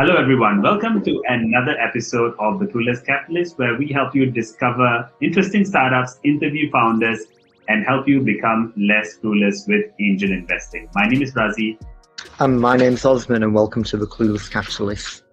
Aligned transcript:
Hello, 0.00 0.14
everyone. 0.14 0.62
Welcome 0.62 1.02
to 1.02 1.22
another 1.26 1.76
episode 1.80 2.32
of 2.38 2.60
The 2.60 2.66
Clueless 2.66 3.04
Capitalist, 3.04 3.58
where 3.58 3.76
we 3.76 3.88
help 3.88 4.14
you 4.14 4.30
discover 4.30 5.10
interesting 5.20 5.64
startups, 5.64 6.20
interview 6.22 6.70
founders, 6.70 7.24
and 7.66 7.84
help 7.84 8.06
you 8.06 8.20
become 8.20 8.72
less 8.76 9.18
clueless 9.18 9.66
with 9.66 9.86
angel 9.98 10.30
investing. 10.30 10.88
My 10.94 11.08
name 11.08 11.20
is 11.20 11.34
Razi. 11.34 11.80
Um, 12.38 12.60
my 12.60 12.76
name's 12.76 13.04
Osman, 13.04 13.42
and 13.42 13.52
welcome 13.52 13.82
to 13.82 13.96
The 13.96 14.06
Clueless 14.06 14.48
Capitalist. 14.48 15.24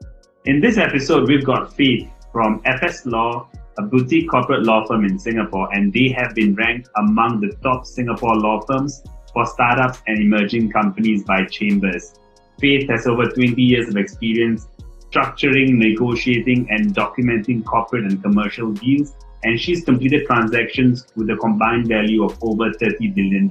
In 0.46 0.62
this 0.62 0.80
episode, 0.80 1.28
we've 1.28 1.46
got 1.46 1.72
Faith 1.76 2.10
from 2.32 2.60
FS 2.66 3.06
Law, 3.06 3.48
a 3.78 3.84
boutique 3.84 4.28
corporate 4.32 4.64
law 4.64 4.84
firm 4.88 5.06
in 5.06 5.20
Singapore, 5.20 5.72
and 5.76 5.94
they 5.94 6.10
have 6.10 6.34
been 6.34 6.56
ranked 6.56 6.90
among 6.98 7.40
the 7.40 7.56
top 7.62 7.86
Singapore 7.86 8.36
law 8.36 8.62
firms 8.62 9.04
for 9.32 9.46
startups 9.46 10.02
and 10.08 10.18
emerging 10.18 10.72
companies 10.72 11.24
by 11.24 11.46
Chambers. 11.46 12.16
Faith 12.60 12.90
has 12.90 13.08
over 13.08 13.26
20 13.26 13.62
years 13.62 13.90
of 13.90 13.98
experience 13.98 14.68
structuring, 15.16 15.78
negotiating, 15.78 16.68
and 16.70 16.94
documenting 16.94 17.64
corporate 17.66 18.04
and 18.06 18.22
commercial 18.22 18.74
deals, 18.74 19.14
and 19.44 19.60
she's 19.60 19.84
completed 19.86 20.26
transactions 20.28 21.08
with 21.16 21.30
a 21.30 21.38
combined 21.38 21.88
value 21.88 22.24
of 22.24 22.38
over 22.42 22.72
$30 22.72 23.16
billion. 23.16 23.50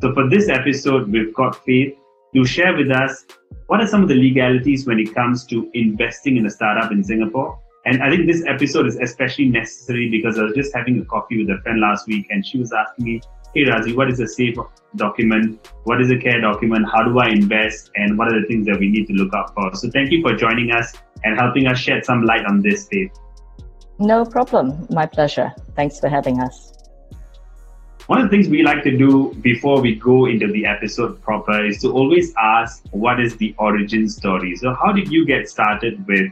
So, 0.00 0.12
for 0.14 0.28
this 0.28 0.48
episode, 0.48 1.10
we've 1.10 1.34
got 1.34 1.64
Faith 1.64 1.96
to 2.34 2.44
share 2.44 2.76
with 2.76 2.90
us 2.90 3.24
what 3.66 3.80
are 3.80 3.86
some 3.86 4.02
of 4.02 4.08
the 4.08 4.14
legalities 4.14 4.86
when 4.86 4.98
it 4.98 5.14
comes 5.14 5.44
to 5.46 5.70
investing 5.74 6.36
in 6.36 6.46
a 6.46 6.50
startup 6.50 6.92
in 6.92 7.02
Singapore. 7.02 7.58
And 7.86 8.02
I 8.02 8.10
think 8.10 8.26
this 8.26 8.44
episode 8.46 8.86
is 8.86 8.96
especially 8.96 9.48
necessary 9.48 10.10
because 10.10 10.38
I 10.38 10.42
was 10.42 10.54
just 10.54 10.74
having 10.74 11.00
a 11.00 11.04
coffee 11.04 11.44
with 11.44 11.56
a 11.56 11.62
friend 11.62 11.80
last 11.80 12.06
week, 12.06 12.26
and 12.30 12.44
she 12.44 12.58
was 12.58 12.72
asking 12.72 13.04
me, 13.04 13.20
hey 13.56 13.64
Razi, 13.64 13.96
what 13.96 14.10
is 14.10 14.20
a 14.20 14.28
safe 14.28 14.54
document? 14.96 15.70
What 15.84 16.02
is 16.02 16.10
a 16.10 16.18
care 16.18 16.42
document? 16.42 16.86
How 16.92 17.02
do 17.04 17.18
I 17.18 17.28
invest? 17.28 17.90
And 17.96 18.18
what 18.18 18.28
are 18.28 18.38
the 18.38 18.46
things 18.46 18.66
that 18.66 18.78
we 18.78 18.88
need 18.88 19.06
to 19.06 19.14
look 19.14 19.32
out 19.32 19.54
for? 19.54 19.74
So 19.74 19.88
thank 19.88 20.10
you 20.10 20.20
for 20.20 20.36
joining 20.36 20.72
us 20.72 20.92
and 21.24 21.38
helping 21.38 21.66
us 21.66 21.78
shed 21.78 22.04
some 22.04 22.22
light 22.22 22.44
on 22.44 22.60
this, 22.60 22.86
Faith. 22.86 23.12
No 23.98 24.26
problem. 24.26 24.86
My 24.90 25.06
pleasure. 25.06 25.54
Thanks 25.74 25.98
for 25.98 26.10
having 26.10 26.38
us. 26.38 26.74
One 28.08 28.20
of 28.20 28.30
the 28.30 28.36
things 28.36 28.46
we 28.46 28.62
like 28.62 28.84
to 28.84 28.94
do 28.94 29.32
before 29.40 29.80
we 29.80 29.94
go 29.94 30.26
into 30.26 30.48
the 30.52 30.66
episode 30.66 31.22
proper 31.22 31.64
is 31.64 31.80
to 31.80 31.90
always 31.90 32.34
ask 32.38 32.84
what 32.90 33.18
is 33.20 33.38
the 33.38 33.54
origin 33.58 34.06
story. 34.06 34.54
So, 34.56 34.74
how 34.74 34.92
did 34.92 35.10
you 35.10 35.24
get 35.24 35.48
started 35.48 36.06
with 36.06 36.30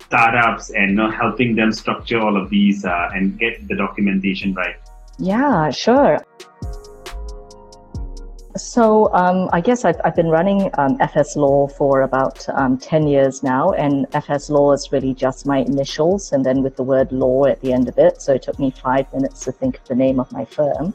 startups 0.00 0.70
and 0.70 0.90
you 0.90 0.96
know, 0.96 1.10
helping 1.10 1.54
them 1.54 1.70
structure 1.70 2.20
all 2.20 2.36
of 2.36 2.50
these 2.50 2.84
uh, 2.84 3.10
and 3.14 3.38
get 3.38 3.68
the 3.68 3.76
documentation 3.76 4.54
right? 4.54 4.74
Yeah, 5.18 5.70
sure. 5.70 6.24
So 8.56 9.12
um, 9.12 9.48
I 9.52 9.60
guess 9.60 9.84
I've, 9.84 10.00
I've 10.04 10.14
been 10.14 10.28
running 10.28 10.70
um, 10.78 10.96
FS 11.00 11.34
Law 11.36 11.66
for 11.66 12.02
about 12.02 12.48
um, 12.50 12.78
10 12.78 13.08
years 13.08 13.42
now, 13.42 13.72
and 13.72 14.06
FS 14.14 14.48
Law 14.48 14.72
is 14.72 14.92
really 14.92 15.12
just 15.12 15.44
my 15.44 15.58
initials 15.58 16.32
and 16.32 16.44
then 16.44 16.62
with 16.62 16.76
the 16.76 16.84
word 16.84 17.10
law 17.10 17.46
at 17.46 17.60
the 17.62 17.72
end 17.72 17.88
of 17.88 17.98
it. 17.98 18.22
So 18.22 18.34
it 18.34 18.42
took 18.42 18.58
me 18.60 18.70
five 18.70 19.12
minutes 19.12 19.44
to 19.44 19.52
think 19.52 19.78
of 19.78 19.88
the 19.88 19.96
name 19.96 20.20
of 20.20 20.30
my 20.30 20.44
firm. 20.44 20.94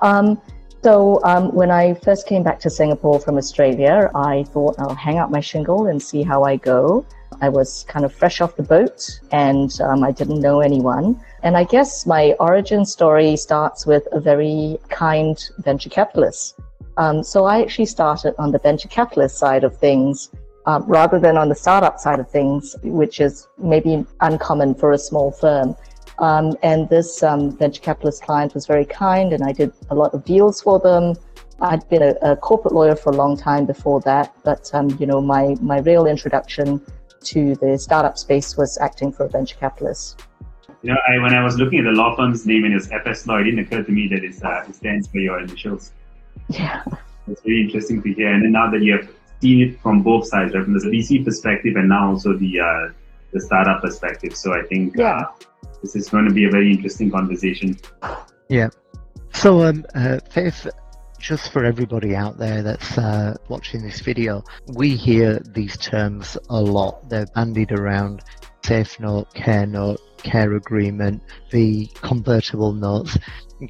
Um, 0.00 0.40
so 0.82 1.20
um, 1.24 1.52
when 1.54 1.70
I 1.70 1.94
first 1.94 2.26
came 2.26 2.42
back 2.42 2.60
to 2.60 2.70
Singapore 2.70 3.18
from 3.18 3.36
Australia, 3.36 4.10
I 4.14 4.44
thought 4.44 4.76
I'll 4.78 4.94
hang 4.94 5.18
out 5.18 5.30
my 5.30 5.40
shingle 5.40 5.88
and 5.88 6.00
see 6.00 6.22
how 6.22 6.44
I 6.44 6.56
go. 6.56 7.04
I 7.40 7.48
was 7.48 7.84
kind 7.88 8.04
of 8.04 8.14
fresh 8.14 8.40
off 8.40 8.56
the 8.56 8.62
boat 8.62 9.20
and 9.32 9.70
um, 9.80 10.04
I 10.04 10.12
didn't 10.12 10.40
know 10.40 10.60
anyone. 10.60 11.20
And 11.46 11.56
I 11.56 11.64
guess 11.64 12.06
my 12.06 12.34
origin 12.40 12.84
story 12.84 13.36
starts 13.36 13.86
with 13.86 14.04
a 14.12 14.20
very 14.20 14.78
kind 14.90 15.36
venture 15.64 15.90
capitalist 15.90 16.58
um, 16.98 17.22
so 17.22 17.44
I 17.44 17.60
actually 17.60 17.86
started 17.86 18.34
on 18.38 18.52
the 18.52 18.58
venture 18.58 18.88
capitalist 18.88 19.38
side 19.38 19.64
of 19.64 19.76
things 19.76 20.30
uh, 20.64 20.80
rather 20.86 21.18
than 21.18 21.36
on 21.36 21.48
the 21.48 21.54
startup 21.54 21.98
side 21.98 22.18
of 22.18 22.30
things, 22.30 22.74
which 22.82 23.20
is 23.20 23.46
maybe 23.58 24.04
uncommon 24.20 24.74
for 24.74 24.92
a 24.92 24.98
small 24.98 25.30
firm. 25.30 25.76
Um, 26.18 26.56
and 26.62 26.88
this 26.88 27.22
um, 27.22 27.56
venture 27.56 27.82
capitalist 27.82 28.22
client 28.22 28.54
was 28.54 28.66
very 28.66 28.86
kind, 28.86 29.34
and 29.34 29.44
I 29.44 29.52
did 29.52 29.72
a 29.90 29.94
lot 29.94 30.14
of 30.14 30.24
deals 30.24 30.62
for 30.62 30.80
them. 30.80 31.14
I'd 31.60 31.86
been 31.90 32.02
a, 32.02 32.14
a 32.22 32.36
corporate 32.36 32.74
lawyer 32.74 32.96
for 32.96 33.12
a 33.12 33.16
long 33.16 33.36
time 33.36 33.66
before 33.66 34.00
that, 34.02 34.34
but 34.44 34.70
um, 34.74 34.96
you 34.98 35.06
know, 35.06 35.20
my 35.20 35.56
my 35.60 35.78
real 35.80 36.06
introduction 36.06 36.80
to 37.24 37.54
the 37.56 37.78
startup 37.78 38.16
space 38.16 38.56
was 38.56 38.78
acting 38.78 39.12
for 39.12 39.26
a 39.26 39.28
venture 39.28 39.56
capitalist. 39.56 40.22
You 40.82 40.92
know, 40.92 40.98
I, 41.08 41.18
when 41.22 41.34
I 41.34 41.42
was 41.42 41.56
looking 41.56 41.78
at 41.80 41.84
the 41.84 41.92
law 41.92 42.14
firm's 42.14 42.46
name 42.46 42.64
and 42.64 42.72
it 42.72 42.76
was 42.76 42.90
FS 42.90 43.26
Law, 43.26 43.38
it 43.38 43.44
didn't 43.44 43.60
occur 43.60 43.82
to 43.82 43.92
me 43.92 44.08
that 44.08 44.44
uh, 44.44 44.68
it 44.68 44.74
stands 44.74 45.08
for 45.08 45.18
your 45.18 45.40
initials. 45.40 45.92
Yeah. 46.48 46.84
It's 47.28 47.44
really 47.44 47.62
interesting 47.62 48.02
to 48.02 48.12
hear. 48.12 48.32
And 48.32 48.44
then 48.44 48.52
now 48.52 48.70
that 48.70 48.82
you 48.82 48.96
have 48.96 49.08
seen 49.40 49.68
it 49.68 49.80
from 49.80 50.02
both 50.02 50.28
sides, 50.28 50.54
right, 50.54 50.64
from 50.64 50.74
the 50.74 50.86
VC 50.86 51.24
perspective 51.24 51.76
and 51.76 51.88
now 51.88 52.10
also 52.10 52.36
the 52.36 52.60
uh, 52.60 52.92
the 53.32 53.40
startup 53.40 53.82
perspective. 53.82 54.36
So 54.36 54.54
I 54.54 54.62
think 54.62 54.96
yeah. 54.96 55.20
Uh, 55.20 55.24
this 55.82 55.96
is 55.96 56.08
going 56.08 56.24
to 56.26 56.32
be 56.32 56.46
a 56.46 56.50
very 56.50 56.70
interesting 56.70 57.10
conversation. 57.10 57.78
Yeah. 58.48 58.68
So, 59.32 59.64
um, 59.64 59.84
uh, 59.94 60.18
Faith, 60.30 60.66
just 61.18 61.52
for 61.52 61.64
everybody 61.64 62.14
out 62.14 62.38
there 62.38 62.62
that's 62.62 62.96
uh, 62.96 63.36
watching 63.48 63.82
this 63.82 64.00
video, 64.00 64.42
we 64.68 64.96
hear 64.96 65.40
these 65.50 65.76
terms 65.76 66.38
a 66.48 66.60
lot. 66.60 67.08
They're 67.08 67.26
bandied 67.34 67.72
around 67.72 68.22
safe 68.64 68.98
note, 68.98 69.32
care 69.34 69.66
note, 69.66 70.00
care 70.18 70.54
agreement, 70.54 71.22
the 71.50 71.86
convertible 71.96 72.72
notes. 72.72 73.18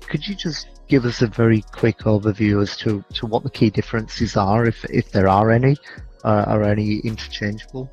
Could 0.09 0.27
you 0.27 0.35
just 0.35 0.69
give 0.89 1.05
us 1.05 1.23
a 1.23 1.27
very 1.27 1.63
quick 1.73 1.99
overview 2.01 2.63
as 2.63 2.77
to, 2.79 3.05
to 3.15 3.27
what 3.27 3.43
the 3.43 3.51
key 3.51 3.71
differences 3.71 4.37
are, 4.37 4.67
if, 4.67 4.85
if 4.87 5.11
there 5.11 5.29
are 5.29 5.51
any, 5.51 5.77
uh, 6.25 6.45
are 6.47 6.63
any 6.63 6.99
interchangeable? 6.99 7.91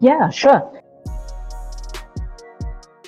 Yeah, 0.00 0.30
sure. 0.30 0.82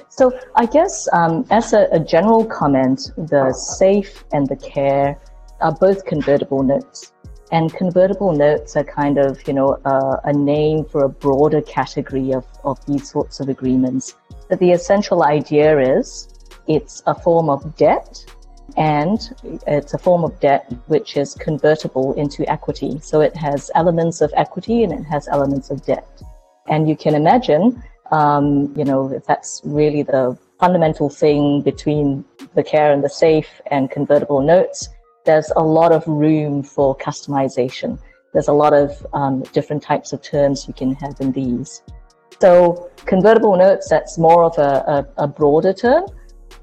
So 0.09 0.33
I 0.55 0.65
guess 0.65 1.09
um, 1.13 1.45
as 1.51 1.75
a, 1.75 1.89
a, 1.93 2.01
general 2.01 2.47
comment, 2.47 3.11
the 3.19 3.53
safe 3.53 4.25
and 4.33 4.49
the 4.49 4.57
care 4.57 5.21
are 5.61 5.73
both 5.73 6.07
convertible 6.07 6.63
notes. 6.63 7.13
And 7.53 7.73
convertible 7.73 8.33
notes 8.33 8.77
are 8.77 8.85
kind 8.85 9.19
of, 9.19 9.47
you 9.47 9.53
know, 9.53 9.79
uh, 9.85 10.21
a 10.25 10.33
name 10.33 10.87
for 10.87 11.05
a 11.05 11.09
broader 11.09 11.61
category 11.61 12.33
of, 12.33 12.47
of 12.65 12.85
these 12.87 13.11
sorts 13.11 13.41
of 13.41 13.51
agreements. 13.51 14.17
But 14.49 14.59
the 14.61 14.73
essential 14.73 15.25
idea 15.25 15.79
is 15.79 16.29
it's 16.67 17.03
a 17.07 17.15
form 17.15 17.49
of 17.49 17.77
debt 17.77 18.25
and 18.77 19.19
it's 19.67 19.95
a 19.95 19.99
form 19.99 20.25
of 20.25 20.39
debt 20.41 20.73
which 20.87 21.17
is 21.17 21.35
convertible 21.35 22.13
into 22.15 22.49
equity. 22.51 22.99
So 23.01 23.21
it 23.21 23.35
has 23.37 23.71
elements 23.75 24.21
of 24.21 24.33
equity 24.37 24.83
and 24.83 24.93
it 24.93 25.05
has 25.05 25.29
elements 25.29 25.71
of 25.71 25.85
debt. 25.85 26.23
And 26.69 26.89
you 26.89 26.97
can 26.97 27.15
imagine, 27.15 27.83
um, 28.13 28.75
you 28.77 28.85
know, 28.85 29.13
if 29.13 29.25
that's 29.25 29.63
really 29.65 30.03
the 30.03 30.37
fundamental 30.61 31.09
thing 31.09 31.63
between 31.63 32.25
the 32.55 32.63
care 32.63 32.93
and 32.93 33.03
the 33.03 33.09
safe 33.09 33.61
and 33.71 33.91
convertible 33.91 34.41
notes, 34.41 34.89
there's 35.25 35.51
a 35.57 35.63
lot 35.63 35.93
of 35.93 36.07
room 36.07 36.63
for 36.63 36.97
customization. 36.97 37.99
There's 38.33 38.49
a 38.49 38.53
lot 38.53 38.75
of 38.75 39.07
um, 39.13 39.43
different 39.53 39.83
types 39.83 40.13
of 40.13 40.23
terms 40.23 40.67
you 40.69 40.75
can 40.75 40.95
have 40.97 41.21
in 41.21 41.33
these. 41.33 41.83
So 42.41 42.91
convertible 43.07 43.57
notes, 43.57 43.89
that's 43.89 44.19
more 44.19 44.45
of 44.45 44.59
a, 44.59 45.07
a, 45.17 45.25
a 45.25 45.27
broader 45.27 45.73
term. 45.73 46.07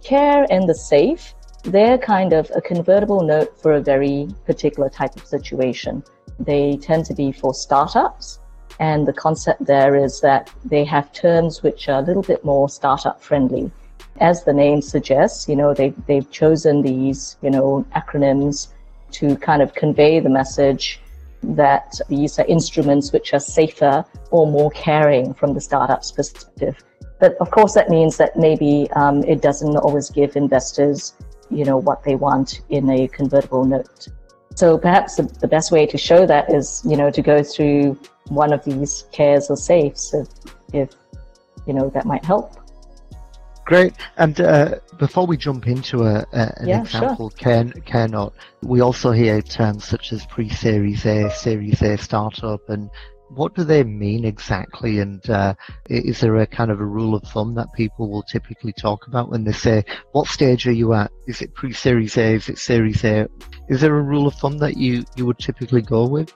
Care 0.04 0.46
and 0.50 0.68
the 0.68 0.76
safe 0.76 1.34
they're 1.64 1.98
kind 1.98 2.34
of 2.34 2.52
a 2.56 2.62
convertible 2.62 3.24
note 3.24 3.58
for 3.58 3.74
a 3.74 3.82
very 3.82 4.28
particular 4.46 4.90
type 4.90 5.16
of 5.16 5.26
situation. 5.26 6.04
They 6.40 6.78
tend 6.78 7.06
to 7.06 7.14
be 7.14 7.32
for 7.32 7.54
startups. 7.54 8.40
And 8.80 9.08
the 9.08 9.14
concept 9.14 9.66
there 9.66 9.96
is 9.96 10.20
that 10.22 10.52
they 10.66 10.84
have 10.84 11.14
terms 11.14 11.64
which 11.64 11.88
are 11.88 12.00
a 12.00 12.02
little 12.02 12.24
bit 12.24 12.44
more 12.44 12.68
startup 12.68 13.22
friendly. 13.22 13.72
As 14.20 14.44
the 14.44 14.54
name 14.54 14.82
suggests, 14.82 15.48
you 15.48 15.56
know, 15.56 15.74
they, 15.74 15.90
they've 16.08 16.30
chosen 16.32 16.82
these, 16.82 17.38
you 17.42 17.50
know, 17.50 17.86
acronyms 17.96 18.70
to 19.12 19.38
kind 19.38 19.62
of 19.62 19.74
convey 19.74 20.20
the 20.20 20.30
message 20.30 21.00
that 21.44 22.00
these 22.10 22.40
are 22.40 22.46
instruments 22.46 23.12
which 23.12 23.34
are 23.34 23.40
safer 23.40 24.06
or 24.32 24.48
more 24.48 24.72
caring 24.72 25.34
from 25.34 25.54
the 25.54 25.62
startup's 25.62 26.12
perspective. 26.12 26.84
But 27.20 27.36
of 27.40 27.52
course, 27.52 27.74
that 27.74 27.90
means 27.90 28.18
that 28.18 28.36
maybe 28.36 28.90
um, 28.96 29.24
it 29.24 29.42
doesn't 29.42 29.78
always 29.78 30.10
give 30.10 30.36
investors 30.36 31.14
you 31.54 31.66
know, 31.66 31.78
what 31.78 32.04
they 32.04 32.16
want 32.16 32.62
in 32.70 32.90
a 32.90 33.08
convertible 33.08 33.64
note. 33.64 34.08
So 34.56 34.78
perhaps 34.78 35.16
the, 35.16 35.24
the 35.24 35.48
best 35.48 35.72
way 35.72 35.86
to 35.86 35.98
show 35.98 36.26
that 36.26 36.54
is, 36.54 36.82
you 36.86 36.98
know, 36.98 37.10
to 37.10 37.22
go 37.22 37.44
through 37.44 38.00
one 38.28 38.54
of 38.54 38.64
these 38.64 39.06
cares 39.12 39.50
or 39.50 39.58
safes 39.58 40.14
if, 40.14 40.28
if 40.74 40.90
you 41.66 41.74
know, 41.74 41.90
that 41.90 42.06
might 42.06 42.24
help. 42.24 42.56
Great. 43.66 43.94
And 44.18 44.40
uh, 44.42 44.80
before 44.98 45.26
we 45.26 45.38
jump 45.38 45.68
into 45.68 46.04
a, 46.04 46.26
a 46.34 46.54
an 46.58 46.68
yeah, 46.68 46.82
example 46.82 47.30
sure. 47.30 47.38
care, 47.38 47.64
care 47.86 48.08
note, 48.08 48.34
we 48.62 48.82
also 48.82 49.12
hear 49.12 49.42
terms 49.42 49.86
such 49.86 50.12
as 50.12 50.26
pre-series 50.26 51.06
A, 51.06 51.30
series 51.32 51.82
A 51.82 51.98
startup, 51.98 52.68
and 52.70 52.90
what 53.30 53.56
do 53.56 53.64
they 53.64 53.84
mean 53.84 54.26
exactly? 54.26 55.00
And 55.00 55.28
uh, 55.30 55.56
is 55.90 56.20
there 56.20 56.38
a 56.38 56.46
kind 56.46 56.72
of 56.72 56.82
a 56.82 56.86
rule 56.86 57.16
of 57.16 57.24
thumb 57.24 57.56
that 57.56 57.74
people 57.74 58.10
will 58.10 58.24
typically 58.24 58.74
talk 58.74 59.08
about 59.08 59.30
when 59.30 59.44
they 59.44 59.54
say, 59.54 59.84
"What 60.12 60.28
stage 60.28 60.68
are 60.68 60.72
you 60.72 60.94
at? 60.94 61.12
Is 61.28 61.42
it 61.42 61.54
pre-Series 61.54 62.18
A? 62.18 62.36
Is 62.36 62.50
it 62.50 62.58
Series 62.58 63.04
A?" 63.04 63.28
Is 63.70 63.82
there 63.82 63.98
a 63.98 64.02
rule 64.02 64.28
of 64.28 64.36
thumb 64.36 64.58
that 64.60 64.78
you 64.78 65.04
you 65.16 65.26
would 65.26 65.40
typically 65.40 65.82
go 65.82 66.06
with? 66.06 66.34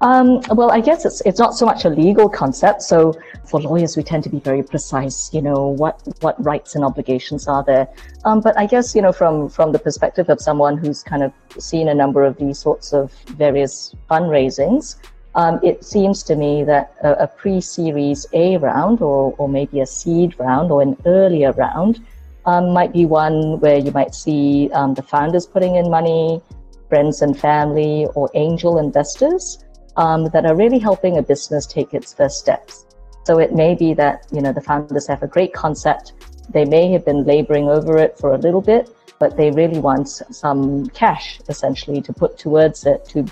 Um, 0.00 0.40
well, 0.50 0.70
I 0.70 0.80
guess 0.80 1.04
it's 1.04 1.20
it's 1.22 1.40
not 1.40 1.54
so 1.54 1.66
much 1.66 1.84
a 1.84 1.88
legal 1.88 2.28
concept. 2.28 2.82
So 2.82 3.14
for 3.44 3.60
lawyers, 3.60 3.96
we 3.96 4.04
tend 4.04 4.22
to 4.24 4.30
be 4.30 4.38
very 4.38 4.62
precise. 4.62 5.34
You 5.34 5.42
know 5.42 5.66
what 5.66 6.00
what 6.20 6.42
rights 6.42 6.76
and 6.76 6.84
obligations 6.84 7.48
are 7.48 7.64
there. 7.64 7.88
Um, 8.24 8.40
but 8.40 8.56
I 8.56 8.66
guess 8.66 8.94
you 8.94 9.02
know 9.02 9.12
from 9.12 9.48
from 9.48 9.72
the 9.72 9.78
perspective 9.78 10.28
of 10.30 10.40
someone 10.40 10.76
who's 10.78 11.02
kind 11.02 11.24
of 11.24 11.32
seen 11.58 11.88
a 11.88 11.94
number 11.94 12.24
of 12.24 12.36
these 12.36 12.58
sorts 12.58 12.92
of 12.92 13.12
various 13.36 13.94
fundraisings, 14.08 14.96
um, 15.34 15.58
it 15.64 15.84
seems 15.84 16.22
to 16.24 16.36
me 16.36 16.62
that 16.62 16.94
a, 17.02 17.24
a 17.24 17.26
pre-series 17.26 18.24
A 18.34 18.56
round 18.58 19.02
or 19.02 19.34
or 19.36 19.48
maybe 19.48 19.80
a 19.80 19.86
seed 19.86 20.38
round 20.38 20.70
or 20.70 20.80
an 20.80 20.96
earlier 21.06 21.50
round 21.52 22.06
um, 22.46 22.70
might 22.72 22.92
be 22.92 23.04
one 23.04 23.58
where 23.58 23.78
you 23.78 23.90
might 23.90 24.14
see 24.14 24.70
um, 24.74 24.94
the 24.94 25.02
founders 25.02 25.44
putting 25.44 25.74
in 25.74 25.90
money, 25.90 26.40
friends 26.88 27.20
and 27.20 27.36
family, 27.36 28.06
or 28.14 28.30
angel 28.34 28.78
investors 28.78 29.64
um, 29.98 30.26
that 30.32 30.46
are 30.46 30.56
really 30.56 30.78
helping 30.78 31.18
a 31.18 31.22
business 31.22 31.66
take 31.66 31.92
its 31.92 32.14
first 32.14 32.38
steps. 32.38 32.86
So 33.24 33.38
it 33.38 33.52
may 33.52 33.74
be 33.74 33.92
that 33.94 34.26
you 34.32 34.40
know 34.40 34.52
the 34.52 34.62
founders 34.62 35.06
have 35.08 35.22
a 35.22 35.26
great 35.26 35.52
concept. 35.52 36.14
They 36.48 36.64
may 36.64 36.90
have 36.92 37.04
been 37.04 37.24
laboring 37.24 37.68
over 37.68 37.98
it 37.98 38.16
for 38.18 38.32
a 38.32 38.38
little 38.38 38.62
bit, 38.62 38.88
but 39.18 39.36
they 39.36 39.50
really 39.50 39.80
want 39.80 40.08
some 40.08 40.86
cash 40.90 41.40
essentially 41.48 42.00
to 42.02 42.12
put 42.12 42.38
towards 42.38 42.86
it 42.86 43.04
to 43.10 43.26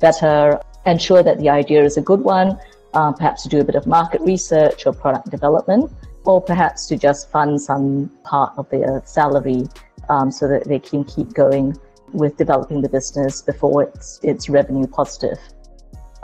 better 0.00 0.60
ensure 0.86 1.22
that 1.22 1.38
the 1.38 1.48
idea 1.48 1.82
is 1.82 1.96
a 1.96 2.02
good 2.02 2.20
one, 2.20 2.58
uh, 2.94 3.12
perhaps 3.12 3.42
to 3.44 3.48
do 3.48 3.60
a 3.60 3.64
bit 3.64 3.74
of 3.74 3.86
market 3.86 4.20
research 4.20 4.86
or 4.86 4.92
product 4.92 5.30
development, 5.30 5.90
or 6.24 6.40
perhaps 6.40 6.86
to 6.86 6.96
just 6.96 7.30
fund 7.30 7.60
some 7.60 8.10
part 8.22 8.52
of 8.58 8.68
their 8.70 9.02
salary 9.04 9.64
um, 10.08 10.30
so 10.30 10.46
that 10.46 10.64
they 10.64 10.78
can 10.78 11.02
keep 11.04 11.32
going 11.32 11.76
with 12.12 12.36
developing 12.36 12.82
the 12.82 12.88
business 12.88 13.40
before 13.40 13.84
it's 13.84 14.20
it's 14.22 14.48
revenue 14.48 14.86
positive. 14.86 15.38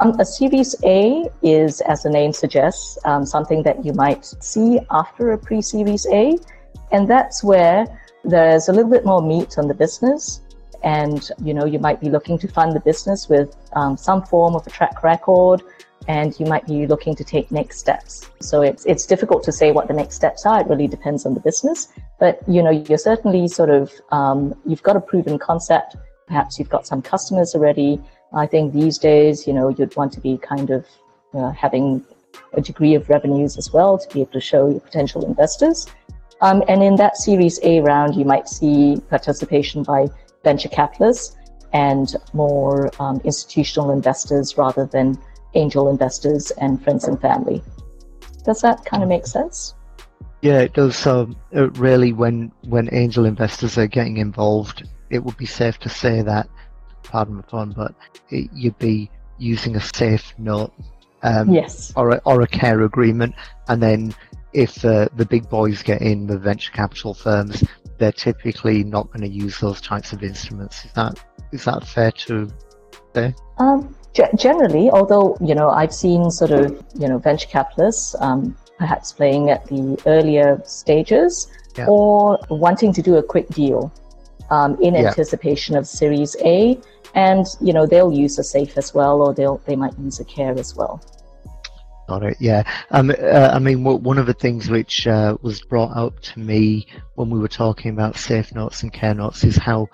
Um, 0.00 0.14
a 0.20 0.24
Series 0.24 0.76
A 0.84 1.28
is, 1.42 1.80
as 1.80 2.04
the 2.04 2.10
name 2.10 2.32
suggests, 2.32 2.98
um, 3.04 3.26
something 3.26 3.64
that 3.64 3.84
you 3.84 3.92
might 3.92 4.24
see 4.24 4.78
after 4.92 5.32
a 5.32 5.38
pre-Series 5.38 6.06
A, 6.12 6.38
and 6.92 7.10
that's 7.10 7.42
where 7.42 7.84
there's 8.22 8.68
a 8.68 8.72
little 8.72 8.90
bit 8.90 9.04
more 9.04 9.20
meat 9.20 9.58
on 9.58 9.66
the 9.66 9.74
business, 9.74 10.40
and 10.84 11.28
you 11.42 11.52
know 11.52 11.64
you 11.64 11.80
might 11.80 12.00
be 12.00 12.10
looking 12.10 12.38
to 12.38 12.46
fund 12.46 12.76
the 12.76 12.80
business 12.80 13.28
with 13.28 13.56
um, 13.72 13.96
some 13.96 14.22
form 14.22 14.54
of 14.54 14.64
a 14.68 14.70
track 14.70 15.02
record, 15.02 15.62
and 16.06 16.38
you 16.38 16.46
might 16.46 16.64
be 16.64 16.86
looking 16.86 17.16
to 17.16 17.24
take 17.24 17.50
next 17.50 17.80
steps. 17.80 18.30
So 18.40 18.62
it's 18.62 18.86
it's 18.86 19.04
difficult 19.04 19.42
to 19.44 19.52
say 19.52 19.72
what 19.72 19.88
the 19.88 19.94
next 19.94 20.14
steps 20.14 20.46
are. 20.46 20.60
It 20.60 20.68
really 20.68 20.86
depends 20.86 21.26
on 21.26 21.34
the 21.34 21.40
business, 21.40 21.88
but 22.20 22.40
you 22.46 22.62
know 22.62 22.70
you're 22.70 22.98
certainly 22.98 23.48
sort 23.48 23.70
of 23.70 23.90
um, 24.12 24.54
you've 24.64 24.84
got 24.84 24.94
a 24.94 25.00
proven 25.00 25.40
concept. 25.40 25.96
Perhaps 26.28 26.56
you've 26.56 26.68
got 26.68 26.86
some 26.86 27.02
customers 27.02 27.54
already 27.54 28.00
I 28.34 28.46
think 28.46 28.72
these 28.72 28.98
days, 28.98 29.46
you 29.46 29.52
know, 29.52 29.68
you'd 29.68 29.96
want 29.96 30.12
to 30.12 30.20
be 30.20 30.38
kind 30.38 30.70
of 30.70 30.86
uh, 31.34 31.50
having 31.50 32.04
a 32.52 32.60
degree 32.60 32.94
of 32.94 33.08
revenues 33.08 33.56
as 33.56 33.72
well 33.72 33.98
to 33.98 34.14
be 34.14 34.20
able 34.20 34.32
to 34.32 34.40
show 34.40 34.68
your 34.68 34.80
potential 34.80 35.24
investors. 35.24 35.86
Um, 36.40 36.62
and 36.68 36.82
in 36.82 36.96
that 36.96 37.16
Series 37.16 37.58
A 37.62 37.80
round, 37.80 38.14
you 38.14 38.24
might 38.24 38.48
see 38.48 39.00
participation 39.08 39.82
by 39.82 40.08
venture 40.44 40.68
capitalists 40.68 41.36
and 41.72 42.14
more 42.32 42.90
um, 43.02 43.20
institutional 43.24 43.90
investors 43.90 44.56
rather 44.56 44.86
than 44.86 45.18
angel 45.54 45.88
investors 45.88 46.50
and 46.52 46.82
friends 46.82 47.04
and 47.04 47.20
family. 47.20 47.62
Does 48.44 48.60
that 48.60 48.84
kind 48.84 49.02
of 49.02 49.08
make 49.08 49.26
sense? 49.26 49.74
Yeah, 50.40 50.60
it 50.60 50.72
does. 50.72 50.96
So, 50.96 51.30
uh, 51.54 51.70
really, 51.70 52.12
when 52.12 52.52
when 52.68 52.88
angel 52.92 53.24
investors 53.24 53.76
are 53.76 53.88
getting 53.88 54.18
involved, 54.18 54.88
it 55.10 55.24
would 55.24 55.36
be 55.36 55.46
safe 55.46 55.78
to 55.80 55.88
say 55.88 56.22
that 56.22 56.48
pardon 57.08 57.36
my 57.36 57.42
pun, 57.42 57.72
but 57.76 57.94
it, 58.30 58.50
you'd 58.52 58.78
be 58.78 59.10
using 59.38 59.76
a 59.76 59.80
safe 59.80 60.34
note, 60.38 60.72
um, 61.22 61.52
yes, 61.52 61.92
or 61.96 62.10
a, 62.10 62.22
or 62.24 62.42
a 62.42 62.46
care 62.46 62.82
agreement, 62.82 63.34
and 63.68 63.82
then 63.82 64.14
if 64.52 64.84
uh, 64.84 65.08
the 65.16 65.26
big 65.26 65.48
boys 65.48 65.82
get 65.82 66.00
in, 66.00 66.26
the 66.26 66.38
venture 66.38 66.72
capital 66.72 67.14
firms, 67.14 67.62
they're 67.98 68.12
typically 68.12 68.84
not 68.84 69.06
going 69.08 69.20
to 69.20 69.28
use 69.28 69.58
those 69.58 69.80
types 69.80 70.12
of 70.12 70.22
instruments. 70.22 70.84
Is 70.84 70.92
that 70.92 71.24
is 71.52 71.64
that 71.64 71.86
fair 71.86 72.12
to 72.12 72.50
say? 73.14 73.34
Um, 73.58 73.94
g- 74.14 74.24
generally, 74.36 74.90
although 74.90 75.36
you 75.40 75.54
know, 75.54 75.70
I've 75.70 75.94
seen 75.94 76.30
sort 76.30 76.52
of 76.52 76.82
you 76.98 77.08
know 77.08 77.18
venture 77.18 77.48
capitalists 77.48 78.14
um, 78.20 78.56
perhaps 78.78 79.12
playing 79.12 79.50
at 79.50 79.66
the 79.66 80.00
earlier 80.06 80.60
stages 80.64 81.48
yeah. 81.76 81.86
or 81.88 82.38
wanting 82.48 82.92
to 82.92 83.02
do 83.02 83.16
a 83.16 83.22
quick 83.22 83.48
deal 83.48 83.92
um, 84.50 84.80
in 84.80 84.94
yeah. 84.94 85.08
anticipation 85.08 85.76
of 85.76 85.86
Series 85.86 86.36
A, 86.44 86.78
and 87.14 87.46
you 87.60 87.72
know 87.72 87.86
they'll 87.86 88.12
use 88.12 88.38
a 88.38 88.44
safe 88.44 88.76
as 88.76 88.94
well, 88.94 89.22
or 89.22 89.34
they'll 89.34 89.58
they 89.66 89.76
might 89.76 89.98
use 89.98 90.20
a 90.20 90.24
care 90.24 90.58
as 90.58 90.74
well. 90.74 91.02
Got 92.08 92.22
it. 92.22 92.36
Yeah. 92.40 92.62
Um, 92.90 93.10
uh, 93.10 93.50
I 93.52 93.58
mean, 93.58 93.84
one 93.84 94.16
of 94.16 94.24
the 94.24 94.32
things 94.32 94.70
which 94.70 95.06
uh, 95.06 95.36
was 95.42 95.60
brought 95.60 95.94
up 95.94 96.18
to 96.20 96.40
me 96.40 96.86
when 97.16 97.28
we 97.28 97.38
were 97.38 97.48
talking 97.48 97.90
about 97.90 98.16
safe 98.16 98.54
notes 98.54 98.82
and 98.82 98.90
care 98.90 99.12
notes 99.12 99.44
is 99.44 99.56
how 99.56 99.88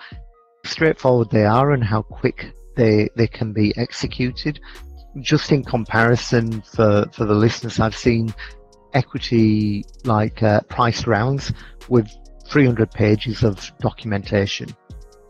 straightforward 0.64 1.30
they 1.30 1.44
are 1.44 1.72
and 1.72 1.82
how 1.82 2.02
quick 2.02 2.54
they 2.76 3.08
they 3.16 3.26
can 3.26 3.52
be 3.52 3.76
executed. 3.76 4.60
Just 5.20 5.50
in 5.50 5.64
comparison, 5.64 6.62
for 6.62 7.04
for 7.12 7.24
the 7.24 7.34
listeners, 7.34 7.80
I've 7.80 7.96
seen 7.96 8.32
equity 8.92 9.84
like 10.04 10.40
uh, 10.42 10.60
price 10.62 11.08
rounds 11.08 11.52
with 11.88 12.08
300 12.46 12.90
pages 12.92 13.42
of 13.42 13.72
documentation. 13.80 14.68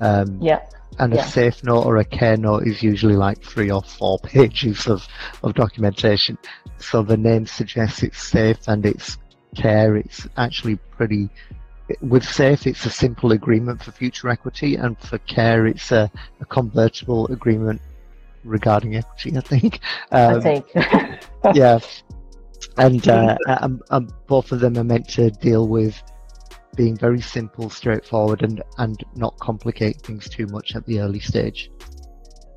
Um, 0.01 0.39
yeah. 0.41 0.61
And 0.99 1.13
a 1.15 1.23
safe 1.23 1.65
note 1.65 1.85
or 1.85 1.97
a 1.97 2.05
care 2.05 2.37
note 2.37 2.67
is 2.67 2.83
usually 2.83 3.17
like 3.17 3.43
three 3.43 3.71
or 3.71 3.83
four 3.83 4.19
pages 4.23 4.87
of, 4.87 5.07
of 5.43 5.55
documentation. 5.55 6.39
So 6.79 7.03
the 7.03 7.17
name 7.17 7.47
suggests 7.47 8.03
it's 8.03 8.23
safe 8.23 8.69
and 8.69 8.85
it's 8.87 9.19
care. 9.55 9.97
It's 9.97 10.27
actually 10.37 10.77
pretty. 10.77 11.29
With 12.01 12.25
safe, 12.25 12.67
it's 12.67 12.87
a 12.87 12.91
simple 12.91 13.33
agreement 13.33 13.83
for 13.83 13.93
future 13.93 14.31
equity, 14.31 14.77
and 14.77 14.99
for 14.99 15.19
care, 15.19 15.67
it's 15.67 15.93
a, 15.93 16.11
a 16.41 16.45
convertible 16.47 17.27
agreement 17.27 17.83
regarding 18.43 18.97
equity. 18.97 19.37
I 19.37 19.41
think. 19.41 19.81
Um, 20.11 20.37
I 20.37 20.41
think. 20.41 20.67
yeah, 21.55 21.79
and 22.79 23.07
uh, 23.09 23.37
um, 23.61 23.83
um, 23.91 24.09
both 24.27 24.53
of 24.53 24.61
them 24.61 24.79
are 24.79 24.85
meant 24.85 25.09
to 25.11 25.31
deal 25.31 25.69
with 25.69 26.03
being 26.77 26.97
very 26.97 27.21
simple, 27.21 27.71
straightforward, 27.71 28.43
and, 28.43 28.63
and 28.79 29.03
not 29.17 29.39
complicate 29.39 30.01
things 30.01 30.29
too 30.29 30.47
much 30.47 30.75
at 30.77 30.85
the 30.87 31.01
early 31.01 31.21
stage. 31.21 31.71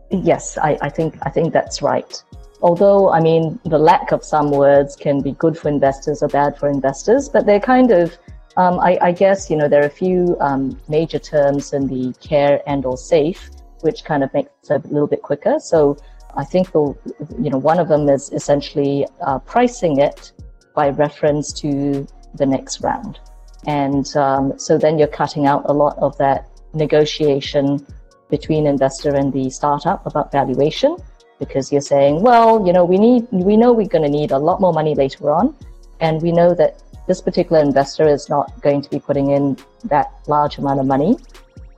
Yes, 0.09 0.57
I, 0.57 0.77
I 0.81 0.89
think 0.89 1.17
I 1.23 1.29
think 1.29 1.53
that's 1.53 1.81
right. 1.81 2.23
Although, 2.61 3.11
I 3.11 3.19
mean, 3.19 3.59
the 3.65 3.77
lack 3.77 4.11
of 4.11 4.23
some 4.23 4.51
words 4.51 4.95
can 4.95 5.21
be 5.21 5.33
good 5.33 5.57
for 5.57 5.69
investors 5.69 6.23
or 6.23 6.27
bad 6.27 6.57
for 6.57 6.69
investors, 6.69 7.29
but 7.29 7.45
they're 7.45 7.59
kind 7.59 7.91
of, 7.91 8.17
um, 8.55 8.79
I, 8.79 8.97
I, 8.99 9.11
guess, 9.11 9.49
you 9.51 9.57
know, 9.57 9.67
there 9.67 9.83
are 9.83 9.85
a 9.85 9.91
few 10.05 10.35
um, 10.39 10.79
major 10.87 11.19
terms 11.19 11.73
in 11.73 11.85
the 11.85 12.13
care 12.19 12.61
and 12.65 12.83
or 12.83 12.97
safe, 12.97 13.51
which 13.81 14.03
kind 14.05 14.23
of 14.23 14.33
makes 14.33 14.49
it 14.71 14.83
a 14.83 14.87
little 14.87 15.07
bit 15.07 15.21
quicker. 15.21 15.59
So 15.59 15.97
I 16.35 16.45
think 16.45 16.71
the, 16.71 16.95
you 17.39 17.51
know, 17.51 17.59
one 17.59 17.79
of 17.79 17.89
them 17.89 18.09
is 18.09 18.31
essentially 18.31 19.05
uh, 19.21 19.37
pricing 19.39 19.99
it 19.99 20.31
by 20.73 20.89
reference 20.89 21.53
to 21.61 22.07
the 22.33 22.45
next 22.45 22.81
round. 22.81 23.19
And 23.65 24.05
um, 24.15 24.57
so 24.57 24.77
then 24.77 24.97
you're 24.97 25.07
cutting 25.07 25.45
out 25.45 25.63
a 25.65 25.73
lot 25.73 25.97
of 25.97 26.17
that 26.17 26.47
negotiation 26.73 27.85
between 28.29 28.67
investor 28.67 29.15
and 29.15 29.31
the 29.33 29.49
startup 29.49 30.05
about 30.05 30.31
valuation 30.31 30.97
because 31.39 31.71
you're 31.71 31.81
saying, 31.81 32.21
well, 32.21 32.65
you 32.65 32.73
know, 32.73 32.83
we 32.83 32.97
need, 32.97 33.27
we 33.31 33.57
know 33.57 33.71
we're 33.71 33.87
going 33.87 34.03
to 34.03 34.09
need 34.09 34.31
a 34.31 34.37
lot 34.37 34.59
more 34.59 34.73
money 34.73 34.95
later 34.95 35.31
on. 35.31 35.55
And 35.99 36.21
we 36.21 36.31
know 36.31 36.53
that 36.55 36.81
this 37.07 37.21
particular 37.21 37.61
investor 37.61 38.07
is 38.07 38.29
not 38.29 38.61
going 38.61 38.81
to 38.81 38.89
be 38.89 38.99
putting 38.99 39.31
in 39.31 39.57
that 39.85 40.11
large 40.27 40.57
amount 40.57 40.79
of 40.79 40.85
money. 40.85 41.17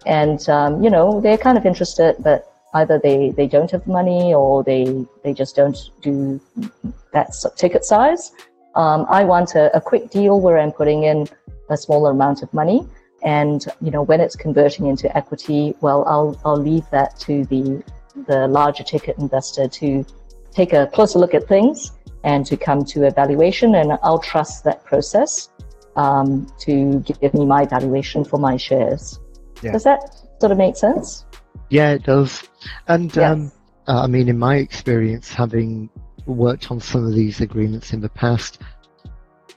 And, 0.06 0.48
um, 0.50 0.84
you 0.84 0.90
know, 0.90 1.22
they're 1.22 1.38
kind 1.38 1.58
of 1.58 1.66
interested, 1.66 2.16
but 2.20 2.52
either 2.74 3.00
they, 3.00 3.32
they 3.32 3.48
don't 3.48 3.70
have 3.72 3.86
money 3.86 4.34
or 4.34 4.64
they, 4.64 5.06
they 5.24 5.34
just 5.34 5.56
don't 5.56 5.78
do 6.02 6.40
that 7.14 7.34
ticket 7.58 7.84
size. 7.84 8.32
Um, 8.76 9.06
I 9.10 9.24
want 9.24 9.56
a, 9.56 9.76
a 9.76 9.82
quick 9.82 10.10
deal 10.10 10.40
where 10.40 10.58
I'm 10.58 10.72
putting 10.72 11.04
in 11.04 11.28
a 11.70 11.78
smaller 11.78 12.12
amount 12.12 12.44
of 12.44 12.54
money. 12.54 12.88
And 13.24 13.66
you 13.82 13.92
know, 13.92 14.02
when 14.02 14.22
it's 14.22 14.36
converting 14.36 14.88
into 14.88 15.16
equity, 15.16 15.76
well, 15.82 16.06
I'll 16.08 16.40
I'll 16.46 16.62
leave 16.62 16.90
that 16.92 17.20
to 17.22 17.46
the 17.46 17.84
the 18.28 18.48
larger 18.48 18.84
ticket 18.84 19.18
investor 19.18 19.68
to 19.68 20.06
take 20.52 20.74
a 20.74 20.88
closer 20.88 21.20
look 21.20 21.34
at 21.34 21.48
things 21.48 21.92
and 22.24 22.46
to 22.46 22.58
come 22.58 22.84
to 22.86 23.08
a 23.08 23.12
valuation. 23.12 23.76
And 23.76 23.98
I'll 24.04 24.20
trust 24.20 24.64
that 24.64 24.84
process 24.84 25.50
um, 25.96 26.48
to 26.60 27.00
give 27.22 27.34
me 27.34 27.46
my 27.46 27.66
valuation 27.66 28.24
for 28.24 28.40
my 28.40 28.58
shares. 28.58 29.20
Yeah. 29.62 29.74
Does 29.74 29.84
that 29.84 30.16
sort 30.40 30.52
of 30.52 30.58
make 30.58 30.78
sense? 30.78 31.26
Yeah, 31.70 31.92
it 31.92 32.04
does. 32.04 32.44
And 32.88 33.14
yes. 33.16 33.32
um, 33.32 33.52
I 33.88 34.08
mean, 34.08 34.30
in 34.30 34.38
my 34.38 34.56
experience, 34.56 35.34
having 35.34 35.90
worked 36.26 36.72
on 36.72 36.80
some 36.80 37.06
of 37.06 37.14
these 37.14 37.42
agreements 37.42 37.92
in 37.92 38.02
the 38.02 38.10
past, 38.10 38.62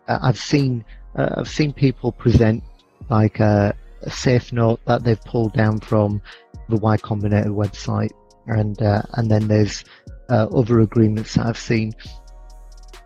uh, 0.09 0.19
I've 0.23 0.39
seen 0.39 0.85
uh, 1.17 1.35
I've 1.39 1.49
seen 1.49 1.73
people 1.73 2.13
present 2.13 2.63
like 3.11 3.41
a, 3.41 3.75
a, 4.03 4.11
safe 4.11 4.53
note 4.53 4.81
that 4.87 5.05
they've 5.05 5.21
pulled 5.21 5.53
down 5.53 5.81
from 5.81 6.23
the 6.69 6.77
Y 6.77 6.97
Combinator 6.99 7.49
website, 7.49 8.11
and 8.47 8.81
uh, 8.83 9.03
and 9.15 9.31
then 9.31 9.49
there's 9.49 9.85
uh, 10.31 10.47
other 10.55 10.81
agreements 10.81 11.35
that 11.35 11.47
I've 11.47 11.59
seen. 11.59 11.93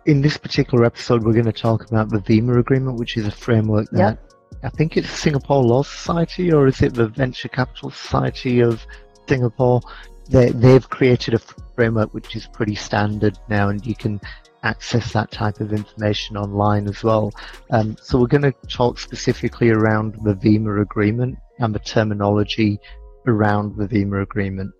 In 0.05 0.21
this 0.21 0.37
particular 0.37 0.85
episode, 0.85 1.23
we're 1.23 1.33
going 1.33 1.45
to 1.45 1.51
talk 1.51 1.89
about 1.89 2.09
the 2.09 2.19
VIMA 2.19 2.59
agreement, 2.59 2.97
which 2.97 3.17
is 3.17 3.27
a 3.27 3.31
framework 3.31 3.89
that 3.91 4.17
yep. 4.21 4.27
I 4.63 4.69
think 4.69 4.97
it's 4.97 5.09
Singapore 5.09 5.63
Law 5.63 5.83
Society 5.83 6.51
or 6.51 6.67
is 6.67 6.81
it 6.81 6.93
the 6.93 7.07
Venture 7.07 7.49
Capital 7.49 7.91
Society 7.91 8.61
of 8.61 8.85
Singapore? 9.27 9.81
They, 10.29 10.49
they've 10.49 10.89
created 10.89 11.35
a 11.35 11.39
framework 11.75 12.13
which 12.13 12.35
is 12.35 12.47
pretty 12.47 12.75
standard 12.75 13.37
now, 13.49 13.69
and 13.69 13.85
you 13.85 13.95
can 13.95 14.19
access 14.63 15.13
that 15.13 15.31
type 15.31 15.59
of 15.59 15.73
information 15.73 16.37
online 16.37 16.87
as 16.87 17.03
well. 17.03 17.31
Um, 17.71 17.97
so 18.01 18.19
we're 18.19 18.27
going 18.27 18.41
to 18.43 18.53
talk 18.67 18.99
specifically 18.99 19.69
around 19.69 20.17
the 20.23 20.33
VIMA 20.33 20.81
agreement 20.81 21.37
and 21.59 21.73
the 21.73 21.79
terminology 21.79 22.79
around 23.27 23.77
the 23.77 23.87
VIMA 23.87 24.21
agreement. 24.21 24.73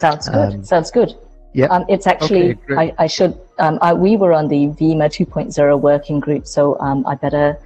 Sounds 0.00 0.28
good. 0.28 0.54
Um, 0.54 0.64
Sounds 0.64 0.90
good. 0.90 1.14
Yeah. 1.54 1.66
Um, 1.66 1.84
it's 1.88 2.06
actually, 2.06 2.52
okay, 2.52 2.76
I, 2.76 2.94
I, 2.98 3.06
should, 3.06 3.38
um, 3.58 3.78
I, 3.80 3.94
we 3.94 4.16
were 4.16 4.32
on 4.32 4.48
the 4.48 4.66
VIMA 4.68 5.08
2.0 5.08 5.80
working 5.80 6.20
group, 6.20 6.46
so 6.46 6.78
um, 6.78 7.06
I 7.06 7.14
better 7.14 7.58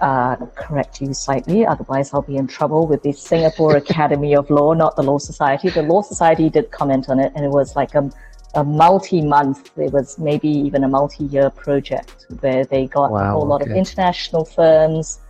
uh, 0.00 0.36
correct 0.54 1.00
you 1.00 1.12
slightly, 1.12 1.66
otherwise 1.66 2.14
I'll 2.14 2.22
be 2.22 2.36
in 2.36 2.46
trouble 2.46 2.86
with 2.86 3.02
the 3.02 3.12
Singapore 3.12 3.76
Academy 3.84 4.34
of 4.34 4.48
Law, 4.50 4.72
not 4.72 4.96
the 4.96 5.02
Law 5.02 5.18
Society. 5.18 5.68
The 5.68 5.82
Law 5.82 6.02
Society 6.02 6.48
did 6.48 6.70
comment 6.70 7.08
on 7.08 7.20
it, 7.20 7.32
and 7.34 7.44
it 7.44 7.50
was 7.50 7.76
like 7.76 7.94
a, 7.94 8.10
a 8.54 8.64
multi-month, 8.64 9.70
it 9.78 9.92
was 9.92 10.18
maybe 10.18 10.48
even 10.48 10.84
a 10.84 10.88
multi-year 10.88 11.50
project 11.50 12.26
where 12.40 12.64
they 12.64 12.86
got 12.86 13.10
wow, 13.10 13.18
a 13.18 13.32
whole 13.32 13.46
lot 13.46 13.62
of 13.62 13.68
international 13.68 14.44
firms, 14.44 15.20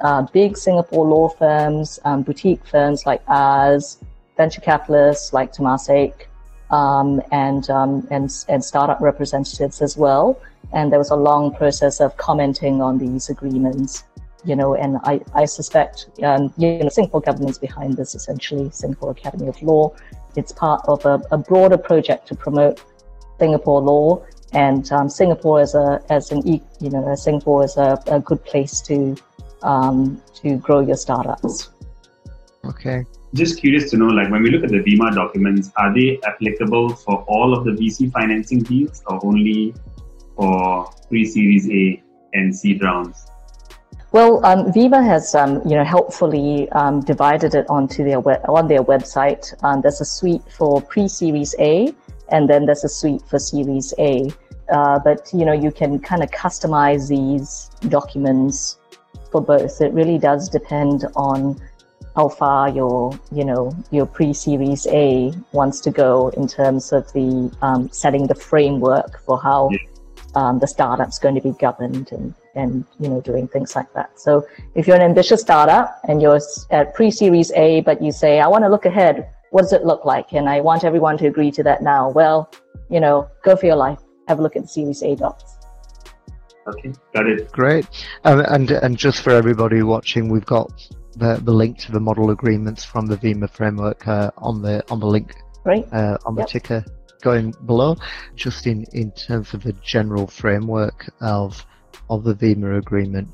uh, 0.00 0.22
big 0.32 0.56
Singapore 0.56 1.06
law 1.06 1.28
firms, 1.28 1.98
um, 2.04 2.22
boutique 2.22 2.64
firms 2.64 3.06
like 3.06 3.22
ours, 3.28 3.98
venture 4.36 4.60
capitalists 4.60 5.32
like 5.32 5.52
Temasek, 5.52 6.26
um, 6.70 7.20
and, 7.32 7.68
um, 7.70 8.06
and, 8.10 8.32
and 8.48 8.64
startup 8.64 9.00
representatives 9.00 9.82
as 9.82 9.96
well. 9.96 10.40
And 10.72 10.92
there 10.92 10.98
was 10.98 11.10
a 11.10 11.16
long 11.16 11.54
process 11.54 12.00
of 12.00 12.16
commenting 12.16 12.80
on 12.80 12.98
these 12.98 13.28
agreements, 13.28 14.04
you 14.44 14.54
know, 14.54 14.74
and 14.74 14.98
I, 15.02 15.20
I 15.34 15.44
suspect, 15.44 16.08
um, 16.22 16.52
you 16.56 16.78
know, 16.78 16.88
Singapore 16.88 17.20
government's 17.20 17.58
behind 17.58 17.96
this 17.96 18.14
essentially, 18.14 18.70
Singapore 18.70 19.10
Academy 19.10 19.48
of 19.48 19.60
Law. 19.62 19.92
It's 20.36 20.52
part 20.52 20.82
of 20.86 21.04
a, 21.04 21.20
a 21.30 21.38
broader 21.38 21.78
project 21.78 22.28
to 22.28 22.34
promote 22.34 22.82
Singapore 23.38 23.80
law 23.80 24.24
and 24.52 24.90
um, 24.92 25.08
Singapore 25.08 25.60
as 25.60 25.74
a 25.74 26.02
as 26.10 26.32
an 26.32 26.46
you 26.46 26.90
know 26.90 27.14
Singapore 27.14 27.64
is 27.64 27.76
a, 27.76 28.02
a 28.06 28.20
good 28.20 28.44
place 28.44 28.80
to 28.82 29.16
um, 29.62 30.20
to 30.36 30.56
grow 30.56 30.80
your 30.80 30.96
startups. 30.96 31.70
Okay. 32.64 33.04
Just 33.32 33.60
curious 33.60 33.90
to 33.90 33.96
know, 33.96 34.06
like 34.06 34.28
when 34.30 34.42
we 34.42 34.50
look 34.50 34.64
at 34.64 34.70
the 34.70 34.82
VIMA 34.82 35.14
documents, 35.14 35.70
are 35.76 35.94
they 35.94 36.18
applicable 36.26 36.90
for 36.96 37.24
all 37.28 37.56
of 37.56 37.64
the 37.64 37.70
VC 37.70 38.10
financing 38.10 38.60
deals 38.60 39.02
or 39.06 39.24
only 39.24 39.72
for 40.34 40.90
pre-Series 41.08 41.70
A 41.70 42.02
and 42.32 42.54
seed 42.54 42.82
rounds? 42.82 43.29
Well, 44.12 44.44
um, 44.44 44.72
VIMA 44.72 45.04
has, 45.04 45.36
um, 45.36 45.62
you 45.64 45.76
know, 45.76 45.84
helpfully 45.84 46.68
um, 46.70 47.00
divided 47.00 47.54
it 47.54 47.70
onto 47.70 48.02
their 48.02 48.18
web, 48.18 48.40
on 48.48 48.66
their 48.66 48.82
website. 48.82 49.54
Um, 49.62 49.82
there's 49.82 50.00
a 50.00 50.04
suite 50.04 50.42
for 50.50 50.82
pre-Series 50.82 51.54
A, 51.60 51.94
and 52.28 52.50
then 52.50 52.66
there's 52.66 52.82
a 52.82 52.88
suite 52.88 53.22
for 53.28 53.38
Series 53.38 53.94
A. 53.98 54.28
Uh, 54.68 54.98
but 54.98 55.30
you 55.32 55.44
know, 55.44 55.52
you 55.52 55.70
can 55.70 56.00
kind 56.00 56.24
of 56.24 56.30
customize 56.32 57.08
these 57.08 57.70
documents 57.88 58.78
for 59.30 59.40
both. 59.40 59.80
It 59.80 59.92
really 59.92 60.18
does 60.18 60.48
depend 60.48 61.06
on 61.14 61.60
how 62.16 62.28
far 62.28 62.68
your 62.68 63.16
you 63.30 63.44
know 63.44 63.72
your 63.92 64.06
pre-series 64.06 64.88
A 64.88 65.32
wants 65.52 65.80
to 65.80 65.90
go 65.92 66.28
in 66.30 66.48
terms 66.48 66.92
of 66.92 67.12
the 67.12 67.56
um, 67.62 67.88
setting 67.90 68.26
the 68.26 68.34
framework 68.34 69.20
for 69.24 69.40
how 69.40 69.70
um, 70.34 70.58
the 70.58 70.66
startup's 70.66 71.20
going 71.20 71.36
to 71.36 71.40
be 71.40 71.52
governed 71.52 72.10
and 72.10 72.34
and 72.54 72.84
you 72.98 73.08
know 73.08 73.20
doing 73.20 73.48
things 73.48 73.76
like 73.76 73.92
that. 73.94 74.18
So 74.18 74.46
if 74.74 74.86
you're 74.86 74.96
an 74.96 75.02
ambitious 75.02 75.40
startup 75.40 76.00
and 76.08 76.20
you're 76.20 76.40
at 76.70 76.94
pre-series 76.94 77.52
A, 77.52 77.80
but 77.82 78.02
you 78.02 78.12
say 78.12 78.40
I 78.40 78.46
want 78.46 78.64
to 78.64 78.68
look 78.68 78.86
ahead, 78.86 79.28
what 79.50 79.62
does 79.62 79.72
it 79.72 79.84
look 79.84 80.04
like? 80.04 80.32
And 80.32 80.48
I 80.48 80.60
want 80.60 80.84
everyone 80.84 81.18
to 81.18 81.26
agree 81.26 81.50
to 81.52 81.62
that 81.64 81.82
now. 81.82 82.10
Well, 82.10 82.52
you 82.88 83.00
know, 83.00 83.28
go 83.44 83.56
for 83.56 83.66
your 83.66 83.76
life. 83.76 83.98
Have 84.28 84.38
a 84.38 84.42
look 84.42 84.56
at 84.56 84.62
the 84.62 84.68
Series 84.68 85.02
A 85.02 85.16
docs. 85.16 85.56
Okay, 86.66 86.92
got 87.14 87.26
it. 87.26 87.50
Great. 87.52 87.86
Um, 88.24 88.40
and 88.48 88.70
and 88.70 88.96
just 88.96 89.22
for 89.22 89.30
everybody 89.30 89.82
watching, 89.82 90.28
we've 90.28 90.46
got 90.46 90.70
the, 91.16 91.40
the 91.42 91.52
link 91.52 91.78
to 91.78 91.92
the 91.92 92.00
model 92.00 92.30
agreements 92.30 92.84
from 92.84 93.06
the 93.06 93.16
VIMA 93.16 93.48
framework 93.48 94.06
uh, 94.06 94.30
on 94.38 94.62
the 94.62 94.84
on 94.90 95.00
the 95.00 95.06
link 95.06 95.34
right. 95.64 95.86
uh, 95.92 96.18
on 96.24 96.34
the 96.34 96.42
yep. 96.42 96.48
ticker 96.48 96.84
going 97.22 97.54
below. 97.66 97.96
Just 98.36 98.66
in, 98.66 98.84
in 98.92 99.10
terms 99.12 99.54
of 99.54 99.62
the 99.62 99.72
general 99.74 100.26
framework 100.26 101.10
of 101.20 101.64
of 102.10 102.24
the 102.24 102.34
VIMA 102.34 102.76
agreement, 102.76 103.28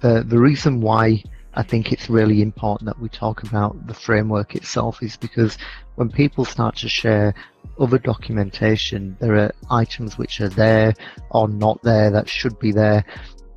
the 0.00 0.24
the 0.26 0.38
reason 0.38 0.80
why 0.80 1.22
I 1.54 1.62
think 1.62 1.92
it's 1.92 2.08
really 2.08 2.40
important 2.40 2.86
that 2.86 2.98
we 2.98 3.08
talk 3.08 3.42
about 3.42 3.86
the 3.86 3.94
framework 3.94 4.56
itself 4.56 5.02
is 5.02 5.16
because 5.16 5.58
when 5.96 6.10
people 6.10 6.44
start 6.46 6.76
to 6.76 6.88
share 6.88 7.34
other 7.78 7.98
documentation, 7.98 9.16
there 9.20 9.36
are 9.36 9.52
items 9.70 10.16
which 10.16 10.40
are 10.40 10.48
there 10.48 10.94
or 11.30 11.48
not 11.48 11.82
there 11.82 12.10
that 12.10 12.28
should 12.28 12.58
be 12.58 12.72
there, 12.72 13.04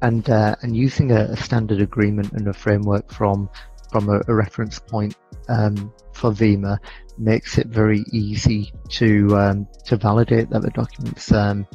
and 0.01 0.29
uh, 0.29 0.55
and 0.61 0.75
using 0.75 1.11
a, 1.11 1.21
a, 1.21 1.37
standard 1.37 1.79
agreement 1.81 2.33
and 2.33 2.47
a 2.47 2.53
framework 2.53 3.11
from 3.11 3.49
from 3.91 4.09
a, 4.09 4.21
a 4.27 4.33
reference 4.33 4.77
point 4.77 5.15
um, 5.47 5.93
for 6.13 6.31
VIMA 6.31 6.79
makes 7.17 7.57
it 7.57 7.67
very 7.67 8.03
easy 8.11 8.73
to 8.89 9.37
um, 9.37 9.67
to 9.85 9.95
validate 9.95 10.49
that 10.49 10.63
the 10.63 10.71
documents 10.71 11.31
um, 11.31 11.65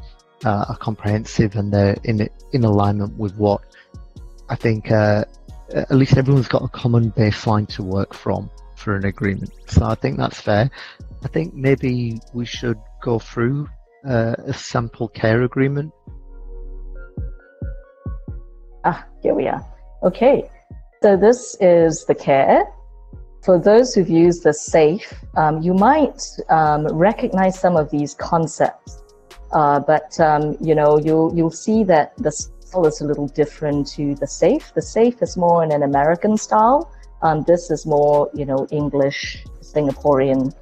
uh, 0.44 0.66
are 0.68 0.76
comprehensive 0.76 1.56
and 1.56 1.72
they're 1.72 1.96
in 2.04 2.28
in 2.52 2.64
alignment 2.64 3.16
with 3.16 3.34
what 3.36 3.60
I 4.48 4.56
think 4.56 4.90
uh, 4.90 5.24
at 5.74 5.92
least 5.92 6.16
everyone's 6.16 6.48
got 6.48 6.62
a 6.62 6.68
common 6.68 7.12
baseline 7.12 7.68
to 7.76 7.82
work 7.82 8.14
from 8.14 8.50
for 8.74 8.96
an 8.96 9.04
agreement. 9.04 9.52
So 9.66 9.84
I 9.84 9.94
think 9.94 10.16
that's 10.16 10.40
fair. 10.40 10.70
I 11.22 11.28
think 11.28 11.54
maybe 11.54 12.18
we 12.32 12.46
should 12.46 12.78
go 13.02 13.18
through 13.18 13.68
uh, 14.08 14.34
a 14.38 14.52
sample 14.52 15.08
care 15.08 15.42
agreement. 15.42 15.92
Ah, 18.84 19.06
here 19.22 19.34
we 19.34 19.46
are. 19.46 19.64
Okay, 20.02 20.48
so 21.02 21.16
this 21.16 21.56
is 21.60 22.06
the 22.06 22.14
care. 22.14 22.64
For 23.44 23.58
those 23.58 23.94
who've 23.94 24.08
used 24.08 24.44
the 24.44 24.54
SAFE, 24.54 25.14
um, 25.36 25.60
you 25.62 25.74
might 25.74 26.22
um, 26.48 26.86
recognize 26.88 27.58
some 27.58 27.76
of 27.76 27.90
these 27.90 28.14
concepts, 28.14 29.02
uh, 29.52 29.80
but 29.80 30.18
um, 30.20 30.56
you 30.60 30.74
know 30.74 30.98
you'll 30.98 31.34
you'll 31.34 31.50
see 31.50 31.84
that 31.84 32.16
the 32.18 32.30
style 32.30 32.86
is 32.86 33.00
a 33.00 33.04
little 33.04 33.28
different 33.28 33.86
to 33.88 34.14
the 34.16 34.26
SAFE. 34.26 34.72
The 34.74 34.82
SAFE 34.82 35.22
is 35.22 35.36
more 35.36 35.64
in 35.64 35.72
an 35.72 35.82
American 35.82 36.36
style. 36.36 36.92
Um, 37.22 37.42
this 37.42 37.70
is 37.70 37.84
more 37.86 38.30
you 38.32 38.44
know 38.44 38.66
English, 38.70 39.44
Singaporean, 39.60 40.54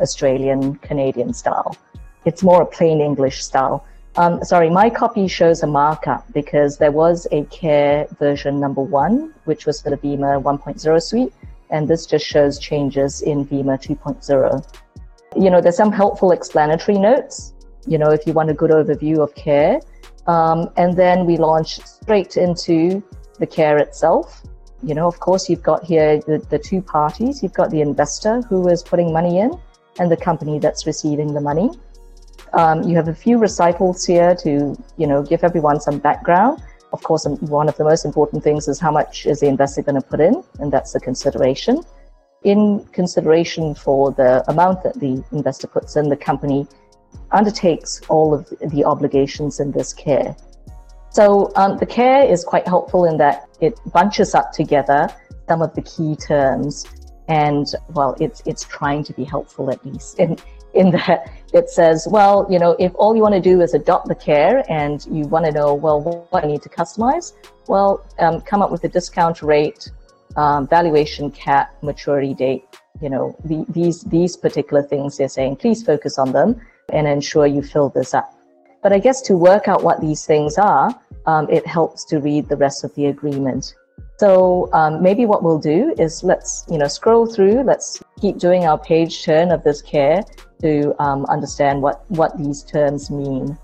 Australian, 0.00 0.76
Canadian 0.76 1.32
style. 1.32 1.76
It's 2.24 2.42
more 2.42 2.62
a 2.62 2.66
plain 2.66 3.00
English 3.00 3.44
style. 3.44 3.84
Um, 4.16 4.42
sorry, 4.42 4.70
my 4.70 4.88
copy 4.88 5.28
shows 5.28 5.62
a 5.62 5.66
markup 5.66 6.24
because 6.32 6.78
there 6.78 6.90
was 6.90 7.26
a 7.32 7.44
CARE 7.44 8.06
version 8.18 8.58
number 8.58 8.80
one, 8.80 9.34
which 9.44 9.66
was 9.66 9.82
for 9.82 9.90
the 9.90 9.96
VIMA 9.96 10.40
1.0 10.40 11.02
suite, 11.02 11.34
and 11.68 11.86
this 11.86 12.06
just 12.06 12.24
shows 12.24 12.58
changes 12.58 13.20
in 13.20 13.44
VIMA 13.44 13.76
2.0. 13.76 14.80
You 15.36 15.50
know, 15.50 15.60
there's 15.60 15.76
some 15.76 15.92
helpful 15.92 16.30
explanatory 16.32 16.98
notes, 16.98 17.52
you 17.86 17.98
know, 17.98 18.10
if 18.10 18.26
you 18.26 18.32
want 18.32 18.50
a 18.50 18.54
good 18.54 18.70
overview 18.70 19.18
of 19.18 19.34
CARE. 19.34 19.80
Um, 20.26 20.70
and 20.76 20.96
then 20.96 21.24
we 21.24 21.36
launch 21.36 21.80
straight 21.86 22.36
into 22.36 23.02
the 23.38 23.46
CARE 23.46 23.78
itself. 23.78 24.42
You 24.82 24.94
know, 24.94 25.06
of 25.06 25.18
course, 25.20 25.48
you've 25.48 25.62
got 25.62 25.84
here 25.84 26.20
the, 26.20 26.38
the 26.50 26.58
two 26.58 26.82
parties. 26.82 27.42
You've 27.42 27.54
got 27.54 27.70
the 27.70 27.80
investor 27.80 28.42
who 28.42 28.68
is 28.68 28.82
putting 28.82 29.12
money 29.12 29.38
in 29.38 29.58
and 29.98 30.10
the 30.10 30.16
company 30.16 30.58
that's 30.58 30.86
receiving 30.86 31.32
the 31.32 31.40
money. 31.40 31.70
Um, 32.52 32.82
you 32.82 32.96
have 32.96 33.08
a 33.08 33.14
few 33.14 33.38
recitals 33.38 34.04
here 34.04 34.34
to, 34.36 34.76
you 34.96 35.06
know, 35.06 35.22
give 35.22 35.44
everyone 35.44 35.80
some 35.80 35.98
background. 35.98 36.62
Of 36.92 37.02
course, 37.02 37.26
um, 37.26 37.36
one 37.48 37.68
of 37.68 37.76
the 37.76 37.84
most 37.84 38.04
important 38.04 38.42
things 38.42 38.68
is 38.68 38.78
how 38.78 38.90
much 38.90 39.26
is 39.26 39.40
the 39.40 39.46
investor 39.46 39.82
going 39.82 40.00
to 40.00 40.06
put 40.06 40.20
in, 40.20 40.42
and 40.60 40.72
that's 40.72 40.92
the 40.92 41.00
consideration. 41.00 41.82
In 42.44 42.84
consideration 42.92 43.74
for 43.74 44.12
the 44.12 44.48
amount 44.48 44.82
that 44.84 44.94
the 45.00 45.22
investor 45.32 45.66
puts 45.66 45.96
in, 45.96 46.08
the 46.08 46.16
company 46.16 46.66
undertakes 47.32 48.00
all 48.08 48.34
of 48.34 48.48
the 48.70 48.84
obligations 48.84 49.60
in 49.60 49.72
this 49.72 49.92
care. 49.92 50.36
So 51.10 51.50
um, 51.56 51.78
the 51.78 51.86
care 51.86 52.22
is 52.24 52.44
quite 52.44 52.66
helpful 52.66 53.04
in 53.06 53.16
that 53.18 53.48
it 53.60 53.80
bunches 53.92 54.34
up 54.34 54.52
together 54.52 55.08
some 55.48 55.62
of 55.62 55.74
the 55.74 55.82
key 55.82 56.16
terms, 56.16 56.84
and 57.28 57.66
well, 57.90 58.16
it's 58.20 58.42
it's 58.46 58.64
trying 58.64 59.04
to 59.04 59.12
be 59.12 59.24
helpful 59.24 59.70
at 59.70 59.84
least. 59.86 60.18
In 60.18 60.36
in 60.74 60.90
that 60.90 61.30
it 61.52 61.70
says, 61.70 62.06
well, 62.10 62.46
you 62.50 62.58
know, 62.58 62.76
if 62.78 62.92
all 62.96 63.16
you 63.16 63.22
want 63.22 63.34
to 63.34 63.40
do 63.40 63.62
is 63.62 63.72
adopt 63.72 64.08
the 64.08 64.14
care 64.14 64.62
and 64.70 65.06
you 65.10 65.24
want 65.26 65.46
to 65.46 65.52
know, 65.52 65.74
well, 65.74 66.02
what 66.30 66.44
I 66.44 66.46
need 66.46 66.62
to 66.62 66.68
customize, 66.68 67.32
well, 67.66 68.04
um, 68.18 68.42
come 68.42 68.60
up 68.60 68.70
with 68.70 68.84
a 68.84 68.88
discount 68.88 69.42
rate, 69.42 69.90
um, 70.36 70.68
valuation 70.68 71.30
cap, 71.30 71.74
maturity 71.82 72.34
date, 72.34 72.64
you 73.00 73.08
know, 73.08 73.34
the, 73.44 73.64
these, 73.70 74.02
these 74.02 74.36
particular 74.36 74.82
things 74.82 75.16
they're 75.16 75.28
saying, 75.28 75.56
please 75.56 75.82
focus 75.82 76.18
on 76.18 76.32
them 76.32 76.60
and 76.92 77.06
ensure 77.06 77.46
you 77.46 77.62
fill 77.62 77.88
this 77.90 78.14
up. 78.14 78.32
But 78.82 78.92
I 78.92 78.98
guess 78.98 79.20
to 79.22 79.36
work 79.36 79.68
out 79.68 79.82
what 79.82 80.00
these 80.00 80.24
things 80.24 80.58
are, 80.58 80.94
um, 81.26 81.48
it 81.50 81.66
helps 81.66 82.04
to 82.06 82.20
read 82.20 82.48
the 82.48 82.56
rest 82.56 82.84
of 82.84 82.94
the 82.94 83.06
agreement. 83.06 83.74
So 84.18 84.70
um, 84.72 85.02
maybe 85.02 85.26
what 85.26 85.42
we'll 85.42 85.58
do 85.58 85.94
is 85.98 86.24
let's 86.24 86.64
you 86.70 86.78
know 86.78 86.88
scroll 86.88 87.26
through. 87.26 87.62
Let's 87.64 88.02
keep 88.20 88.38
doing 88.38 88.64
our 88.64 88.78
page 88.78 89.24
turn 89.24 89.50
of 89.50 89.62
this 89.62 89.82
care 89.82 90.22
to 90.62 90.94
um, 91.02 91.26
understand 91.26 91.82
what 91.82 92.10
what 92.10 92.38
these 92.38 92.62
terms 92.62 93.10
mean. 93.10 93.58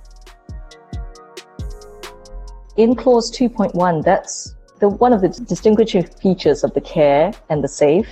In 2.76 2.95
clause 2.95 3.31
2.1, 3.31 4.02
that's 4.02 4.55
the 4.79 4.88
one 4.88 5.12
of 5.12 5.21
the 5.21 5.29
distinguishing 5.29 6.05
features 6.05 6.64
of 6.64 6.75
the 6.75 6.81
care 6.81 7.33
and 7.49 7.62
the 7.62 7.69
safe 7.69 8.09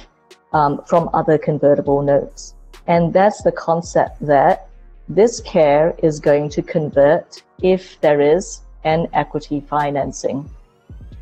um, 0.53 0.83
from 0.87 1.11
other 1.13 1.37
convertible 1.37 2.03
notes, 2.03 2.55
and 2.87 3.13
that's 3.13 3.43
the 3.43 3.53
concept 3.53 4.25
that 4.27 4.70
this 5.11 5.41
care 5.41 5.95
is 6.05 6.21
going 6.21 6.49
to 6.49 6.63
convert 6.63 7.43
if 7.63 8.01
there 8.01 8.21
is 8.21 8.63
an 8.85 9.09
equity 9.13 9.61
financing 9.61 10.49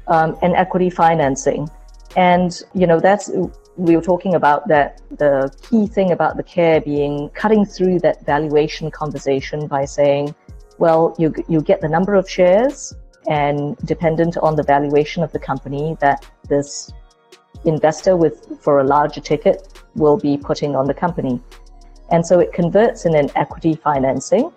um, 0.09 0.37
and 0.43 0.55
equity 0.55 0.91
financing. 0.91 1.69
And, 2.17 2.63
you 2.75 2.87
know, 2.87 3.01
that's, 3.01 3.31
we 3.77 3.97
were 3.97 4.03
talking 4.03 4.35
about 4.35 4.69
that 4.69 5.01
the 5.17 5.51
key 5.63 5.87
thing 5.87 6.13
about 6.13 6.37
the 6.37 6.43
care 6.43 6.81
being 6.81 7.31
cutting 7.31 7.65
through 7.65 8.01
that 8.01 8.27
valuation 8.27 8.91
conversation 8.91 9.67
by 9.67 9.87
saying, 9.87 10.35
well, 10.79 11.15
you, 11.19 11.35
you 11.49 11.63
get 11.63 11.81
the 11.81 11.89
number 11.89 12.15
of 12.15 12.29
shares 12.29 12.95
and 13.29 13.77
dependent 13.79 14.37
on 14.37 14.55
the 14.55 14.63
valuation 14.63 15.23
of 15.23 15.33
the 15.33 15.39
company 15.39 15.97
that 16.01 16.27
this 16.49 16.93
investor 17.65 18.17
with 18.17 18.61
for 18.61 18.81
a 18.81 18.85
larger 18.85 19.21
ticket 19.21 19.83
will 19.95 20.17
be 20.17 20.37
putting 20.37 20.77
on 20.77 20.87
the 20.87 20.95
company. 20.95 21.41
And 22.11 22.25
so 22.27 22.41
it 22.41 22.53
converts 22.53 23.05
in 23.05 23.15
an 23.15 23.31
equity 23.37 23.75
financing 23.75 24.53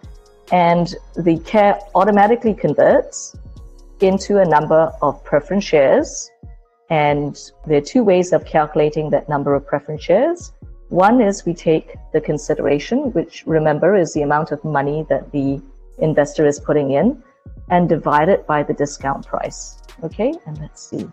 and 0.52 0.96
the 1.16 1.40
care 1.40 1.80
automatically 1.96 2.54
converts 2.54 3.36
into 4.02 4.40
a 4.40 4.46
number 4.46 4.92
of 5.02 5.24
preference 5.24 5.64
shares. 5.64 6.30
And 6.90 7.40
there 7.66 7.78
are 7.78 7.82
two 7.82 8.04
ways 8.04 8.34
of 8.34 8.46
calculating 8.46 9.10
that 9.12 9.30
number 9.30 9.56
of 9.56 9.66
preference 9.66 10.04
shares. 10.04 10.54
One 10.90 11.22
is 11.22 11.46
we 11.46 11.54
take 11.54 11.96
the 12.12 12.20
consideration, 12.20 13.14
which 13.14 13.44
remember 13.46 13.96
is 13.96 14.14
the 14.14 14.24
amount 14.24 14.52
of 14.52 14.62
money 14.66 15.06
that 15.08 15.32
the 15.32 15.62
investor 16.00 16.46
is 16.46 16.60
putting 16.60 16.92
in, 16.92 17.24
and 17.70 17.88
divide 17.88 18.28
it 18.28 18.46
by 18.46 18.64
the 18.64 18.74
discount 18.74 19.26
price. 19.26 19.78
Okay, 20.04 20.34
and 20.46 20.60
let's 20.60 20.90
see. 20.90 21.08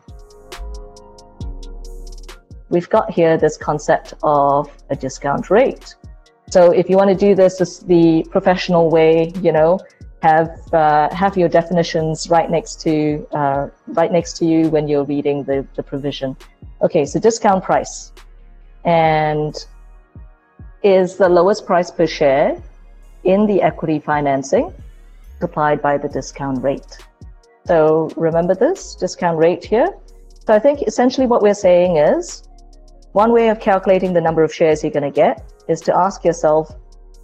We've 2.71 2.88
got 2.88 3.12
here 3.12 3.37
this 3.37 3.57
concept 3.57 4.14
of 4.25 4.68
a 4.90 4.97
discount 4.97 5.49
rate. 5.49 5.95
So 6.50 6.71
if 6.71 6.88
you 6.88 6.97
want 6.97 7.11
to 7.11 7.17
do 7.17 7.35
this 7.35 7.78
the 7.81 8.26
professional 8.31 8.90
way, 8.90 9.33
you 9.43 9.52
know, 9.52 9.81
have 10.23 10.75
uh, 10.75 11.14
have 11.14 11.37
your 11.37 11.49
definitions 11.49 12.28
right 12.31 12.50
next 12.50 12.81
to 12.81 13.26
uh, 13.33 13.69
right 13.88 14.11
next 14.11 14.37
to 14.38 14.47
you 14.47 14.69
when 14.69 14.88
you're 14.88 15.05
reading 15.05 15.45
the, 15.45 15.67
the 15.76 15.83
provision. 15.83 16.37
Okay, 16.83 17.05
so 17.05 17.21
discount 17.21 17.62
price 17.62 18.12
and 18.85 19.67
is 20.83 21.17
the 21.17 21.28
lowest 21.28 21.67
price 21.67 21.90
per 21.90 22.07
share 22.07 22.61
in 23.25 23.47
the 23.47 23.61
equity 23.61 23.99
financing 23.99 24.73
supplied 25.40 25.83
by 25.83 25.99
the 25.99 26.09
discount 26.09 26.62
rate. 26.62 26.99
So 27.67 28.11
remember 28.17 28.55
this 28.55 28.95
discount 28.95 29.38
rate 29.38 29.64
here. 29.64 29.88
So 30.47 30.55
I 30.55 30.59
think 30.59 30.83
essentially 30.83 31.26
what 31.26 31.43
we're 31.43 31.55
saying 31.55 31.99
is 31.99 32.49
one 33.12 33.33
way 33.33 33.50
of 33.50 33.61
calculating 33.61 34.12
the 34.12 34.21
number 34.21 34.43
of 34.43 34.55
shares 34.55 34.83
you're 34.83 34.93
going 34.93 35.02
to 35.02 35.11
get 35.11 35.52
is 35.69 35.81
to 35.83 35.97
ask 35.97 36.25
yourself, 36.25 36.75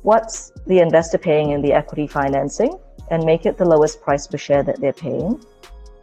what's 0.02 0.52
the 0.66 0.80
investor 0.80 1.18
paying 1.18 1.50
in 1.50 1.62
the 1.62 1.72
equity 1.72 2.06
financing? 2.06 2.78
and 3.10 3.24
make 3.24 3.46
it 3.46 3.58
the 3.58 3.64
lowest 3.64 4.00
price 4.02 4.26
per 4.26 4.36
share 4.36 4.62
that 4.62 4.80
they're 4.80 4.92
paying. 4.92 5.42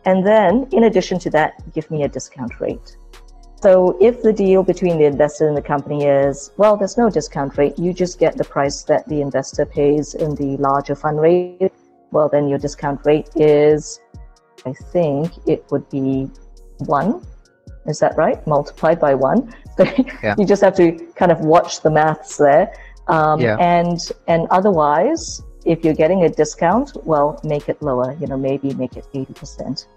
And 0.06 0.25
then, 0.25 0.67
in 0.71 0.86
addition 0.86 1.19
to 1.19 1.30
that, 1.32 1.54
give 1.73 1.89
me 1.91 2.04
a 2.04 2.08
discount 2.08 2.60
rate. 2.60 2.97
So 3.62 3.97
if 4.01 4.23
the 4.23 4.34
deal 4.34 4.63
between 4.63 4.97
the 4.97 5.06
investor 5.06 5.47
and 5.47 5.56
the 5.56 5.62
company 5.62 6.06
is, 6.06 6.51
well, 6.58 6.75
there's 6.75 6.97
no 6.97 7.10
discount 7.10 7.58
rate, 7.58 7.77
you 7.77 7.93
just 7.93 8.17
get 8.17 8.36
the 8.36 8.43
price 8.43 8.82
that 8.84 9.08
the 9.08 9.21
investor 9.21 9.65
pays 9.65 10.15
in 10.15 10.34
the 10.34 10.58
larger 10.58 10.95
fund 10.95 11.21
rate, 11.21 11.71
well, 12.12 12.27
then 12.27 12.47
your 12.47 12.58
discount 12.58 13.01
rate 13.06 13.30
is, 13.36 13.99
I 14.65 14.73
think 14.91 15.32
it 15.45 15.63
would 15.69 15.88
be 15.89 16.30
one. 16.80 17.23
Is 17.86 17.99
that 17.99 18.17
right? 18.17 18.45
Multiplied 18.47 18.99
by 18.99 19.13
one. 19.13 19.54
So 19.77 19.84
yeah. 20.23 20.36
you 20.38 20.45
just 20.45 20.62
have 20.62 20.75
to 20.77 20.91
kind 21.15 21.31
of 21.31 21.41
watch 21.41 21.81
the 21.81 21.89
maths 21.89 22.38
there. 22.38 22.73
Um, 23.07 23.39
yeah. 23.39 23.57
And 23.60 23.99
and 24.27 24.47
otherwise, 24.51 25.41
if 25.65 25.84
you're 25.84 25.93
getting 25.93 26.23
a 26.23 26.29
discount, 26.29 26.97
well, 27.05 27.39
make 27.43 27.69
it 27.69 27.81
lower. 27.81 28.15
You 28.19 28.27
know, 28.27 28.38
maybe 28.38 28.73
make 28.73 28.95
it 28.97 29.05
eighty 29.13 29.34
percent. 29.34 29.88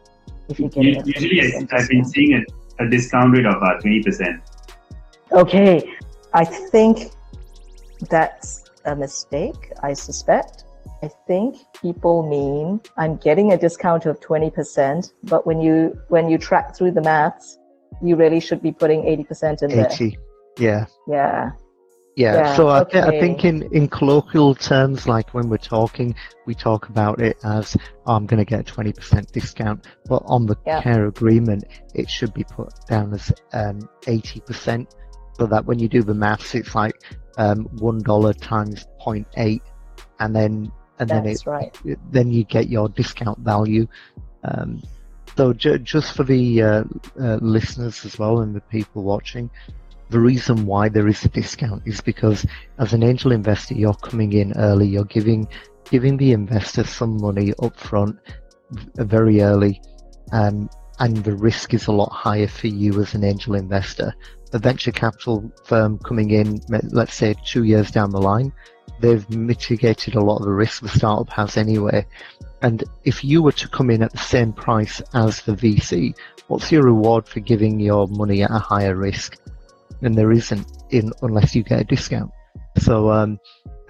If 0.48 0.58
you're 0.60 0.68
getting 0.68 1.06
usually, 1.06 1.54
I've 1.72 1.88
been 1.88 2.04
seeing 2.04 2.34
a, 2.34 2.84
a 2.84 2.88
discount 2.88 3.36
rate 3.36 3.46
of 3.46 3.62
uh, 3.62 3.80
twenty 3.80 4.02
percent. 4.02 4.42
Okay, 5.32 5.90
I 6.32 6.44
think 6.44 7.12
that's 8.10 8.64
a 8.84 8.94
mistake. 8.94 9.72
I 9.82 9.92
suspect. 9.94 10.64
I 11.02 11.08
think 11.26 11.56
people 11.80 12.28
mean 12.28 12.80
I'm 12.96 13.16
getting 13.16 13.52
a 13.52 13.58
discount 13.58 14.06
of 14.06 14.20
twenty 14.20 14.50
percent, 14.50 15.12
but 15.24 15.46
when 15.46 15.60
you 15.60 15.98
when 16.08 16.28
you 16.28 16.38
track 16.38 16.76
through 16.76 16.92
the 16.92 17.02
maths, 17.02 17.58
you 18.02 18.16
really 18.16 18.40
should 18.40 18.62
be 18.62 18.72
putting 18.72 19.06
eighty 19.06 19.24
percent 19.24 19.62
in 19.62 19.70
80. 19.70 19.76
there. 19.76 19.90
Eighty. 19.90 20.18
Yeah. 20.58 20.86
Yeah. 21.08 21.50
Yeah, 22.16 22.34
yeah 22.34 22.56
so 22.56 22.68
okay. 22.68 23.00
I, 23.00 23.10
th- 23.10 23.14
I, 23.16 23.20
think 23.20 23.44
in, 23.44 23.62
in 23.72 23.88
colloquial 23.88 24.54
terms, 24.54 25.08
like 25.08 25.34
when 25.34 25.48
we're 25.48 25.56
talking, 25.56 26.14
we 26.46 26.54
talk 26.54 26.88
about 26.88 27.20
it 27.20 27.36
as 27.42 27.76
oh, 28.06 28.14
I'm 28.14 28.26
going 28.26 28.38
to 28.38 28.44
get 28.44 28.60
a 28.60 28.72
20% 28.72 29.32
discount, 29.32 29.84
but 30.04 30.22
on 30.26 30.46
the 30.46 30.56
yeah. 30.64 30.80
care 30.80 31.06
agreement, 31.08 31.64
it 31.92 32.08
should 32.08 32.32
be 32.32 32.44
put 32.44 32.72
down 32.88 33.12
as 33.14 33.32
um, 33.52 33.80
80%, 34.02 34.86
so 35.36 35.46
that 35.46 35.66
when 35.66 35.80
you 35.80 35.88
do 35.88 36.04
the 36.04 36.14
maths, 36.14 36.54
it's 36.54 36.76
like 36.76 36.94
um, 37.36 37.68
$1 37.78 38.40
times 38.40 38.86
0.8, 39.04 39.60
and 40.20 40.36
then 40.36 40.70
and 41.00 41.10
That's 41.10 41.42
then 41.42 41.54
it, 41.54 41.86
right. 41.86 42.02
then 42.12 42.30
you 42.30 42.44
get 42.44 42.68
your 42.68 42.88
discount 42.88 43.40
value. 43.40 43.88
Um, 44.44 44.80
so 45.36 45.52
ju- 45.52 45.78
just 45.78 46.14
for 46.14 46.24
the 46.24 46.62
uh, 46.62 46.84
uh, 47.20 47.38
listeners 47.40 48.04
as 48.04 48.18
well 48.18 48.40
and 48.40 48.54
the 48.54 48.60
people 48.62 49.02
watching, 49.02 49.50
the 50.10 50.20
reason 50.20 50.66
why 50.66 50.88
there 50.88 51.08
is 51.08 51.24
a 51.24 51.28
discount 51.28 51.82
is 51.86 52.00
because 52.00 52.46
as 52.78 52.92
an 52.92 53.02
angel 53.02 53.32
investor, 53.32 53.74
you're 53.74 53.94
coming 53.94 54.32
in 54.32 54.56
early, 54.56 54.86
you're 54.86 55.04
giving 55.04 55.48
giving 55.90 56.16
the 56.16 56.32
investor 56.32 56.84
some 56.84 57.20
money 57.20 57.52
up 57.62 57.76
front 57.78 58.18
very 58.96 59.42
early, 59.42 59.80
um, 60.32 60.68
and 60.98 61.16
the 61.18 61.34
risk 61.34 61.74
is 61.74 61.86
a 61.88 61.92
lot 61.92 62.10
higher 62.10 62.48
for 62.48 62.68
you 62.68 63.00
as 63.00 63.14
an 63.14 63.24
angel 63.24 63.54
investor. 63.54 64.14
A 64.52 64.58
venture 64.58 64.92
capital 64.92 65.50
firm 65.64 65.98
coming 65.98 66.30
in, 66.30 66.60
let's 66.90 67.14
say 67.14 67.34
two 67.44 67.64
years 67.64 67.90
down 67.90 68.10
the 68.10 68.20
line, 68.20 68.52
they've 69.00 69.28
mitigated 69.30 70.14
a 70.14 70.20
lot 70.20 70.36
of 70.36 70.44
the 70.44 70.52
risk 70.52 70.82
the 70.82 70.88
startup 70.88 71.28
has 71.30 71.56
anyway. 71.56 72.06
And 72.62 72.84
if 73.04 73.22
you 73.22 73.42
were 73.42 73.52
to 73.52 73.68
come 73.68 73.90
in 73.90 74.02
at 74.02 74.12
the 74.12 74.18
same 74.18 74.52
price 74.52 75.02
as 75.12 75.42
the 75.42 75.52
VC, 75.52 76.14
what's 76.48 76.72
your 76.72 76.84
reward 76.84 77.26
for 77.26 77.40
giving 77.40 77.78
your 77.78 78.06
money 78.08 78.42
at 78.42 78.50
a 78.50 78.58
higher 78.58 78.96
risk? 78.96 79.38
and 80.02 80.16
there 80.16 80.32
isn't 80.32 80.66
in 80.90 81.10
unless 81.22 81.54
you 81.54 81.62
get 81.62 81.80
a 81.80 81.84
discount. 81.84 82.30
So 82.78 83.10
um, 83.10 83.38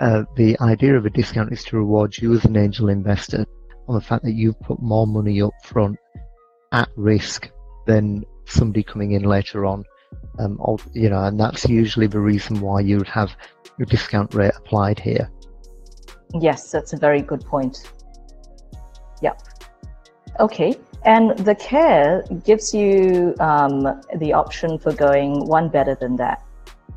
uh, 0.00 0.24
the 0.36 0.56
idea 0.60 0.96
of 0.96 1.06
a 1.06 1.10
discount 1.10 1.52
is 1.52 1.64
to 1.64 1.76
reward 1.76 2.16
you 2.16 2.34
as 2.34 2.44
an 2.44 2.56
angel 2.56 2.88
investor 2.88 3.44
on 3.88 3.94
the 3.94 4.00
fact 4.00 4.24
that 4.24 4.32
you've 4.32 4.58
put 4.60 4.80
more 4.80 5.06
money 5.06 5.42
up 5.42 5.52
front 5.64 5.98
at 6.72 6.88
risk 6.96 7.50
than 7.86 8.24
somebody 8.46 8.82
coming 8.82 9.12
in 9.12 9.24
later 9.24 9.66
on. 9.66 9.84
Um, 10.38 10.58
you 10.92 11.10
know, 11.10 11.24
and 11.24 11.38
that's 11.38 11.68
usually 11.68 12.06
the 12.06 12.20
reason 12.20 12.60
why 12.60 12.80
you 12.80 12.98
would 12.98 13.08
have 13.08 13.36
your 13.78 13.86
discount 13.86 14.32
rate 14.34 14.52
applied 14.56 14.98
here. 14.98 15.30
Yes, 16.40 16.70
that's 16.70 16.92
a 16.92 16.96
very 16.96 17.22
good 17.22 17.44
point. 17.44 17.90
Yep. 19.22 19.42
Okay. 20.40 20.76
And 21.04 21.38
the 21.38 21.54
care 21.54 22.24
gives 22.44 22.72
you 22.74 23.34
um, 23.38 24.02
the 24.16 24.32
option 24.32 24.78
for 24.78 24.92
going 24.92 25.46
one 25.46 25.68
better 25.68 25.94
than 25.94 26.16
that. 26.16 26.42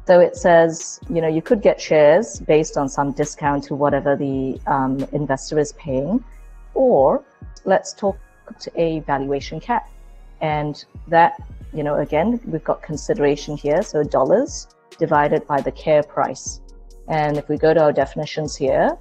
So 0.08 0.22
it 0.22 0.38
says, 0.38 1.02
you 1.10 1.22
know, 1.22 1.28
you 1.28 1.42
could 1.42 1.62
get 1.62 1.82
shares 1.82 2.40
based 2.40 2.78
on 2.78 2.88
some 2.88 3.12
discount 3.12 3.66
to 3.66 3.76
whatever 3.76 4.16
the 4.16 4.58
um, 4.66 5.06
investor 5.12 5.60
is 5.60 5.74
paying, 5.74 6.24
or 6.74 7.26
let's 7.66 7.92
talk 7.92 8.18
to 8.62 8.72
a 8.80 9.02
valuation 9.02 9.60
cap. 9.60 9.90
And 10.40 10.86
that, 11.10 11.34
you 11.74 11.84
know, 11.84 11.96
again, 11.98 12.40
we've 12.46 12.64
got 12.64 12.82
consideration 12.82 13.58
here. 13.58 13.82
So 13.82 14.04
dollars 14.04 14.70
divided 14.98 15.46
by 15.46 15.60
the 15.60 15.74
care 15.74 16.04
price. 16.04 16.62
And 17.10 17.38
if 17.38 17.50
we 17.50 17.58
go 17.58 17.74
to 17.74 17.82
our 17.84 17.92
definitions 17.92 18.56
here, 18.56 18.98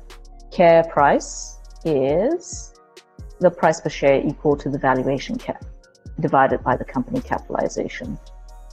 care 0.50 0.82
price 0.84 1.58
is 1.84 2.74
the 3.40 3.50
price 3.50 3.80
per 3.80 3.88
share 3.88 4.20
equal 4.24 4.56
to 4.56 4.68
the 4.68 4.78
valuation 4.78 5.36
cap 5.36 5.64
divided 6.20 6.62
by 6.62 6.76
the 6.76 6.84
company 6.84 7.20
capitalization. 7.20 8.18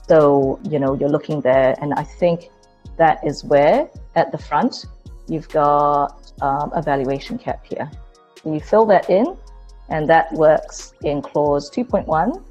So, 0.08 0.58
you 0.68 0.78
know, 0.78 0.94
you're 0.94 1.08
looking 1.08 1.40
there, 1.40 1.74
and 1.80 1.94
I 1.94 2.04
think 2.04 2.50
that 2.98 3.26
is 3.26 3.44
where 3.44 3.88
at 4.14 4.32
the 4.32 4.38
front 4.38 4.86
you've 5.28 5.48
got 5.48 6.32
um, 6.42 6.70
a 6.74 6.82
valuation 6.82 7.38
cap 7.38 7.64
here. 7.64 7.90
You 8.44 8.60
fill 8.60 8.86
that 8.86 9.08
in, 9.08 9.36
and 9.88 10.08
that 10.08 10.32
works 10.32 10.94
in 11.02 11.22
clause 11.22 11.70
2.1. 11.70 12.42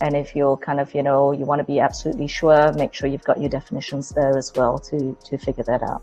And 0.00 0.16
if 0.16 0.36
you're 0.36 0.56
kind 0.56 0.78
of, 0.78 0.94
you 0.94 1.02
know, 1.02 1.32
you 1.32 1.44
want 1.44 1.60
to 1.60 1.64
be 1.64 1.80
absolutely 1.80 2.28
sure, 2.28 2.72
make 2.72 2.94
sure 2.94 3.08
you've 3.08 3.24
got 3.24 3.40
your 3.40 3.50
definitions 3.50 4.10
there 4.10 4.36
as 4.36 4.52
well 4.54 4.78
to, 4.78 5.16
to 5.24 5.38
figure 5.38 5.64
that 5.64 5.82
out. 5.82 6.02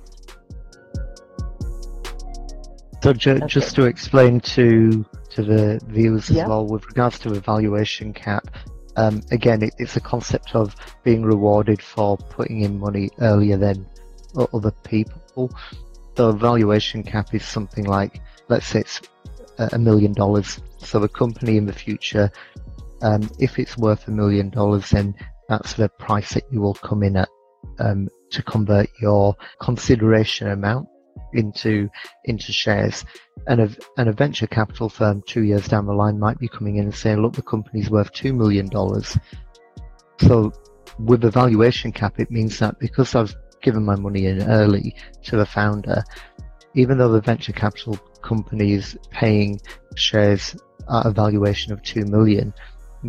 So 3.05 3.13
ju- 3.13 3.33
okay. 3.33 3.45
just 3.45 3.75
to 3.75 3.85
explain 3.85 4.39
to 4.55 5.05
to 5.29 5.43
the 5.43 5.79
viewers 5.89 6.31
as 6.31 6.37
yeah. 6.37 6.47
well, 6.47 6.65
with 6.65 6.87
regards 6.87 7.19
to 7.19 7.35
evaluation 7.35 8.11
cap, 8.13 8.47
um, 8.95 9.21
again, 9.29 9.61
it, 9.61 9.75
it's 9.77 9.95
a 9.95 9.99
concept 9.99 10.55
of 10.55 10.75
being 11.03 11.21
rewarded 11.21 11.83
for 11.83 12.17
putting 12.17 12.61
in 12.61 12.79
money 12.79 13.11
earlier 13.19 13.57
than 13.57 13.85
other 14.51 14.71
people. 14.71 15.51
The 16.15 16.31
valuation 16.31 17.03
cap 17.03 17.35
is 17.35 17.45
something 17.45 17.85
like, 17.85 18.21
let's 18.47 18.65
say 18.65 18.79
it's 18.79 19.01
a 19.59 19.77
million 19.77 20.13
dollars. 20.13 20.59
So 20.79 20.97
the 20.99 21.07
company 21.07 21.57
in 21.57 21.67
the 21.67 21.73
future, 21.73 22.31
um, 23.03 23.29
if 23.37 23.59
it's 23.59 23.77
worth 23.77 24.07
a 24.07 24.11
million 24.11 24.49
dollars, 24.49 24.89
then 24.89 25.13
that's 25.47 25.73
the 25.73 25.89
price 25.89 26.33
that 26.33 26.51
you 26.51 26.59
will 26.59 26.73
come 26.73 27.03
in 27.03 27.17
at 27.17 27.29
um, 27.77 28.09
to 28.31 28.41
convert 28.41 28.89
your 28.99 29.35
consideration 29.61 30.47
amount 30.47 30.87
into 31.35 31.89
into 32.23 32.51
shares. 32.51 33.05
And 33.47 33.61
a, 33.61 33.69
and 33.97 34.09
a 34.09 34.13
venture 34.13 34.47
capital 34.47 34.89
firm 34.89 35.21
two 35.27 35.43
years 35.43 35.67
down 35.67 35.85
the 35.85 35.93
line 35.93 36.19
might 36.19 36.39
be 36.39 36.47
coming 36.47 36.77
in 36.77 36.85
and 36.85 36.95
saying, 36.95 37.21
look, 37.21 37.33
the 37.33 37.41
company's 37.41 37.89
worth 37.89 38.11
two 38.11 38.33
million 38.33 38.67
dollars. 38.67 39.17
So 40.19 40.51
with 40.99 41.21
the 41.21 41.31
valuation 41.31 41.91
cap, 41.91 42.19
it 42.19 42.31
means 42.31 42.59
that 42.59 42.79
because 42.79 43.15
I've 43.15 43.35
given 43.61 43.83
my 43.83 43.95
money 43.95 44.27
in 44.27 44.43
early 44.43 44.95
to 45.23 45.37
the 45.37 45.45
founder, 45.45 46.03
even 46.73 46.97
though 46.97 47.11
the 47.11 47.21
venture 47.21 47.53
capital 47.53 47.97
company 48.21 48.73
is 48.73 48.97
paying 49.11 49.59
shares 49.95 50.55
at 50.89 51.05
a 51.05 51.11
valuation 51.11 51.73
of 51.73 51.81
two 51.81 52.05
million, 52.05 52.53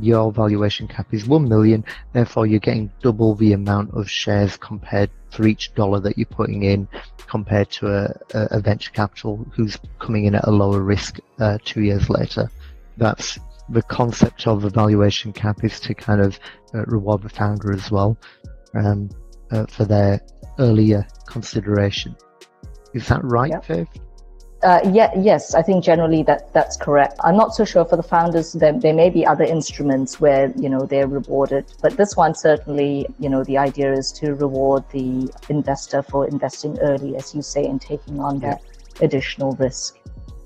your 0.03 0.33
valuation 0.33 0.89
cap 0.89 1.13
is 1.13 1.27
1 1.27 1.49
million, 1.49 1.85
therefore 2.13 2.47
you're 2.47 2.61
getting 2.61 2.91
double 3.03 3.35
the 3.35 3.53
amount 3.53 3.95
of 3.95 4.11
shares 4.11 4.57
compared 4.57 5.11
for 5.31 5.47
each 5.47 5.75
dollar 5.75 6.01
that 6.01 6.17
you're 6.17 6.27
putting 6.27 6.63
in 6.63 6.89
compared 7.27 7.71
to 7.71 7.89
a, 7.89 8.15
a 8.33 8.61
venture 8.61 8.93
capital 8.93 9.47
who's 9.55 9.79
coming 9.99 10.25
in 10.25 10.35
at 10.35 10.47
a 10.47 10.51
lower 10.51 10.81
risk 10.81 11.19
uh, 11.41 11.59
two 11.65 11.83
years 11.83 12.09
later. 12.09 12.51
That's 12.97 13.39
the 13.69 13.83
concept 13.83 14.47
of 14.47 14.63
the 14.63 14.71
valuation 14.71 15.33
cap 15.33 15.65
is 15.65 15.81
to 15.81 15.95
kind 15.95 16.21
of 16.21 16.39
uh, 16.75 16.85
reward 16.85 17.23
the 17.23 17.29
founder 17.29 17.73
as 17.73 17.91
well 17.91 18.17
um, 18.75 19.11
uh, 19.51 19.67
for 19.67 19.85
their 19.85 20.21
earlier 20.59 21.07
consideration. 21.27 22.17
Is 22.95 23.09
that 23.09 23.23
right, 23.25 23.51
yep. 23.51 23.65
Faith? 23.65 23.89
Uh, 24.67 24.81
yeah, 24.93 25.13
yes, 25.17 25.55
I 25.55 25.63
think 25.63 25.85
generally 25.85 26.25
that 26.25 26.53
that's 26.53 26.77
correct. 26.77 27.15
I'm 27.23 27.37
not 27.37 27.55
so 27.55 27.65
sure 27.65 27.85
for 27.85 27.95
the 27.95 28.03
founders. 28.03 28.53
There, 28.53 28.73
there 28.73 28.95
may 28.95 29.11
be 29.11 29.25
other 29.25 29.45
instruments 29.45 30.21
where 30.21 30.53
you 30.57 30.69
know 30.69 30.85
they're 30.85 31.07
rewarded, 31.07 31.67
but 31.83 31.97
this 31.97 32.17
one 32.17 32.35
certainly, 32.35 33.07
you 33.21 33.29
know, 33.29 33.45
the 33.45 33.59
idea 33.59 33.93
is 33.93 34.11
to 34.15 34.35
reward 34.35 34.83
the 34.91 35.33
investor 35.49 36.03
for 36.03 36.27
investing 36.27 36.77
early, 36.81 37.15
as 37.15 37.33
you 37.33 37.43
say, 37.43 37.65
and 37.65 37.81
taking 37.81 38.19
on 38.19 38.41
that 38.41 38.61
additional 39.01 39.53
risk. 39.53 40.01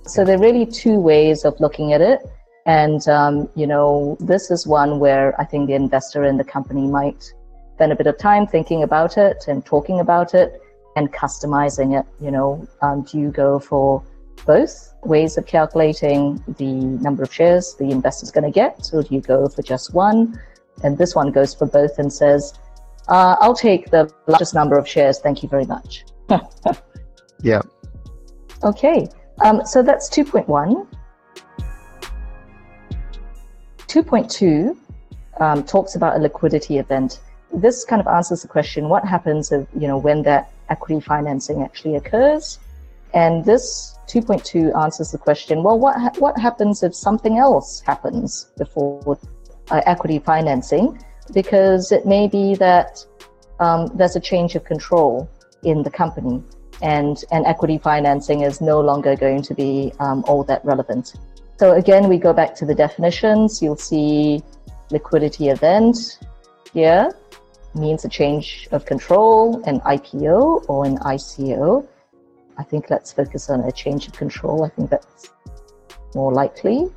So 0.06 0.22
there 0.22 0.36
are 0.36 0.42
really 0.42 0.66
two 0.66 1.00
ways 1.00 1.46
of 1.46 1.58
looking 1.58 1.94
at 1.94 2.02
it, 2.02 2.20
and 2.66 3.00
um, 3.08 3.48
you 3.54 3.66
know, 3.66 4.18
this 4.20 4.50
is 4.50 4.66
one 4.66 4.98
where 4.98 5.34
I 5.40 5.46
think 5.46 5.68
the 5.68 5.74
investor 5.76 6.24
and 6.24 6.38
the 6.38 6.44
company 6.44 6.86
might 6.86 7.32
spend 7.76 7.90
a 7.90 7.96
bit 7.96 8.06
of 8.06 8.18
time 8.18 8.46
thinking 8.46 8.82
about 8.82 9.16
it 9.16 9.44
and 9.48 9.64
talking 9.64 10.00
about 10.00 10.34
it 10.34 10.60
and 10.94 11.10
customizing 11.10 11.98
it. 11.98 12.04
You 12.22 12.32
know, 12.32 12.68
um, 12.82 13.00
do 13.04 13.18
you 13.18 13.30
go 13.30 13.58
for 13.58 14.02
both 14.46 14.94
ways 15.04 15.36
of 15.38 15.46
calculating 15.46 16.42
the 16.58 16.72
number 17.02 17.22
of 17.22 17.32
shares 17.32 17.74
the 17.78 17.90
investor's 17.90 18.30
going 18.30 18.44
to 18.44 18.50
get, 18.50 18.90
or 18.92 19.02
do 19.02 19.14
you 19.14 19.20
go 19.20 19.48
for 19.48 19.62
just 19.62 19.94
one? 19.94 20.38
And 20.82 20.96
this 20.98 21.14
one 21.14 21.30
goes 21.30 21.54
for 21.54 21.66
both 21.66 21.98
and 21.98 22.12
says, 22.12 22.54
uh, 23.08 23.36
I'll 23.40 23.54
take 23.54 23.90
the 23.90 24.10
largest 24.26 24.54
number 24.54 24.78
of 24.78 24.88
shares. 24.88 25.18
Thank 25.18 25.42
you 25.42 25.48
very 25.48 25.66
much. 25.66 26.04
yeah. 27.42 27.62
Okay. 28.62 29.08
Um, 29.42 29.64
so 29.64 29.82
that's 29.82 30.08
2.1. 30.10 30.86
2.2 33.78 34.76
um, 35.40 35.64
talks 35.64 35.94
about 35.96 36.16
a 36.16 36.18
liquidity 36.18 36.78
event. 36.78 37.20
This 37.52 37.84
kind 37.84 38.00
of 38.00 38.06
answers 38.06 38.42
the 38.42 38.48
question: 38.48 38.88
What 38.88 39.04
happens 39.04 39.50
if 39.50 39.66
you 39.76 39.88
know 39.88 39.98
when 39.98 40.22
that 40.22 40.52
equity 40.70 41.00
financing 41.00 41.62
actually 41.62 41.96
occurs. 41.96 42.58
And 43.12 43.44
this 43.44 43.96
2.2 44.10 44.76
answers 44.82 45.12
the 45.12 45.18
question, 45.18 45.62
well, 45.62 45.78
what, 45.78 45.96
ha- 46.00 46.12
what 46.18 46.38
happens 46.38 46.82
if 46.82 46.94
something 46.94 47.38
else 47.38 47.80
happens 47.80 48.50
before 48.58 49.18
uh, 49.70 49.80
equity 49.86 50.18
financing? 50.18 51.02
Because 51.32 51.92
it 51.92 52.06
may 52.06 52.26
be 52.26 52.54
that 52.56 53.04
um, 53.60 53.86
there's 53.94 54.16
a 54.16 54.20
change 54.20 54.56
of 54.56 54.64
control 54.64 55.30
in 55.62 55.82
the 55.82 55.90
company 55.90 56.42
and, 56.82 57.24
and 57.30 57.46
equity 57.46 57.78
financing 57.78 58.40
is 58.42 58.60
no 58.60 58.80
longer 58.80 59.14
going 59.14 59.42
to 59.42 59.54
be 59.54 59.92
um, 60.00 60.24
all 60.26 60.42
that 60.44 60.64
relevant. 60.64 61.14
So 61.58 61.72
again, 61.72 62.08
we 62.08 62.16
go 62.18 62.32
back 62.32 62.54
to 62.56 62.64
the 62.64 62.74
definitions. 62.74 63.60
You'll 63.62 63.76
see 63.76 64.42
liquidity 64.90 65.50
event 65.50 66.18
here 66.72 67.12
means 67.74 68.04
a 68.04 68.08
change 68.08 68.68
of 68.72 68.84
control, 68.84 69.62
an 69.64 69.80
IPO 69.80 70.64
or 70.68 70.84
an 70.84 70.98
ICO. 70.98 71.86
I 72.58 72.62
think 72.62 72.90
let's 72.90 73.12
focus 73.12 73.50
on 73.50 73.60
a 73.60 73.72
change 73.72 74.06
of 74.06 74.14
control. 74.14 74.64
I 74.64 74.68
think 74.68 74.90
that's 74.90 75.30
more 76.14 76.32
likely. 76.32 76.88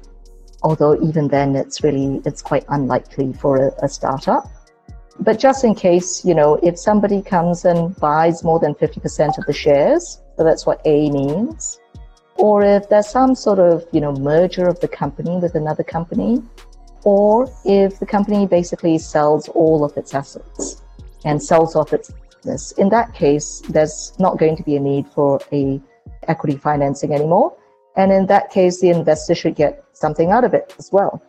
Although 0.62 1.02
even 1.02 1.28
then, 1.28 1.56
it's 1.56 1.84
really 1.84 2.22
it's 2.26 2.42
quite 2.42 2.66
unlikely 2.70 3.34
for 3.34 3.58
a, 3.58 3.86
a 3.86 3.90
startup. 3.90 4.50
But 5.20 5.40
just 5.40 5.64
in 5.64 5.76
case, 5.76 6.26
you 6.26 6.34
know, 6.34 6.56
if 6.64 6.80
somebody 6.80 7.22
comes 7.22 7.66
and 7.66 7.96
buys 7.98 8.44
more 8.44 8.60
than 8.60 8.74
50% 8.74 9.38
of 9.38 9.46
the 9.46 9.54
shares, 9.54 10.22
so 10.38 10.44
that's 10.44 10.66
what 10.66 10.82
A 10.86 11.12
means, 11.12 11.80
or 12.36 12.64
if 12.64 12.90
there's 12.90 13.08
some 13.08 13.36
sort 13.36 13.60
of, 13.60 13.86
you 13.92 14.02
know, 14.02 14.12
merger 14.14 14.68
of 14.68 14.80
the 14.80 14.88
company 14.88 15.38
with 15.38 15.54
another 15.56 15.84
company, 15.84 16.42
or 17.04 17.48
if 17.66 18.00
the 18.00 18.06
company 18.06 18.48
basically 18.48 18.98
sells 18.98 19.50
all 19.50 19.84
of 19.84 19.96
its 19.98 20.14
assets 20.14 20.82
and 21.26 21.42
sells 21.42 21.76
off 21.76 21.94
its 21.94 22.12
business. 22.44 22.72
In 22.74 22.90
that 22.90 23.14
case, 23.14 23.62
there's 23.70 24.14
not 24.20 24.38
going 24.38 24.56
to 24.58 24.64
be 24.64 24.76
a 24.76 24.80
need 24.80 25.08
for 25.08 25.40
a 25.52 25.82
equity 26.28 26.58
financing 26.58 27.14
anymore. 27.14 27.56
And 27.96 28.12
in 28.12 28.26
that 28.28 28.52
case, 28.52 28.82
the 28.82 28.90
investor 28.90 29.36
should 29.36 29.56
get 29.56 29.84
something 29.94 30.32
out 30.32 30.44
of 30.44 30.54
it 30.54 30.74
as 30.80 30.92
well. 30.92 31.22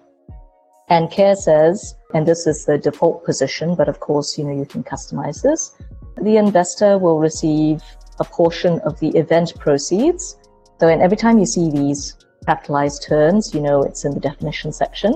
And 0.88 1.11
CARE 1.11 1.37
says, 1.37 1.94
and 2.14 2.27
this 2.27 2.46
is 2.46 2.64
the 2.64 2.79
default 2.79 3.24
position, 3.24 3.74
but 3.74 3.88
of 3.88 4.00
course, 4.00 4.38
you 4.38 4.44
know, 4.44 4.53
you 4.53 4.66
can 4.66 4.83
customize 4.83 5.42
this. 5.42 5.74
The 6.22 6.37
investor 6.37 6.98
will 6.98 7.18
receive 7.18 7.83
a 8.20 8.24
portion 8.24 8.81
of 8.81 8.98
the 9.00 9.09
event 9.11 9.55
proceeds. 9.59 10.37
So, 10.81 10.88
and 10.88 11.03
every 11.03 11.16
time 11.16 11.38
you 11.38 11.46
see 11.46 11.70
these 11.70 12.16
capitalized 12.46 13.03
terms, 13.03 13.55
you 13.55 13.61
know, 13.61 13.83
it's 13.83 14.05
in 14.05 14.12
the 14.12 14.20
definition 14.20 14.72
section 14.72 15.14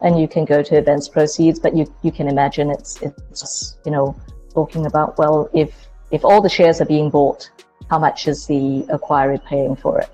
and 0.00 0.20
you 0.20 0.28
can 0.28 0.44
go 0.44 0.62
to 0.62 0.76
events 0.76 1.08
proceeds, 1.08 1.58
but 1.58 1.76
you, 1.76 1.86
you 2.02 2.12
can 2.12 2.28
imagine 2.28 2.70
it's, 2.70 3.00
it's 3.02 3.78
you 3.84 3.92
know, 3.92 4.16
talking 4.54 4.86
about, 4.86 5.18
well, 5.18 5.48
if, 5.52 5.88
if 6.10 6.24
all 6.24 6.40
the 6.40 6.48
shares 6.48 6.80
are 6.80 6.86
being 6.86 7.10
bought, 7.10 7.50
how 7.90 7.98
much 7.98 8.28
is 8.28 8.46
the 8.46 8.84
acquirer 8.88 9.42
paying 9.44 9.76
for 9.76 9.98
it? 9.98 10.10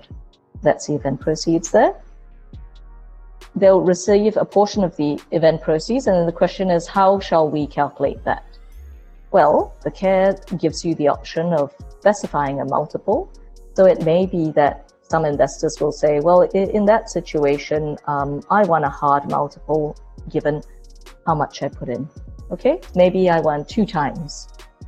That's 0.61 0.87
the 0.87 0.95
event 0.95 1.19
proceeds 1.21 1.71
there. 1.71 1.95
They'll 3.55 3.81
receive 3.81 4.35
a 4.37 4.45
portion 4.45 4.83
of 4.83 4.95
the 4.97 5.19
event 5.31 5.61
proceeds, 5.61 6.07
and 6.07 6.27
the 6.27 6.31
question 6.31 6.69
is, 6.69 6.87
how 6.87 7.19
shall 7.19 7.49
we 7.49 7.67
calculate 7.67 8.23
that? 8.25 8.43
Well, 9.31 9.73
the 9.83 9.91
CARE 9.91 10.37
gives 10.57 10.85
you 10.85 10.95
the 10.95 11.07
option 11.07 11.53
of 11.53 11.73
specifying 11.99 12.61
a 12.61 12.65
multiple. 12.65 13.31
So 13.73 13.85
it 13.85 14.03
may 14.03 14.25
be 14.25 14.51
that 14.51 14.93
some 15.01 15.25
investors 15.25 15.79
will 15.79 15.91
say, 15.91 16.19
well, 16.19 16.41
in 16.41 16.85
that 16.85 17.09
situation, 17.09 17.97
um, 18.07 18.41
I 18.49 18.63
want 18.63 18.85
a 18.85 18.89
hard 18.89 19.29
multiple 19.29 19.95
given 20.29 20.61
how 21.25 21.35
much 21.35 21.61
I 21.61 21.67
put 21.67 21.89
in. 21.89 22.09
Okay, 22.51 22.79
maybe 22.95 23.29
I 23.29 23.39
want 23.39 23.67
two 23.67 23.85
times 23.85 24.47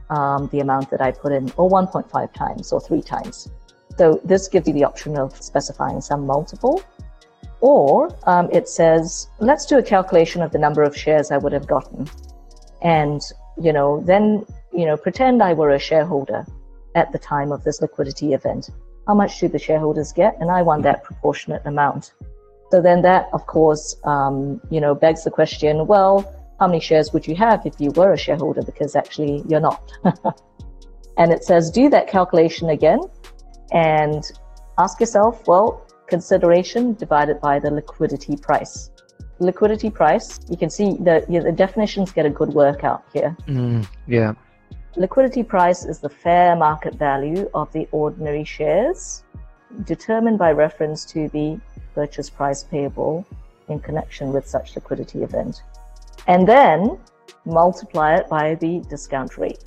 um, 0.10 0.48
the 0.52 0.60
amount 0.60 0.90
that 0.92 1.02
I 1.02 1.12
put 1.12 1.32
in, 1.32 1.52
or 1.58 1.70
1.5 1.70 2.34
times, 2.34 2.72
or 2.72 2.80
three 2.80 3.02
times. 3.02 3.50
So 3.98 4.22
this 4.24 4.48
gives 4.48 4.68
you 4.68 4.74
the 4.74 4.84
option 4.84 5.18
of 5.18 5.36
specifying 5.42 6.02
some 6.02 6.26
multiple. 6.26 6.84
Or 7.60 8.16
um, 8.28 8.50
it 8.52 8.70
says, 8.70 9.28
let's 9.40 9.66
do 9.66 9.80
a 9.80 9.84
calculation 9.84 10.44
of 10.44 10.52
the 10.52 10.60
number 10.60 10.84
of 10.84 10.96
shares 10.96 11.32
I 11.32 11.38
would 11.38 11.54
have 11.54 11.68
gotten. 11.68 12.08
And, 12.84 13.22
you 13.60 13.74
know, 13.74 14.04
then, 14.06 14.46
you 14.72 14.86
know, 14.86 14.96
pretend 14.96 15.42
I 15.42 15.54
were 15.54 15.72
a 15.72 15.80
shareholder 15.80 16.46
at 16.94 17.12
the 17.12 17.18
time 17.18 17.52
of 17.52 17.64
this 17.64 17.82
liquidity 17.82 18.34
event 18.34 18.70
how 19.08 19.14
much 19.14 19.40
do 19.40 19.48
the 19.48 19.58
shareholders 19.58 20.12
get? 20.12 20.36
And 20.42 20.52
I 20.52 20.62
want 20.62 20.84
that 20.84 21.04
proportionate 21.04 21.66
amount. 21.66 22.14
So 22.72 22.82
then 22.82 23.02
that, 23.04 23.30
of 23.32 23.48
course, 23.48 23.96
um, 24.04 24.62
you 24.70 24.82
know, 24.82 24.94
begs 24.94 25.24
the 25.24 25.32
question, 25.32 25.88
well, 25.88 26.37
how 26.60 26.68
many 26.68 26.80
shares 26.80 27.14
would 27.14 27.28
you 27.28 27.36
have 27.36 27.66
if 27.66 27.76
you 27.80 27.92
were 27.92 28.14
a 28.14 28.18
shareholder? 28.18 28.62
Because 28.62 28.96
actually 28.96 29.44
you're 29.48 29.60
not. 29.60 29.92
and 31.18 31.32
it 31.32 31.44
says, 31.44 31.70
do 31.70 31.90
that 31.90 32.08
calculation 32.08 32.70
again 32.70 33.00
and 33.72 34.24
ask 34.78 35.00
yourself, 35.00 35.48
well, 35.48 35.86
consideration 36.08 36.94
divided 36.94 37.40
by 37.42 37.60
the 37.60 37.70
liquidity 37.70 38.36
price. 38.36 38.92
Liquidity 39.40 39.92
price, 39.92 40.40
you 40.50 40.58
can 40.58 40.70
see 40.70 40.98
the, 41.00 41.24
you 41.30 41.40
know, 41.40 41.46
the 41.46 41.52
definitions 41.52 42.12
get 42.12 42.26
a 42.26 42.30
good 42.30 42.50
workout 42.50 43.04
here. 43.14 43.36
Mm, 43.48 43.88
yeah. 44.08 44.34
Liquidity 44.96 45.44
price 45.44 45.86
is 45.86 46.00
the 46.00 46.10
fair 46.10 46.56
market 46.56 46.96
value 46.96 47.50
of 47.54 47.72
the 47.72 47.88
ordinary 47.92 48.44
shares 48.44 49.24
determined 49.84 50.40
by 50.40 50.52
reference 50.52 51.06
to 51.06 51.28
the 51.30 51.60
purchase 51.94 52.30
price 52.30 52.64
payable 52.64 53.26
in 53.70 53.80
connection 53.80 54.32
with 54.34 54.48
such 54.48 54.76
liquidity 54.76 55.22
event. 55.22 55.62
And 56.28 56.48
then 56.48 57.00
multiply 57.46 58.16
it 58.16 58.30
by 58.30 58.56
the 58.56 58.84
discount 58.90 59.38
rate. 59.38 59.64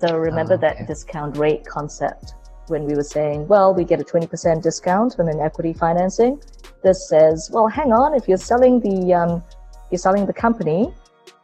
So 0.00 0.16
remember 0.16 0.54
oh, 0.54 0.56
okay. 0.56 0.76
that 0.78 0.86
discount 0.86 1.36
rate 1.36 1.66
concept 1.66 2.34
when 2.68 2.84
we 2.84 2.94
were 2.94 3.02
saying, 3.02 3.46
well, 3.48 3.74
we 3.74 3.84
get 3.84 4.00
a 4.00 4.04
20% 4.04 4.62
discount 4.62 5.16
on 5.18 5.28
an 5.28 5.40
equity 5.40 5.72
financing. 5.72 6.40
This 6.82 7.08
says, 7.08 7.50
well, 7.52 7.68
hang 7.68 7.92
on, 7.92 8.14
if 8.14 8.28
you're 8.28 8.38
selling 8.38 8.80
the 8.80 9.14
um, 9.14 9.42
you're 9.90 9.98
selling 9.98 10.26
the 10.26 10.32
company, 10.32 10.92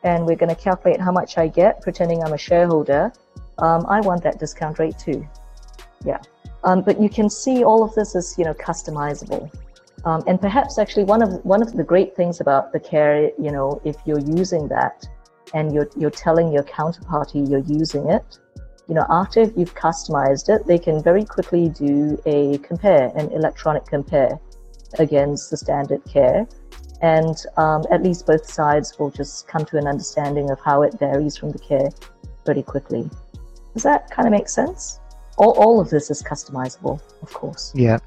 and 0.02 0.26
we're 0.26 0.36
going 0.36 0.54
to 0.54 0.60
calculate 0.60 1.00
how 1.00 1.12
much 1.12 1.38
I 1.38 1.48
get, 1.48 1.80
pretending 1.82 2.22
I'm 2.22 2.32
a 2.32 2.38
shareholder, 2.38 3.12
um, 3.58 3.84
I 3.86 4.00
want 4.00 4.22
that 4.24 4.38
discount 4.38 4.78
rate 4.78 4.98
too. 4.98 5.26
Yeah. 6.04 6.18
Um, 6.64 6.82
but 6.82 7.00
you 7.00 7.08
can 7.08 7.28
see 7.30 7.64
all 7.64 7.82
of 7.82 7.94
this 7.94 8.14
is, 8.14 8.34
you 8.38 8.44
know, 8.44 8.54
customizable. 8.54 9.52
Um, 10.04 10.22
and 10.26 10.40
perhaps 10.40 10.78
actually 10.78 11.04
one 11.04 11.22
of 11.22 11.44
one 11.44 11.62
of 11.62 11.76
the 11.76 11.84
great 11.84 12.16
things 12.16 12.40
about 12.40 12.72
the 12.72 12.80
care, 12.80 13.30
you 13.38 13.52
know, 13.52 13.80
if 13.84 13.96
you're 14.06 14.20
using 14.20 14.68
that 14.68 15.06
and 15.52 15.74
you're 15.74 15.90
you're 15.96 16.10
telling 16.10 16.52
your 16.52 16.62
counterparty 16.64 17.48
you're 17.48 17.66
using 17.66 18.08
it, 18.08 18.38
you 18.88 18.94
know, 18.94 19.06
after 19.10 19.42
you've 19.42 19.74
customized 19.74 20.48
it, 20.48 20.66
they 20.66 20.78
can 20.78 21.02
very 21.02 21.24
quickly 21.24 21.68
do 21.68 22.20
a 22.26 22.58
compare, 22.58 23.12
an 23.14 23.30
electronic 23.32 23.84
compare 23.86 24.40
against 24.98 25.50
the 25.50 25.56
standard 25.56 26.02
care. 26.04 26.46
And 27.02 27.36
um, 27.56 27.84
at 27.90 28.02
least 28.02 28.26
both 28.26 28.44
sides 28.44 28.98
will 28.98 29.10
just 29.10 29.48
come 29.48 29.64
to 29.66 29.78
an 29.78 29.86
understanding 29.86 30.50
of 30.50 30.58
how 30.60 30.82
it 30.82 30.98
varies 30.98 31.36
from 31.36 31.50
the 31.50 31.58
care 31.58 31.88
pretty 32.44 32.62
quickly. 32.62 33.08
Does 33.74 33.84
that 33.84 34.10
kind 34.10 34.26
of 34.26 34.32
make 34.32 34.48
sense? 34.48 34.98
All, 35.38 35.52
all 35.52 35.80
of 35.80 35.88
this 35.88 36.10
is 36.10 36.22
customizable, 36.22 37.00
of 37.22 37.32
course. 37.32 37.72
Yeah. 37.74 37.98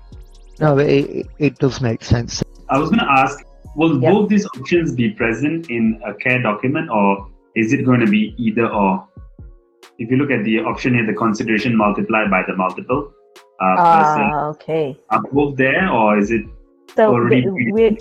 No, 0.60 0.78
it, 0.78 1.28
it 1.40 1.58
does 1.58 1.82
make 1.82 2.04
sense. 2.04 2.44
I 2.70 2.78
was 2.78 2.90
going 2.90 3.00
to 3.00 3.12
ask 3.12 3.46
will 3.76 4.00
yep. 4.00 4.12
both 4.14 4.30
these 4.30 4.46
options 4.56 4.94
be 4.94 5.10
present 5.10 5.70
in 5.70 6.00
a 6.06 6.14
care 6.14 6.42
document 6.42 6.90
or 6.92 7.28
is 7.56 7.74
it 7.74 7.84
going 7.86 8.00
to 8.00 8.08
be 8.08 8.36
either 8.38 8.68
or? 8.68 9.08
if 10.00 10.10
you 10.10 10.18
look 10.18 10.32
at 10.32 10.44
the 10.44 10.60
option 10.60 10.94
here, 10.96 11.06
the 11.06 11.14
consideration 11.14 11.76
multiplied 11.76 12.30
by 12.30 12.44
the 12.48 12.56
multiple. 12.56 13.14
Uh, 13.62 13.76
ah, 13.78 14.46
okay. 14.48 14.98
Are 15.10 15.22
both 15.32 15.56
there, 15.58 15.90
or 15.90 16.18
is 16.18 16.32
it 16.32 16.46
so 16.96 17.12
already 17.12 17.46
we're, 17.48 17.96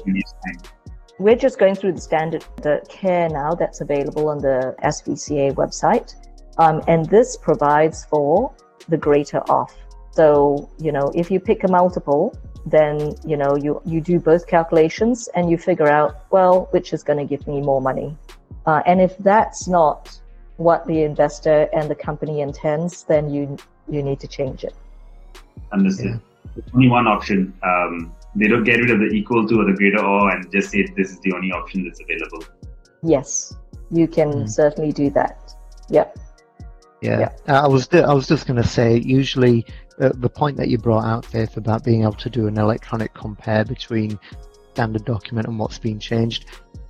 we're 1.18 1.36
just 1.36 1.58
going 1.58 1.74
through 1.74 1.92
the 1.92 2.00
standard 2.00 2.44
the 2.62 2.84
care 2.88 3.28
now 3.28 3.54
that's 3.54 3.80
available 3.80 4.28
on 4.28 4.38
the 4.38 4.74
SVCA 4.82 5.54
website, 5.54 6.14
um, 6.58 6.82
and 6.88 7.06
this 7.06 7.36
provides 7.36 8.04
for 8.06 8.52
the 8.88 8.96
greater 8.96 9.38
off. 9.50 9.74
So 10.12 10.68
you 10.78 10.92
know, 10.92 11.10
if 11.14 11.30
you 11.30 11.40
pick 11.40 11.64
a 11.64 11.68
multiple, 11.68 12.36
then 12.66 13.14
you 13.26 13.36
know 13.36 13.56
you 13.56 13.80
you 13.84 14.00
do 14.00 14.20
both 14.20 14.46
calculations 14.46 15.28
and 15.34 15.50
you 15.50 15.58
figure 15.58 15.88
out 15.88 16.26
well 16.30 16.68
which 16.70 16.92
is 16.92 17.02
going 17.02 17.18
to 17.18 17.24
give 17.24 17.46
me 17.46 17.60
more 17.60 17.80
money. 17.80 18.16
Uh, 18.66 18.82
and 18.86 19.00
if 19.00 19.16
that's 19.18 19.66
not 19.66 20.20
what 20.58 20.86
the 20.86 21.02
investor 21.02 21.68
and 21.72 21.90
the 21.90 21.94
company 21.94 22.40
intends, 22.40 23.04
then 23.04 23.30
you 23.30 23.56
you 23.88 24.02
need 24.02 24.20
to 24.20 24.28
change 24.28 24.64
it. 24.64 24.74
Understood. 25.72 26.20
Yeah. 26.54 26.62
Only 26.74 26.88
one 26.88 27.06
option. 27.06 27.52
Um, 27.62 28.14
they 28.36 28.48
don't 28.48 28.64
get 28.64 28.78
rid 28.80 28.90
of 28.90 29.00
the 29.00 29.06
equal 29.06 29.46
to 29.48 29.60
or 29.60 29.64
the 29.64 29.72
greater 29.72 30.04
or 30.04 30.30
and 30.30 30.50
just 30.52 30.70
say 30.70 30.86
this 30.96 31.10
is 31.10 31.20
the 31.20 31.32
only 31.32 31.50
option 31.52 31.84
that's 31.84 32.00
available. 32.00 32.44
Yes, 33.02 33.54
you 33.90 34.06
can 34.06 34.32
mm. 34.32 34.48
certainly 34.48 34.92
do 34.92 35.10
that. 35.10 35.54
Yep. 35.90 36.18
Yeah, 37.00 37.18
yeah. 37.20 37.62
I 37.62 37.66
was 37.66 37.88
I 37.92 38.12
was 38.12 38.28
just 38.28 38.46
going 38.46 38.62
to 38.62 38.68
say 38.68 38.98
usually 38.98 39.66
the 40.10 40.28
point 40.28 40.56
that 40.56 40.68
you 40.68 40.78
brought 40.78 41.04
out, 41.04 41.24
Faith, 41.24 41.56
about 41.56 41.84
being 41.84 42.02
able 42.02 42.14
to 42.14 42.30
do 42.30 42.46
an 42.46 42.58
electronic 42.58 43.14
compare 43.14 43.64
between 43.64 44.18
standard 44.72 45.04
document 45.04 45.46
and 45.46 45.58
what's 45.58 45.78
been 45.78 46.00
changed 46.00 46.46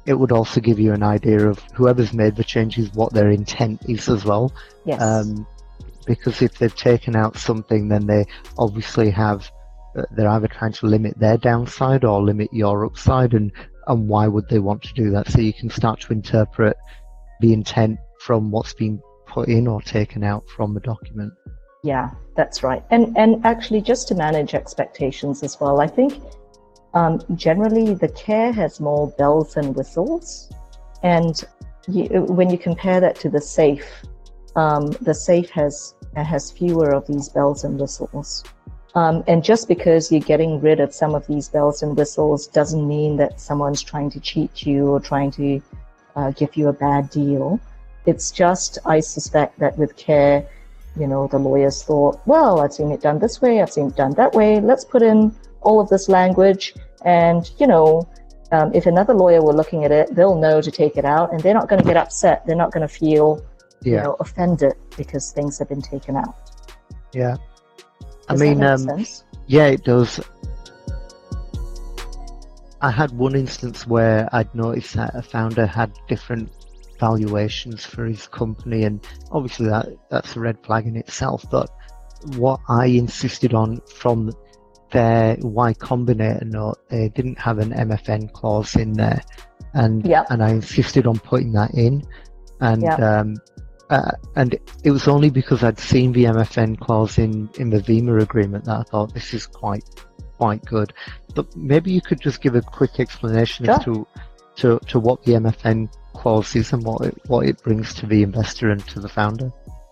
it 0.06 0.14
would 0.14 0.32
also 0.32 0.60
give 0.60 0.78
you 0.78 0.92
an 0.92 1.02
idea 1.02 1.48
of 1.48 1.58
whoever's 1.74 2.12
made 2.12 2.36
the 2.36 2.44
changes 2.44 2.92
what 2.94 3.12
their 3.12 3.30
intent 3.30 3.80
is 3.88 4.08
as 4.08 4.24
well. 4.24 4.52
Yes. 4.84 5.00
Um, 5.00 5.46
because 6.06 6.42
if 6.42 6.58
they've 6.58 6.74
taken 6.74 7.14
out 7.14 7.36
something, 7.36 7.88
then 7.88 8.06
they 8.06 8.26
obviously 8.58 9.10
have 9.10 9.48
uh, 9.96 10.02
they're 10.16 10.28
either 10.28 10.48
trying 10.48 10.72
to 10.72 10.86
limit 10.86 11.16
their 11.18 11.36
downside 11.36 12.04
or 12.04 12.22
limit 12.22 12.48
your 12.52 12.84
upside, 12.84 13.34
and 13.34 13.52
and 13.86 14.08
why 14.08 14.26
would 14.26 14.48
they 14.48 14.58
want 14.58 14.82
to 14.82 14.94
do 14.94 15.10
that? 15.10 15.28
So 15.28 15.40
you 15.40 15.52
can 15.52 15.70
start 15.70 16.00
to 16.00 16.12
interpret 16.12 16.76
the 17.40 17.52
intent 17.52 17.98
from 18.20 18.50
what's 18.50 18.74
been 18.74 19.00
put 19.28 19.48
in 19.48 19.68
or 19.68 19.80
taken 19.80 20.24
out 20.24 20.42
from 20.56 20.74
the 20.74 20.80
document. 20.80 21.32
Yeah, 21.82 22.10
that's 22.36 22.62
right. 22.62 22.84
And 22.90 23.16
and 23.16 23.44
actually, 23.44 23.80
just 23.80 24.08
to 24.08 24.14
manage 24.14 24.54
expectations 24.54 25.42
as 25.42 25.60
well, 25.60 25.80
I 25.80 25.88
think 25.88 26.22
um, 26.94 27.20
generally, 27.34 27.94
the 27.94 28.08
care 28.08 28.52
has 28.52 28.80
more 28.80 29.08
bells 29.18 29.56
and 29.56 29.74
whistles. 29.74 30.52
And 31.02 31.42
you, 31.88 32.06
when 32.28 32.50
you 32.50 32.58
compare 32.58 33.00
that 33.00 33.16
to 33.16 33.28
the 33.28 33.40
safe, 33.40 33.86
um, 34.54 34.92
the 35.00 35.14
safe 35.14 35.50
has 35.50 35.94
has 36.14 36.50
fewer 36.50 36.92
of 36.92 37.06
these 37.06 37.28
bells 37.28 37.64
and 37.64 37.80
whistles. 37.80 38.44
Um, 38.94 39.24
and 39.26 39.42
just 39.42 39.68
because 39.68 40.12
you're 40.12 40.20
getting 40.20 40.60
rid 40.60 40.78
of 40.78 40.94
some 40.94 41.14
of 41.14 41.26
these 41.26 41.48
bells 41.48 41.82
and 41.82 41.96
whistles 41.96 42.46
doesn't 42.46 42.86
mean 42.86 43.16
that 43.16 43.40
someone's 43.40 43.82
trying 43.82 44.10
to 44.10 44.20
cheat 44.20 44.66
you 44.66 44.88
or 44.88 45.00
trying 45.00 45.30
to 45.32 45.62
uh, 46.14 46.30
give 46.32 46.56
you 46.56 46.68
a 46.68 46.74
bad 46.74 47.08
deal. 47.08 47.58
It's 48.04 48.30
just, 48.30 48.78
I 48.84 49.00
suspect 49.00 49.58
that 49.60 49.78
with 49.78 49.96
care, 49.96 50.46
you 50.98 51.06
know, 51.06 51.26
the 51.26 51.38
lawyers 51.38 51.82
thought, 51.82 52.20
well, 52.26 52.60
I've 52.60 52.72
seen 52.72 52.90
it 52.90 53.00
done 53.00 53.18
this 53.18 53.40
way, 53.40 53.62
I've 53.62 53.72
seen 53.72 53.88
it 53.88 53.96
done 53.96 54.12
that 54.14 54.32
way. 54.32 54.60
Let's 54.60 54.84
put 54.84 55.02
in 55.02 55.34
all 55.62 55.80
of 55.80 55.88
this 55.88 56.08
language. 56.08 56.74
And, 57.04 57.50
you 57.58 57.66
know, 57.66 58.08
um, 58.52 58.72
if 58.74 58.86
another 58.86 59.14
lawyer 59.14 59.42
were 59.42 59.54
looking 59.54 59.84
at 59.84 59.90
it, 59.90 60.14
they'll 60.14 60.38
know 60.38 60.60
to 60.60 60.70
take 60.70 60.96
it 60.96 61.04
out 61.04 61.32
and 61.32 61.40
they're 61.40 61.54
not 61.54 61.68
going 61.68 61.80
to 61.80 61.86
get 61.86 61.96
upset. 61.96 62.46
They're 62.46 62.56
not 62.56 62.72
going 62.72 62.86
to 62.86 62.94
feel, 62.94 63.44
yeah. 63.82 63.90
you 63.90 64.02
know, 64.02 64.16
offended 64.20 64.74
because 64.96 65.32
things 65.32 65.58
have 65.58 65.68
been 65.68 65.82
taken 65.82 66.16
out. 66.16 66.34
Yeah. 67.14 67.36
I 68.28 68.36
mean, 68.36 68.62
um, 68.62 68.86
yeah, 69.46 69.66
it 69.66 69.84
does. 69.84 70.20
I 72.80 72.90
had 72.90 73.12
one 73.12 73.34
instance 73.34 73.86
where 73.86 74.28
I'd 74.32 74.54
noticed 74.54 74.94
that 74.94 75.14
a 75.14 75.22
founder 75.22 75.66
had 75.66 75.92
different 76.08 76.50
valuations 77.02 77.84
for 77.84 78.04
his 78.06 78.28
company, 78.28 78.84
and 78.84 79.04
obviously 79.32 79.66
that 79.66 79.88
that's 80.08 80.36
a 80.36 80.40
red 80.40 80.56
flag 80.64 80.86
in 80.86 80.96
itself. 80.96 81.44
But 81.50 81.68
what 82.36 82.60
I 82.68 82.86
insisted 82.86 83.54
on 83.54 83.80
from 84.02 84.30
their 84.92 85.36
Y 85.40 85.74
Combinator 85.74 86.46
note, 86.46 86.78
they 86.88 87.08
didn't 87.08 87.40
have 87.40 87.58
an 87.58 87.72
MFN 87.72 88.32
clause 88.32 88.76
in 88.76 88.92
there, 88.92 89.20
and 89.74 90.06
yep. 90.06 90.26
and 90.30 90.44
I 90.44 90.50
insisted 90.50 91.08
on 91.08 91.18
putting 91.18 91.52
that 91.54 91.74
in, 91.74 92.04
and 92.60 92.82
yep. 92.82 93.00
um, 93.00 93.36
uh, 93.90 94.12
and 94.36 94.56
it 94.84 94.92
was 94.92 95.08
only 95.08 95.30
because 95.30 95.64
I'd 95.64 95.80
seen 95.80 96.12
the 96.12 96.24
MFN 96.24 96.78
clause 96.78 97.18
in 97.18 97.50
in 97.58 97.70
the 97.70 97.80
VIMA 97.80 98.18
agreement 98.18 98.64
that 98.66 98.78
I 98.78 98.82
thought 98.84 99.12
this 99.12 99.34
is 99.34 99.46
quite 99.46 99.84
quite 100.38 100.64
good. 100.66 100.92
But 101.34 101.56
maybe 101.56 101.90
you 101.90 102.00
could 102.00 102.20
just 102.20 102.40
give 102.40 102.54
a 102.54 102.62
quick 102.62 103.00
explanation 103.00 103.64
sure. 103.64 103.74
as 103.74 103.84
to 103.86 104.06
to 104.60 104.78
to 104.86 105.00
what 105.00 105.24
the 105.24 105.32
MFN 105.32 105.92
is 106.54 106.72
and 106.72 106.84
what 106.84 107.06
it, 107.06 107.14
what 107.26 107.46
it 107.46 107.62
brings 107.62 107.94
to 107.94 108.06
the 108.06 108.22
investor 108.22 108.70
and 108.70 108.86
to 108.88 109.00
the 109.00 109.08
founder. 109.08 109.50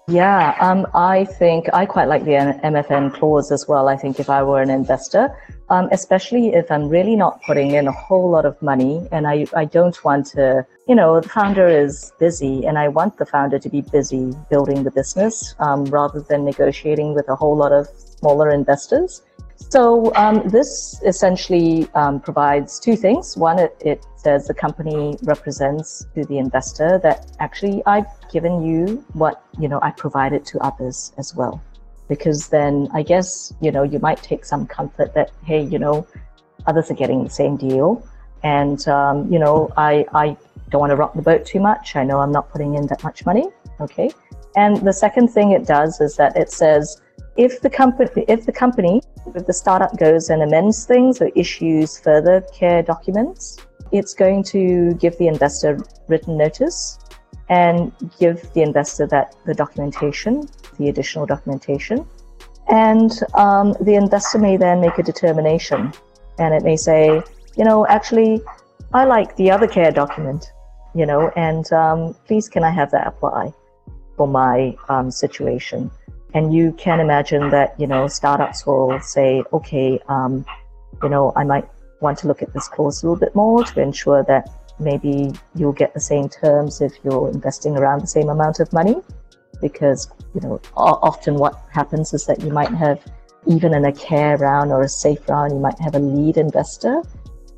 Yeah, 0.09 0.57
um, 0.61 0.87
I 0.93 1.25
think 1.25 1.66
I 1.73 1.87
quite 1.87 2.09
like 2.09 2.25
the 2.25 2.33
MFN 2.64 3.14
clause 3.14 3.53
as 3.53 3.69
well. 3.69 3.88
I 3.88 3.97
think 3.97 4.19
if 4.19 4.29
I 4.29 4.43
were 4.43 4.61
an 4.61 4.71
investor, 4.71 5.31
um, 5.69 5.88
especially 5.93 6.49
if 6.49 6.69
I'm 6.69 6.88
really 6.88 7.14
not 7.14 7.40
putting 7.43 7.73
in 7.73 7.87
a 7.87 7.93
whole 7.93 8.29
lot 8.29 8.45
of 8.45 8.61
money 8.61 9.07
and 9.12 9.29
I, 9.29 9.47
I 9.55 9.64
don't 9.66 10.03
want 10.05 10.27
to, 10.35 10.66
you 10.88 10.97
know, 10.97 11.21
the 11.21 11.29
founder 11.29 11.69
is 11.69 12.12
busy 12.19 12.66
and 12.66 12.77
I 12.77 12.88
want 12.88 13.19
the 13.19 13.27
founder 13.27 13.61
to 13.61 13.69
be 13.69 13.83
busy 13.83 14.33
building 14.51 14.83
the 14.83 14.90
business 14.90 15.55
um, 15.61 15.85
rather 15.85 16.21
than 16.21 16.45
negotiating 16.45 17.14
with 17.14 17.29
a 17.29 17.37
whole 17.37 17.57
lot 17.57 17.71
of 17.71 17.87
smaller 17.97 18.51
investors. 18.51 19.23
So 19.68 20.12
um, 20.14 20.49
this 20.49 21.01
essentially 21.05 21.88
um, 21.94 22.20
provides 22.20 22.81
two 22.81 22.96
things. 22.96 23.37
One, 23.37 23.59
it, 23.59 23.77
it, 23.81 24.05
says 24.16 24.46
the 24.46 24.53
company 24.53 25.16
represents 25.23 26.07
to 26.14 26.27
the 26.27 26.37
investor 26.37 27.01
that 27.03 27.33
actually 27.40 27.83
I've 27.87 28.05
given 28.31 28.62
you 28.62 29.03
what 29.14 29.42
you 29.59 29.66
know 29.66 29.79
I 29.81 29.92
provided 29.92 30.44
to 30.46 30.59
others 30.59 31.14
as 31.16 31.35
well, 31.35 31.62
because 32.07 32.49
then 32.49 32.88
I 32.92 33.03
guess 33.03 33.55
you 33.62 33.73
know 33.73 33.83
you 33.83 33.99
might 33.99 34.23
take 34.23 34.44
some 34.44 34.66
comfort 34.66 35.14
that 35.14 35.31
hey 35.46 35.62
you 35.62 35.79
know 35.79 36.07
others 36.66 36.90
are 36.90 36.94
getting 36.94 37.25
the 37.25 37.31
same 37.31 37.57
deal, 37.57 38.07
and 38.42 38.87
um, 38.88 39.33
you 39.33 39.38
know 39.38 39.73
I 39.79 40.05
I 40.12 40.37
don't 40.68 40.81
want 40.81 40.90
to 40.90 40.96
rock 40.96 41.14
the 41.14 41.23
boat 41.23 41.46
too 41.46 41.61
much. 41.61 41.96
I 41.96 42.05
know 42.05 42.20
I'm 42.20 42.33
not 42.33 42.51
putting 42.51 42.75
in 42.75 42.87
that 42.88 43.03
much 43.03 43.25
money. 43.25 43.49
Okay. 43.81 44.11
And 44.57 44.77
the 44.79 44.92
second 44.92 45.29
thing 45.29 45.53
it 45.53 45.66
does 45.66 46.01
is 46.01 46.16
that 46.16 46.37
it 46.37 46.51
says 46.51 47.01
if 47.40 47.62
the 47.62 47.70
company, 47.70 48.11
if 48.29 48.44
the 48.44 48.53
company, 48.53 49.00
if 49.35 49.46
the 49.46 49.53
startup 49.55 49.96
goes 49.96 50.29
and 50.29 50.42
amends 50.42 50.85
things 50.85 51.22
or 51.22 51.31
issues 51.35 51.98
further 51.98 52.42
care 52.53 52.83
documents, 52.83 53.57
it's 53.92 54.12
going 54.12 54.42
to 54.42 54.92
give 55.00 55.16
the 55.16 55.26
investor 55.26 55.81
written 56.09 56.37
notice 56.37 56.98
and 57.48 57.92
give 58.18 58.53
the 58.53 58.61
investor 58.61 59.07
that 59.07 59.35
the 59.46 59.55
documentation, 59.55 60.46
the 60.79 60.90
additional 60.90 61.24
documentation, 61.24 62.07
and 62.68 63.11
um, 63.35 63.74
the 63.81 63.94
investor 63.94 64.38
may 64.38 64.59
then 64.59 64.79
make 64.83 64.98
a 64.98 65.03
determination, 65.03 65.92
and 66.38 66.55
it 66.55 66.62
may 66.62 66.76
say, 66.76 67.22
you 67.57 67.64
know, 67.64 67.87
actually, 67.87 68.42
I 68.92 69.05
like 69.05 69.35
the 69.37 69.50
other 69.50 69.66
care 69.66 69.90
document, 69.90 70.53
you 70.94 71.07
know, 71.07 71.31
and 71.37 71.72
um, 71.72 72.14
please 72.26 72.50
can 72.50 72.64
I 72.64 72.70
have 72.70 72.90
that 72.90 73.07
apply 73.07 73.55
for 74.18 74.29
my 74.29 74.76
um, 74.90 75.11
situation? 75.11 75.90
And 76.35 76.55
you 76.55 76.73
can 76.73 77.01
imagine 77.01 77.51
that, 77.51 77.79
you 77.79 77.87
know, 77.87 78.07
startups 78.07 78.64
will 78.64 79.01
say, 79.01 79.43
okay, 79.53 79.99
um, 80.09 80.45
you 81.03 81.09
know, 81.09 81.33
I 81.37 81.45
might 81.45 81.69
want 82.01 82.19
to 82.19 82.29
look 82.29 82.43
at 82.43 82.53
this 82.53 82.69
clause 82.69 83.03
a 83.03 83.07
little 83.07 83.19
bit 83.19 83.35
more 83.35 83.64
to 83.64 83.81
ensure 83.81 84.23
that 84.25 84.49
maybe 84.79 85.33
you'll 85.55 85.73
get 85.73 85.93
the 85.93 86.01
same 86.01 86.29
terms 86.29 86.81
if 86.81 86.93
you're 87.05 87.31
investing 87.31 87.77
around 87.77 88.01
the 88.01 88.07
same 88.07 88.29
amount 88.29 88.61
of 88.61 88.73
money. 88.73 88.97
Because, 89.61 90.11
you 90.35 90.40
know, 90.40 90.61
often 90.75 91.35
what 91.35 91.61
happens 91.71 92.14
is 92.14 92.25
that 92.27 92.40
you 92.40 92.51
might 92.51 92.73
have, 92.73 93.01
even 93.47 93.75
in 93.75 93.85
a 93.85 93.93
care 93.93 94.37
round 94.38 94.71
or 94.71 94.83
a 94.83 94.88
safe 94.88 95.29
round, 95.29 95.53
you 95.53 95.59
might 95.59 95.79
have 95.81 95.95
a 95.95 95.99
lead 95.99 96.38
investor, 96.38 97.03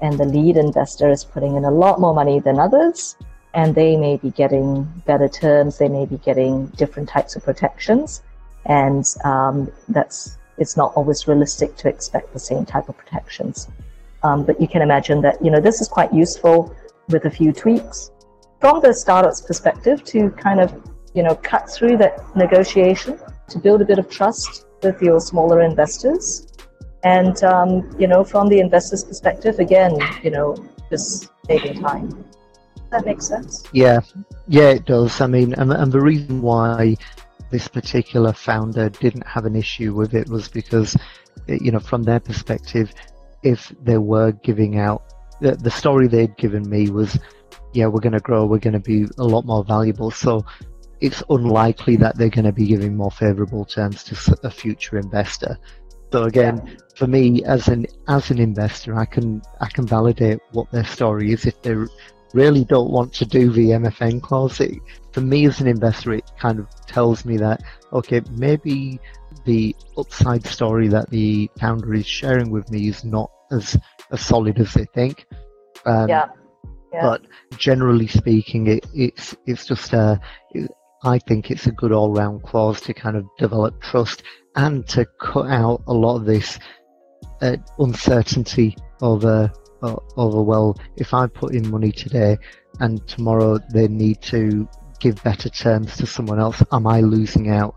and 0.01 0.19
the 0.19 0.25
lead 0.25 0.57
investor 0.57 1.11
is 1.11 1.25
putting 1.25 1.57
in 1.57 1.65
a 1.65 1.71
lot 1.71 2.01
more 2.01 2.13
money 2.13 2.41
than 2.41 2.59
others, 2.59 3.17
and 3.55 3.75
they 3.75 3.97
may 3.97 4.17
be 4.17 4.31
getting 4.31 4.83
better 5.07 5.29
terms, 5.29 5.79
they 5.79 5.89
may 5.89 6.07
be 6.07 6.19
getting 6.19 6.67
different 6.69 7.09
types 7.09 7.37
of 7.37 7.45
protections, 7.45 8.23
and 8.66 9.05
um, 9.25 9.70
that's 9.88 10.38
it's 10.59 10.77
not 10.77 10.92
always 10.94 11.27
realistic 11.27 11.77
to 11.77 11.88
expect 11.88 12.33
the 12.33 12.38
same 12.38 12.64
type 12.64 12.88
of 12.88 12.96
protections. 12.96 13.68
Um, 14.22 14.44
but 14.44 14.61
you 14.61 14.68
can 14.68 14.83
imagine 14.83 15.20
that 15.22 15.44
you 15.44 15.51
know 15.51 15.61
this 15.61 15.81
is 15.81 15.88
quite 15.88 16.12
useful 16.12 16.75
with 17.09 17.25
a 17.25 17.31
few 17.31 17.53
tweaks. 17.53 18.11
From 18.61 18.81
the 18.81 18.94
startup's 18.94 19.40
perspective 19.40 20.05
to 20.05 20.31
kind 20.31 20.61
of 20.61 20.72
you 21.14 21.22
know 21.22 21.35
cut 21.37 21.68
through 21.70 21.96
that 21.98 22.14
negotiation 22.37 23.18
to 23.48 23.59
build 23.59 23.83
a 23.83 23.85
bit 23.85 23.98
of 23.98 24.09
trust 24.09 24.66
with 24.83 25.01
your 25.03 25.20
smaller 25.20 25.62
investors. 25.62 26.46
And 27.05 27.42
um, 27.42 27.96
you 27.98 28.07
know 28.07 28.22
from 28.22 28.48
the 28.48 28.61
investor's 28.61 29.05
perspective 29.05 29.59
again 29.59 29.98
you 30.22 30.31
know 30.31 30.57
just 30.90 31.31
saving 31.46 31.81
time. 31.83 32.25
That 32.90 33.07
makes 33.07 33.27
sense? 33.27 33.64
Yeah. 33.72 34.01
Yeah 34.46 34.68
it 34.68 34.85
does. 34.85 35.20
I 35.20 35.27
mean 35.27 35.55
and, 35.55 35.72
and 35.72 35.90
the 35.90 36.01
reason 36.01 36.42
why 36.42 36.96
this 37.53 37.69
particular 37.69 38.33
founder 38.33 38.88
didn't 38.88 39.27
have 39.27 39.45
an 39.45 39.55
issue 39.55 39.95
with 39.95 40.15
it 40.15 40.29
was 40.29 40.49
because 40.49 40.97
you 41.47 41.71
know 41.71 41.79
from 41.79 42.03
their 42.03 42.19
perspective 42.21 42.93
if 43.43 43.73
they 43.83 43.99
were 43.99 44.33
giving 44.33 44.79
out 44.79 45.03
the, 45.43 45.57
the 45.57 45.71
story 45.71 46.07
they'd 46.07 46.37
given 46.37 46.69
me 46.69 46.88
was, 46.88 47.19
yeah, 47.75 47.87
we're 47.87 48.01
going 48.01 48.12
to 48.12 48.21
grow, 48.21 48.47
we're 48.47 48.59
going 48.59 48.73
to 48.73 48.81
be 48.81 49.07
a 49.19 49.25
lot 49.25 49.45
more 49.45 49.65
valuable. 49.65 50.11
So 50.11 50.47
it's 51.01 51.23
unlikely 51.29 51.97
that 51.97 52.17
they're 52.17 52.31
going 52.31 52.45
to 52.45 52.53
be 52.53 52.67
giving 52.67 52.97
more 52.97 53.11
favorable 53.11 53.65
terms 53.65 54.05
to 54.05 54.38
a 54.45 54.51
future 54.51 54.99
investor. 54.99 55.59
So 56.12 56.25
again, 56.25 56.62
yeah. 56.65 56.75
for 56.95 57.07
me 57.07 57.43
as 57.45 57.69
an 57.69 57.87
as 58.07 58.31
an 58.31 58.38
investor, 58.38 58.99
I 58.99 59.07
can 59.07 59.41
I 59.61 59.69
can 59.69 59.87
validate 59.87 60.41
what 60.53 60.71
their 60.71 60.85
story 60.85 61.33
is. 61.33 61.47
If 61.47 61.61
they 61.62 61.75
really 62.33 62.64
don't 62.64 62.90
want 62.90 63.12
to 63.14 63.25
do 63.25 63.51
the 63.51 63.71
MFN 63.71 64.23
clause, 64.23 64.61
it, 64.61 64.79
for 65.12 65.21
me 65.21 65.47
as 65.47 65.61
an 65.61 65.66
investor, 65.66 66.12
it 66.14 66.31
kind 66.38 66.59
of 66.59 66.68
tells 66.87 67.25
me 67.25 67.37
that 67.38 67.62
okay, 67.92 68.23
maybe 68.31 68.99
the 69.45 69.75
upside 69.97 70.47
story 70.47 70.88
that 70.88 71.11
the 71.11 71.51
founder 71.59 71.95
is 71.95 72.07
sharing 72.07 72.51
with 72.51 72.71
me 72.71 72.88
is 72.88 73.05
not 73.05 73.31
as 73.51 73.77
as 74.11 74.21
solid 74.21 74.59
as 74.59 74.73
they 74.75 74.87
think. 74.95 75.27
Um, 75.85 76.09
yeah. 76.09 76.27
yeah. 76.92 77.03
But 77.03 77.23
generally 77.57 78.09
speaking, 78.09 78.66
it, 78.68 78.87
it's 78.95 79.37
it's 79.47 79.66
just 79.66 79.92
a. 79.92 80.21
It, 80.53 80.71
I 81.05 81.18
think 81.18 81.51
it's 81.51 81.66
a 81.66 81.73
good 81.73 81.90
all-round 81.90 82.45
clause 82.45 82.81
to 82.83 82.95
kind 82.95 83.16
of 83.16 83.27
develop 83.37 83.81
trust 83.83 84.23
and 84.55 84.87
to 84.90 85.05
cut 85.21 85.47
out 85.49 85.83
a 85.88 85.92
lot 85.92 86.14
of 86.14 86.27
this 86.27 86.61
uh, 87.40 87.57
uncertainty 87.81 88.77
over 89.01 89.53
over 89.83 90.42
well, 90.42 90.79
if 90.97 91.14
I 91.14 91.27
put 91.27 91.55
in 91.55 91.71
money 91.71 91.92
today 91.92 92.38
and 92.81 93.07
tomorrow 93.07 93.59
they 93.73 93.88
need 93.88 94.23
to 94.23 94.68
give 95.01 95.23
better 95.23 95.49
terms 95.49 95.97
to 95.97 96.07
someone 96.07 96.38
else, 96.38 96.62
am 96.73 96.87
I 96.87 97.01
losing 97.01 97.51
out? 97.51 97.75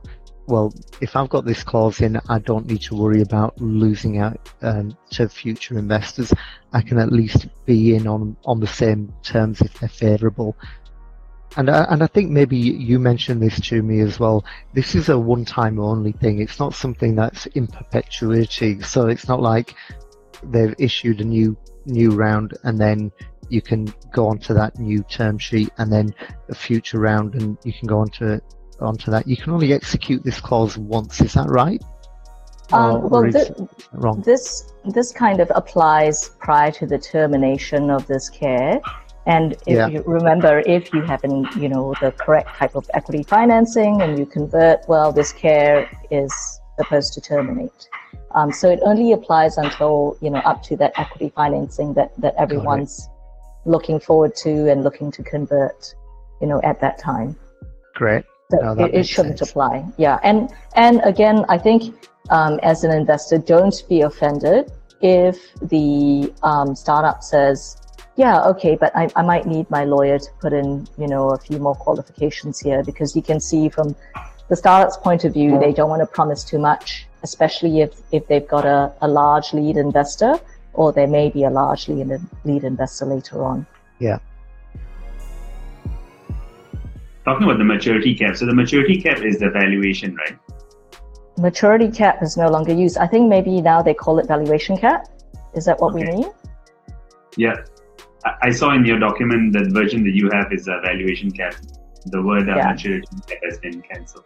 well, 0.47 0.73
if 1.01 1.15
I've 1.15 1.29
got 1.29 1.45
this 1.45 1.63
clause 1.63 2.01
in, 2.01 2.19
I 2.29 2.39
don't 2.39 2.67
need 2.67 2.81
to 2.83 2.95
worry 2.95 3.21
about 3.21 3.59
losing 3.59 4.19
out 4.19 4.49
um, 4.61 4.95
to 5.11 5.27
future 5.27 5.77
investors. 5.77 6.33
I 6.73 6.81
can 6.81 6.99
at 6.99 7.11
least 7.11 7.47
be 7.65 7.95
in 7.95 8.07
on 8.07 8.37
on 8.45 8.59
the 8.59 8.67
same 8.67 9.13
terms 9.23 9.61
if 9.61 9.73
they're 9.79 9.89
favourable. 9.89 10.55
And 11.57 11.69
I, 11.69 11.85
and 11.85 12.03
I 12.03 12.07
think 12.07 12.31
maybe 12.31 12.57
you 12.57 12.99
mentioned 12.99 13.41
this 13.41 13.59
to 13.69 13.81
me 13.81 14.01
as 14.01 14.19
well. 14.19 14.45
This 14.73 14.93
is 14.93 15.07
a 15.07 15.17
one-time 15.17 15.79
only 15.79 16.11
thing. 16.11 16.39
It's 16.39 16.59
not 16.59 16.73
something 16.73 17.15
that's 17.15 17.45
in 17.47 17.67
perpetuity. 17.67 18.81
So 18.81 19.07
it's 19.07 19.27
not 19.27 19.41
like 19.41 19.73
they've 20.43 20.75
issued 20.77 21.21
a 21.21 21.23
new 21.23 21.55
new 21.85 22.11
round 22.11 22.57
and 22.63 22.79
then 22.79 23.11
you 23.49 23.61
can 23.61 23.93
go 24.11 24.27
onto 24.27 24.53
that 24.53 24.77
new 24.79 25.03
term 25.03 25.37
sheet 25.37 25.69
and 25.77 25.91
then 25.91 26.13
a 26.49 26.55
future 26.55 26.99
round 26.99 27.35
and 27.35 27.57
you 27.63 27.73
can 27.73 27.87
go 27.87 27.99
onto 27.99 28.39
onto 28.81 29.11
that. 29.11 29.27
You 29.27 29.37
can 29.37 29.53
only 29.53 29.73
execute 29.73 30.23
this 30.23 30.39
clause 30.39 30.77
once. 30.77 31.21
Is 31.21 31.33
that 31.33 31.47
right? 31.47 31.81
Um, 32.71 33.09
well, 33.09 33.31
th- 33.31 33.51
wrong? 33.93 34.21
this 34.21 34.73
this 34.85 35.11
kind 35.11 35.39
of 35.39 35.51
applies 35.53 36.29
prior 36.39 36.71
to 36.71 36.85
the 36.85 36.97
termination 36.97 37.91
of 37.91 38.07
this 38.07 38.29
care. 38.29 38.81
And 39.27 39.53
if 39.65 39.75
yeah. 39.75 39.87
you 39.87 40.03
remember, 40.05 40.61
if 40.67 40.93
you 40.93 41.01
have 41.01 41.23
an, 41.23 41.47
you 41.57 41.67
know, 41.67 41.95
the 41.99 42.11
correct 42.11 42.55
type 42.57 42.75
of 42.75 42.87
equity 42.93 43.23
financing 43.23 44.01
and 44.03 44.19
you 44.19 44.25
convert, 44.25 44.87
well, 44.87 45.11
this 45.11 45.31
care 45.31 45.89
is 46.11 46.31
supposed 46.77 47.13
to 47.13 47.21
terminate. 47.21 47.89
Um, 48.35 48.51
so 48.51 48.69
it 48.69 48.79
only 48.83 49.13
applies 49.13 49.57
until, 49.57 50.17
you 50.21 50.29
know, 50.29 50.39
up 50.39 50.61
to 50.63 50.75
that 50.77 50.91
equity 50.99 51.31
financing 51.33 51.93
that, 51.93 52.11
that 52.19 52.35
everyone's 52.37 53.09
looking 53.65 53.99
forward 53.99 54.35
to 54.43 54.69
and 54.69 54.83
looking 54.83 55.09
to 55.11 55.23
convert, 55.23 55.95
you 56.41 56.47
know, 56.47 56.61
at 56.63 56.81
that 56.81 56.99
time. 56.99 57.35
Great. 57.95 58.25
So 58.51 58.73
no, 58.73 58.85
it, 58.85 58.93
it, 58.93 59.07
shouldn't 59.07 59.39
sense. 59.39 59.49
apply. 59.49 59.85
Yeah, 59.97 60.19
and 60.21 60.49
and 60.75 61.01
again, 61.03 61.45
I 61.49 61.57
think 61.57 61.95
um, 62.29 62.59
as 62.61 62.83
an 62.83 62.91
investor, 62.91 63.39
don't 63.39 63.81
be 63.89 64.01
offended 64.01 64.71
if 65.01 65.53
the 65.61 66.31
um, 66.43 66.75
startup 66.75 67.23
says, 67.23 67.75
"Yeah, 68.17 68.43
okay, 68.43 68.75
but 68.75 68.95
I, 68.95 69.09
I 69.15 69.23
might 69.23 69.47
need 69.47 69.67
my 69.71 69.85
lawyer 69.85 70.19
to 70.19 70.29
put 70.41 70.53
in, 70.53 70.87
you 70.97 71.07
know, 71.07 71.29
a 71.29 71.39
few 71.39 71.57
more 71.57 71.73
qualifications 71.73 72.59
here," 72.59 72.83
because 72.83 73.15
you 73.15 73.23
can 73.23 73.39
see 73.39 73.67
from 73.67 73.95
the 74.47 74.55
startup's 74.55 74.97
point 74.97 75.23
of 75.23 75.33
view, 75.33 75.57
they 75.57 75.73
don't 75.73 75.89
want 75.89 76.01
to 76.01 76.05
promise 76.05 76.43
too 76.43 76.59
much, 76.59 77.07
especially 77.27 77.73
if 77.85 77.91
if 78.17 78.27
they've 78.29 78.47
got 78.55 78.65
a, 78.77 78.79
a 79.07 79.09
large 79.21 79.51
lead 79.57 79.75
investor, 79.87 80.33
or 80.73 80.93
there 80.97 81.11
may 81.17 81.27
be 81.37 81.43
a 81.43 81.53
large 81.61 81.83
lead, 81.89 82.09
lead 82.43 82.63
investor 82.63 83.05
later 83.15 83.43
on. 83.51 83.65
Yeah 83.99 84.19
talking 87.25 87.43
about 87.43 87.57
the 87.57 87.65
maturity 87.65 88.15
cap. 88.15 88.37
So 88.37 88.45
the 88.45 88.53
maturity 88.53 89.01
cap 89.01 89.19
is 89.21 89.39
the 89.39 89.49
valuation, 89.49 90.15
right? 90.15 90.37
Maturity 91.37 91.91
cap 91.91 92.21
is 92.21 92.37
no 92.37 92.47
longer 92.47 92.73
used. 92.73 92.97
I 92.97 93.07
think 93.07 93.27
maybe 93.27 93.61
now 93.61 93.81
they 93.81 93.93
call 93.93 94.19
it 94.19 94.27
valuation 94.27 94.77
cap. 94.77 95.07
Is 95.55 95.65
that 95.65 95.81
what 95.81 95.95
okay. 95.95 96.05
we 96.05 96.17
mean? 96.17 96.31
Yeah. 97.35 97.55
I 98.41 98.51
saw 98.51 98.73
in 98.73 98.85
your 98.85 98.99
document 98.99 99.53
that 99.53 99.71
version 99.71 100.03
that 100.03 100.15
you 100.15 100.29
have 100.31 100.51
is 100.51 100.67
a 100.67 100.79
valuation 100.83 101.31
cap. 101.31 101.55
The 102.05 102.21
word 102.21 102.47
uh, 102.47 102.55
yeah. 102.55 102.71
maturity 102.71 103.07
cap 103.27 103.39
has 103.43 103.59
been 103.59 103.81
cancelled. 103.81 104.25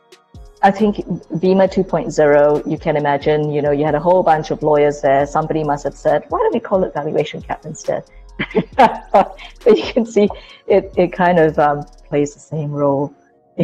I 0.62 0.72
think 0.72 0.98
VIMA 1.32 1.70
2.0, 1.70 2.70
you 2.70 2.78
can 2.78 2.98
imagine, 2.98 3.50
you 3.50 3.62
know, 3.62 3.72
you 3.72 3.86
had 3.86 3.96
a 3.96 4.00
whole 4.00 4.24
bunch 4.24 4.52
of 4.52 4.62
lawyers 4.62 5.00
there. 5.02 5.26
Somebody 5.26 5.64
must 5.64 5.86
have 5.86 5.94
said, 5.94 6.26
why 6.28 6.40
don't 6.40 6.54
we 6.54 6.60
call 6.60 6.84
it 6.84 6.94
valuation 6.94 7.42
cap 7.42 7.66
instead? 7.66 8.04
but 8.76 9.38
you 9.66 9.84
can 9.94 10.06
see 10.06 10.28
it, 10.68 10.92
it 10.98 11.14
kind 11.14 11.40
of 11.40 11.58
um, 11.60 11.84
plays 12.08 12.34
the 12.34 12.42
same 12.42 12.72
role. 12.72 13.14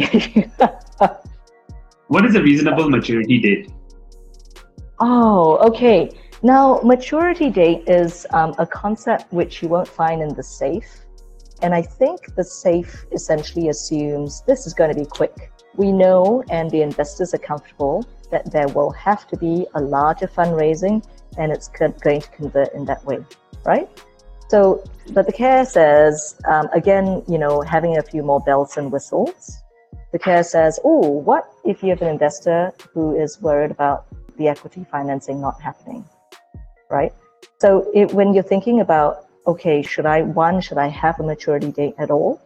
what 2.08 2.24
is 2.24 2.34
a 2.34 2.42
reasonable 2.42 2.88
maturity 2.88 3.40
date? 3.40 3.70
Oh, 4.98 5.58
okay. 5.68 6.10
Now, 6.42 6.80
maturity 6.82 7.50
date 7.50 7.84
is 7.86 8.26
um, 8.30 8.54
a 8.58 8.66
concept 8.66 9.30
which 9.32 9.62
you 9.62 9.68
won't 9.68 9.88
find 9.88 10.22
in 10.22 10.34
the 10.34 10.42
safe. 10.42 11.04
And 11.60 11.74
I 11.74 11.82
think 11.82 12.34
the 12.36 12.44
safe 12.44 13.04
essentially 13.12 13.68
assumes 13.68 14.42
this 14.46 14.66
is 14.66 14.72
going 14.72 14.94
to 14.94 14.98
be 14.98 15.06
quick. 15.06 15.52
We 15.76 15.92
know, 15.92 16.42
and 16.50 16.70
the 16.70 16.82
investors 16.82 17.34
are 17.34 17.38
comfortable, 17.38 18.04
that 18.30 18.50
there 18.50 18.68
will 18.68 18.90
have 18.90 19.26
to 19.28 19.36
be 19.36 19.66
a 19.74 19.80
larger 19.80 20.26
fundraising 20.26 21.04
and 21.38 21.52
it's 21.52 21.68
going 21.68 21.92
to 21.92 22.28
convert 22.34 22.72
in 22.74 22.84
that 22.86 23.04
way, 23.04 23.18
right? 23.64 23.88
So, 24.48 24.84
but 25.12 25.26
the 25.26 25.32
care 25.32 25.64
says, 25.64 26.36
um, 26.48 26.68
again, 26.72 27.22
you 27.28 27.38
know, 27.38 27.60
having 27.62 27.98
a 27.98 28.02
few 28.02 28.22
more 28.22 28.40
bells 28.40 28.76
and 28.76 28.92
whistles. 28.92 29.56
The 30.12 30.18
care 30.18 30.44
says, 30.44 30.78
oh, 30.84 31.08
what 31.08 31.50
if 31.64 31.82
you 31.82 31.90
have 31.90 32.00
an 32.00 32.08
investor 32.08 32.72
who 32.94 33.16
is 33.16 33.40
worried 33.40 33.70
about 33.70 34.06
the 34.38 34.48
equity 34.48 34.86
financing 34.90 35.40
not 35.40 35.60
happening, 35.60 36.04
right? 36.90 37.12
So 37.58 37.90
it, 37.94 38.12
when 38.12 38.34
you're 38.34 38.42
thinking 38.42 38.80
about, 38.80 39.26
okay, 39.46 39.82
should 39.82 40.06
I, 40.06 40.22
one, 40.22 40.60
should 40.60 40.78
I 40.78 40.88
have 40.88 41.18
a 41.20 41.22
maturity 41.22 41.72
date 41.72 41.94
at 41.98 42.10
all? 42.10 42.40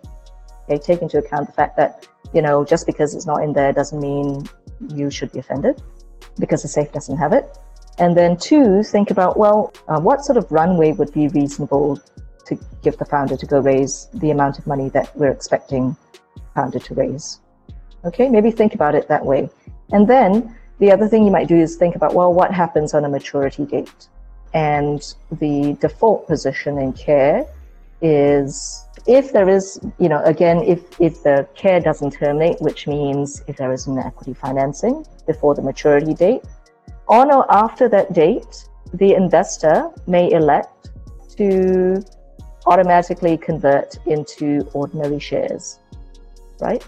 Okay, 0.65 0.79
take 0.79 1.03
into 1.03 1.19
account 1.19 1.47
the 1.49 1.53
fact 1.53 1.77
that, 1.77 2.07
you 2.33 2.43
know, 2.43 2.65
just 2.65 2.87
because 2.87 3.15
it's 3.15 3.27
not 3.27 3.43
in 3.43 3.53
there 3.53 3.73
doesn't 3.73 4.01
mean 4.01 4.49
you 4.95 5.11
should 5.11 5.33
be 5.33 5.39
offended 5.39 5.83
because 6.39 6.63
the 6.63 6.69
safe 6.69 6.93
doesn't 6.93 7.17
have 7.17 7.33
it. 7.33 7.45
And 7.99 8.17
then 8.17 8.37
two, 8.37 8.83
think 8.83 9.11
about, 9.11 9.37
well, 9.37 9.73
uh, 9.89 10.01
what 10.01 10.25
sort 10.25 10.39
of 10.39 10.51
runway 10.51 10.93
would 10.93 11.13
be 11.13 11.29
reasonable 11.29 12.01
to 12.47 12.59
give 12.83 12.97
the 12.97 13.05
founder 13.05 13.37
to 13.37 13.47
go 13.47 13.61
raise 13.61 14.09
the 14.15 14.31
amount 14.31 14.59
of 14.59 14.67
money 14.67 14.89
that 14.91 15.15
we're 15.17 15.31
expecting 15.31 15.97
founder 16.55 16.79
to 16.79 16.95
raise? 16.95 17.41
Okay, 18.05 18.29
maybe 18.29 18.51
think 18.51 18.75
about 18.75 18.95
it 18.95 19.09
that 19.09 19.25
way. 19.25 19.51
And 19.93 20.09
then 20.09 20.57
the 20.79 20.91
other 20.91 21.09
thing 21.09 21.25
you 21.25 21.31
might 21.31 21.49
do 21.49 21.57
is 21.57 21.77
think 21.77 21.95
about, 21.95 22.15
well, 22.15 22.33
what 22.33 22.53
happens 22.53 22.95
on 22.95 23.05
a 23.05 23.09
maturity 23.09 23.67
date? 23.67 24.09
And 24.55 25.03
the 25.31 25.77
default 25.81 26.27
position 26.27 26.79
in 26.79 26.93
care 26.95 27.47
is 28.01 28.85
if 29.07 29.33
there 29.33 29.49
is, 29.49 29.81
you 29.99 30.09
know, 30.09 30.23
again, 30.25 30.59
if, 30.63 31.01
if 31.01 31.23
the 31.23 31.47
care 31.55 31.81
doesn't 31.81 32.13
terminate, 32.13 32.61
which 32.61 32.87
means 32.87 33.43
if 33.47 33.57
there 33.57 33.73
is 33.73 33.87
an 33.87 33.99
equity 33.99 34.35
financing 34.35 35.05
before 35.27 35.55
the 35.55 35.63
maturity 35.63 36.15
date, 36.15 36.43
on 37.09 37.33
or 37.33 37.51
after 37.53 37.89
that 37.89 38.13
date, 38.13 38.69
the 38.95 39.15
investor 39.15 39.91
may 40.07 40.31
elect 40.33 40.91
to 41.37 42.03
automatically 42.67 43.37
convert 43.37 43.97
into 44.07 44.61
ordinary 44.75 45.19
shares, 45.19 45.81
right? 46.61 46.85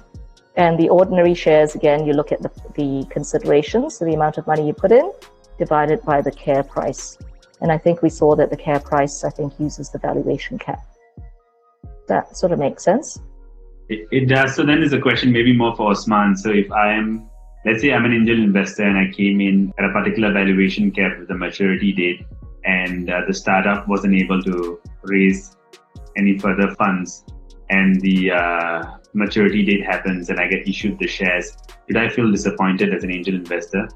And 0.57 0.79
the 0.79 0.89
ordinary 0.91 1.35
shares, 1.35 1.75
again, 1.75 2.07
you 2.07 2.13
look 2.13 2.31
at 2.31 2.43
the, 2.43 2.51
the 2.75 3.07
considerations, 3.11 3.97
so 3.97 4.05
the 4.05 4.15
amount 4.15 4.39
of 4.39 4.47
money 4.47 4.67
you 4.67 4.75
put 4.75 4.93
in 4.93 5.11
divided 5.59 6.03
by 6.03 6.21
the 6.21 6.31
care 6.31 6.63
price. 6.63 7.17
And 7.61 7.73
I 7.73 7.79
think 7.79 8.03
we 8.03 8.11
saw 8.11 8.37
that 8.37 8.51
the 8.51 8.57
care 8.57 8.81
price, 8.81 9.25
I 9.25 9.31
think, 9.31 9.59
uses 9.59 9.91
the 9.91 9.99
valuation 9.99 10.59
cap. 10.59 10.85
That 12.09 12.37
sort 12.37 12.53
of 12.53 12.59
makes 12.59 12.85
sense. 12.85 13.21
It, 13.89 14.09
it 14.11 14.27
does. 14.27 14.55
So 14.55 14.65
then 14.65 14.81
there's 14.81 14.93
a 14.93 15.01
question 15.01 15.33
maybe 15.33 15.57
more 15.57 15.75
for 15.77 15.91
Osman. 15.91 16.37
So 16.37 16.51
if 16.51 16.71
I 16.73 16.95
am 16.95 17.31
let's 17.65 17.81
say 17.81 17.93
I'm 17.93 18.05
an 18.05 18.13
angel 18.13 18.37
investor 18.37 18.83
and 18.83 18.99
I 18.99 19.11
came 19.13 19.41
in 19.41 19.73
at 19.79 19.85
a 19.85 19.93
particular 19.93 20.33
valuation 20.33 20.91
cap 20.91 21.19
with 21.19 21.31
a 21.31 21.35
maturity 21.35 21.93
date, 21.93 22.27
and 22.65 23.11
uh, 23.11 23.23
the 23.27 23.35
startup 23.35 23.89
wasn't 23.89 24.15
able 24.15 24.43
to 24.43 24.81
raise 25.03 25.57
any 26.17 26.39
further 26.39 26.75
funds, 26.75 27.25
and 27.71 28.01
the 28.01 28.33
uh, 28.33 28.85
maturity 29.15 29.65
date 29.65 29.85
happens, 29.85 30.31
and 30.31 30.39
I 30.41 30.49
get 30.49 30.69
issued 30.69 30.99
the 30.99 31.07
shares. 31.07 31.57
Did 31.89 31.97
I 31.97 32.09
feel 32.09 32.31
disappointed 32.31 32.95
as 32.95 33.05
an 33.05 33.13
angel 33.13 33.35
investor? 33.35 33.89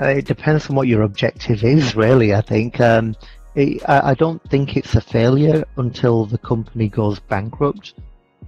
Uh, 0.00 0.08
it 0.08 0.26
depends 0.26 0.68
on 0.68 0.76
what 0.76 0.88
your 0.88 1.02
objective 1.02 1.64
is, 1.64 1.96
really. 1.96 2.34
I 2.34 2.42
think. 2.42 2.80
Um, 2.80 3.14
it, 3.56 3.82
I, 3.88 4.10
I 4.10 4.14
don't 4.14 4.42
think 4.50 4.76
it's 4.76 4.94
a 4.94 5.00
failure 5.00 5.64
until 5.76 6.26
the 6.26 6.38
company 6.38 6.88
goes 6.88 7.18
bankrupt, 7.18 7.94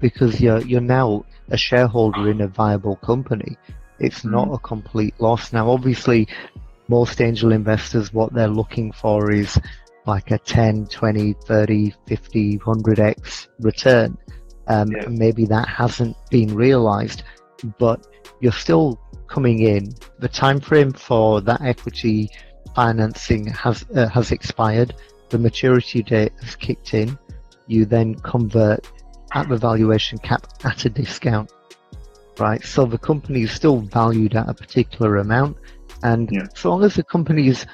because 0.01 0.41
you're 0.41 0.61
you're 0.61 0.81
now 0.81 1.25
a 1.49 1.57
shareholder 1.57 2.31
in 2.31 2.43
a 2.43 2.49
viable 2.49 2.97
company. 2.97 3.57
It's 3.99 4.21
mm. 4.21 4.31
not 4.31 4.53
a 4.53 4.59
complete 4.59 5.15
loss. 5.19 5.53
Now, 5.53 5.71
obviously, 5.71 6.29
most 6.89 7.21
angel 7.21 7.53
investors, 7.53 8.13
what 8.13 8.33
they're 8.33 8.49
looking 8.49 8.93
for 8.93 9.33
is 9.33 9.59
like 10.07 10.31
a 10.31 10.39
10, 10.39 10.87
20, 10.87 11.35
30, 11.45 11.95
50, 12.07 12.59
100x 12.59 13.49
return. 13.61 14.17
Um, 14.67 14.93
yeah. 14.93 15.07
Maybe 15.09 15.47
that 15.47 15.69
hasn't 15.69 16.17
been 16.31 16.55
realized, 16.55 17.25
but 17.79 18.07
you're 18.41 18.53
still 18.53 19.01
coming 19.27 19.61
in. 19.61 19.95
The 20.19 20.29
time 20.29 20.61
frame 20.61 20.93
for 20.93 21.41
that 21.43 21.61
equity 21.63 22.31
financing 22.75 23.47
has 23.47 23.85
uh, 23.95 24.09
has 24.09 24.33
expired. 24.33 24.95
The 25.29 25.39
maturity 25.39 26.03
date 26.03 26.33
has 26.43 26.57
kicked 26.57 26.95
in. 26.95 27.19
You 27.67 27.85
then 27.85 28.15
convert 28.17 28.91
at 29.35 29.49
the 29.49 29.57
valuation 29.57 30.19
cap 30.19 30.47
at 30.65 30.87
a 30.87 30.89
discount 30.91 31.53
right? 32.39 32.63
So 32.65 32.87
the 32.87 32.99
company 32.99 33.43
is 33.43 33.53
still 33.53 33.81
valued 33.81 34.35
at 34.35 34.49
a 34.49 34.55
particular 34.55 35.17
amount, 35.17 35.59
and 36.03 36.29
yeah. 36.31 36.47
so 36.55 36.71
long 36.71 36.85
as 36.85 36.95
the 36.95 37.03
company 37.03 37.49
is 37.49 37.67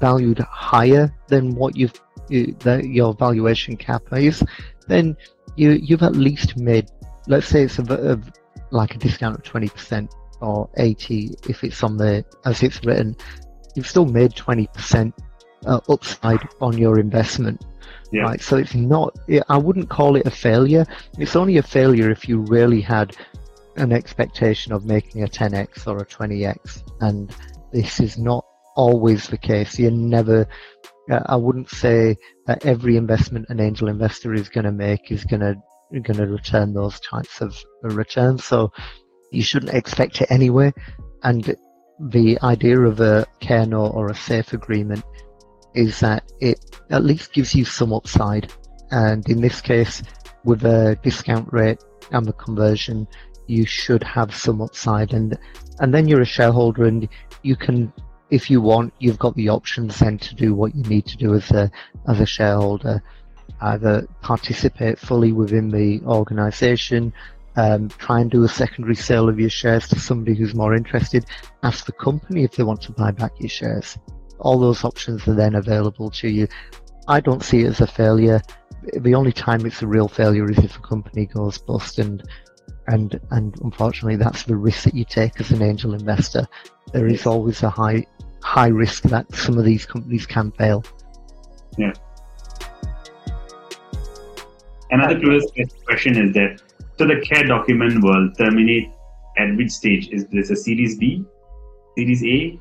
valued 0.00 0.38
higher 0.38 1.12
than 1.28 1.54
what 1.54 1.76
you've 1.76 2.00
you, 2.28 2.56
the, 2.60 2.86
your 2.86 3.14
valuation 3.14 3.76
cap 3.76 4.02
is, 4.12 4.42
then 4.88 5.16
you 5.56 5.72
you've 5.72 6.02
at 6.02 6.16
least 6.16 6.56
made, 6.56 6.88
let's 7.26 7.46
say 7.46 7.62
it's 7.62 7.78
a, 7.78 7.82
a 8.12 8.20
like 8.70 8.94
a 8.94 8.98
discount 8.98 9.36
of 9.36 9.42
twenty 9.42 9.68
percent 9.68 10.14
or 10.40 10.68
eighty 10.78 11.34
if 11.48 11.64
it's 11.64 11.82
on 11.82 11.96
the 11.96 12.24
as 12.44 12.62
it's 12.62 12.84
written, 12.84 13.16
you've 13.74 13.88
still 13.88 14.06
made 14.06 14.34
twenty 14.34 14.66
percent 14.68 15.14
uh, 15.66 15.80
upside 15.88 16.46
on 16.60 16.76
your 16.78 16.98
investment. 16.98 17.64
Yeah. 18.12 18.22
Right, 18.22 18.40
so 18.40 18.56
it's 18.56 18.74
not. 18.74 19.16
I 19.48 19.56
wouldn't 19.56 19.88
call 19.88 20.16
it 20.16 20.26
a 20.26 20.30
failure. 20.30 20.86
It's 21.18 21.34
only 21.34 21.56
a 21.56 21.62
failure 21.62 22.10
if 22.10 22.28
you 22.28 22.40
really 22.42 22.80
had 22.80 23.16
an 23.76 23.92
expectation 23.92 24.72
of 24.72 24.84
making 24.84 25.24
a 25.24 25.26
10x 25.26 25.86
or 25.88 25.98
a 25.98 26.06
20x, 26.06 26.82
and 27.00 27.34
this 27.72 27.98
is 27.98 28.16
not 28.16 28.44
always 28.76 29.26
the 29.26 29.38
case. 29.38 29.78
You're 29.78 29.90
never, 29.90 30.46
uh, 31.10 31.20
I 31.26 31.36
wouldn't 31.36 31.70
say 31.70 32.16
that 32.46 32.64
every 32.64 32.96
investment 32.96 33.46
an 33.48 33.60
angel 33.60 33.88
investor 33.88 34.32
is 34.32 34.48
going 34.48 34.64
to 34.64 34.72
make 34.72 35.10
is 35.10 35.24
going 35.24 35.40
to 35.40 35.56
going 36.00 36.18
to 36.18 36.26
return 36.26 36.72
those 36.72 36.98
types 37.00 37.40
of 37.40 37.56
returns. 37.82 38.44
So 38.44 38.72
you 39.30 39.42
shouldn't 39.42 39.74
expect 39.74 40.20
it 40.20 40.30
anyway. 40.30 40.72
And 41.22 41.54
the 41.98 42.38
idea 42.42 42.80
of 42.80 43.00
a 43.00 43.26
care 43.40 43.66
note 43.66 43.92
or 43.94 44.10
a 44.10 44.14
safe 44.14 44.52
agreement 44.52 45.04
is 45.74 46.00
that 46.00 46.24
it 46.40 46.58
at 46.90 47.04
least 47.04 47.32
gives 47.32 47.54
you 47.54 47.64
some 47.64 47.92
upside. 47.92 48.52
And 48.90 49.28
in 49.28 49.40
this 49.40 49.60
case, 49.60 50.02
with 50.44 50.64
a 50.64 50.98
discount 51.02 51.52
rate 51.52 51.82
and 52.12 52.26
the 52.26 52.32
conversion, 52.32 53.08
you 53.46 53.66
should 53.66 54.02
have 54.02 54.34
some 54.34 54.62
upside 54.62 55.12
and 55.12 55.36
and 55.80 55.92
then 55.92 56.08
you're 56.08 56.22
a 56.22 56.26
shareholder 56.26 56.84
and 56.84 57.08
you 57.42 57.56
can 57.56 57.92
if 58.30 58.50
you 58.50 58.60
want 58.60 58.92
you've 58.98 59.18
got 59.18 59.34
the 59.36 59.48
options 59.48 59.98
then 59.98 60.18
to 60.18 60.34
do 60.34 60.54
what 60.54 60.74
you 60.74 60.82
need 60.84 61.04
to 61.06 61.16
do 61.16 61.34
as 61.34 61.50
a 61.50 61.70
as 62.08 62.20
a 62.20 62.26
shareholder 62.26 63.02
either 63.60 64.06
participate 64.22 64.98
fully 64.98 65.32
within 65.32 65.68
the 65.70 66.00
organization 66.06 67.12
um, 67.56 67.88
try 67.88 68.20
and 68.20 68.30
do 68.30 68.44
a 68.44 68.48
secondary 68.48 68.96
sale 68.96 69.28
of 69.28 69.38
your 69.38 69.50
shares 69.50 69.88
to 69.88 69.98
somebody 69.98 70.34
who's 70.34 70.54
more 70.54 70.74
interested 70.74 71.24
ask 71.62 71.86
the 71.86 71.92
company 71.92 72.44
if 72.44 72.52
they 72.52 72.62
want 72.62 72.80
to 72.82 72.92
buy 72.92 73.10
back 73.10 73.32
your 73.38 73.48
shares 73.48 73.98
all 74.38 74.58
those 74.58 74.84
options 74.84 75.26
are 75.28 75.34
then 75.34 75.54
available 75.54 76.10
to 76.10 76.28
you 76.28 76.46
i 77.08 77.20
don't 77.20 77.44
see 77.44 77.62
it 77.62 77.68
as 77.68 77.80
a 77.80 77.86
failure 77.86 78.40
the 79.00 79.14
only 79.14 79.32
time 79.32 79.64
it's 79.64 79.82
a 79.82 79.86
real 79.86 80.08
failure 80.08 80.50
is 80.50 80.58
if 80.58 80.76
a 80.76 80.80
company 80.80 81.26
goes 81.26 81.58
bust 81.58 81.98
and 81.98 82.22
and 82.88 83.18
and 83.30 83.58
unfortunately 83.62 84.16
that's 84.16 84.42
the 84.44 84.56
risk 84.56 84.84
that 84.84 84.94
you 84.94 85.04
take 85.04 85.40
as 85.40 85.50
an 85.50 85.62
angel 85.62 85.94
investor. 85.94 86.46
There 86.92 87.06
is 87.06 87.26
always 87.26 87.62
a 87.62 87.70
high 87.70 88.04
high 88.42 88.68
risk 88.68 89.04
that 89.04 89.32
some 89.34 89.58
of 89.58 89.64
these 89.64 89.86
companies 89.86 90.26
can 90.26 90.52
fail. 90.52 90.84
Yeah. 91.78 91.92
Another 94.90 95.18
curious 95.18 95.46
question 95.86 96.28
is 96.28 96.34
that 96.34 96.62
so 96.98 97.06
the 97.06 97.20
care 97.20 97.44
document 97.44 98.02
will 98.02 98.30
terminate 98.38 98.90
at 99.38 99.56
which 99.56 99.70
stage? 99.70 100.08
Is 100.10 100.26
this 100.28 100.50
a 100.50 100.56
Series 100.56 100.98
B, 100.98 101.24
Series 101.96 102.24
A? 102.24 102.60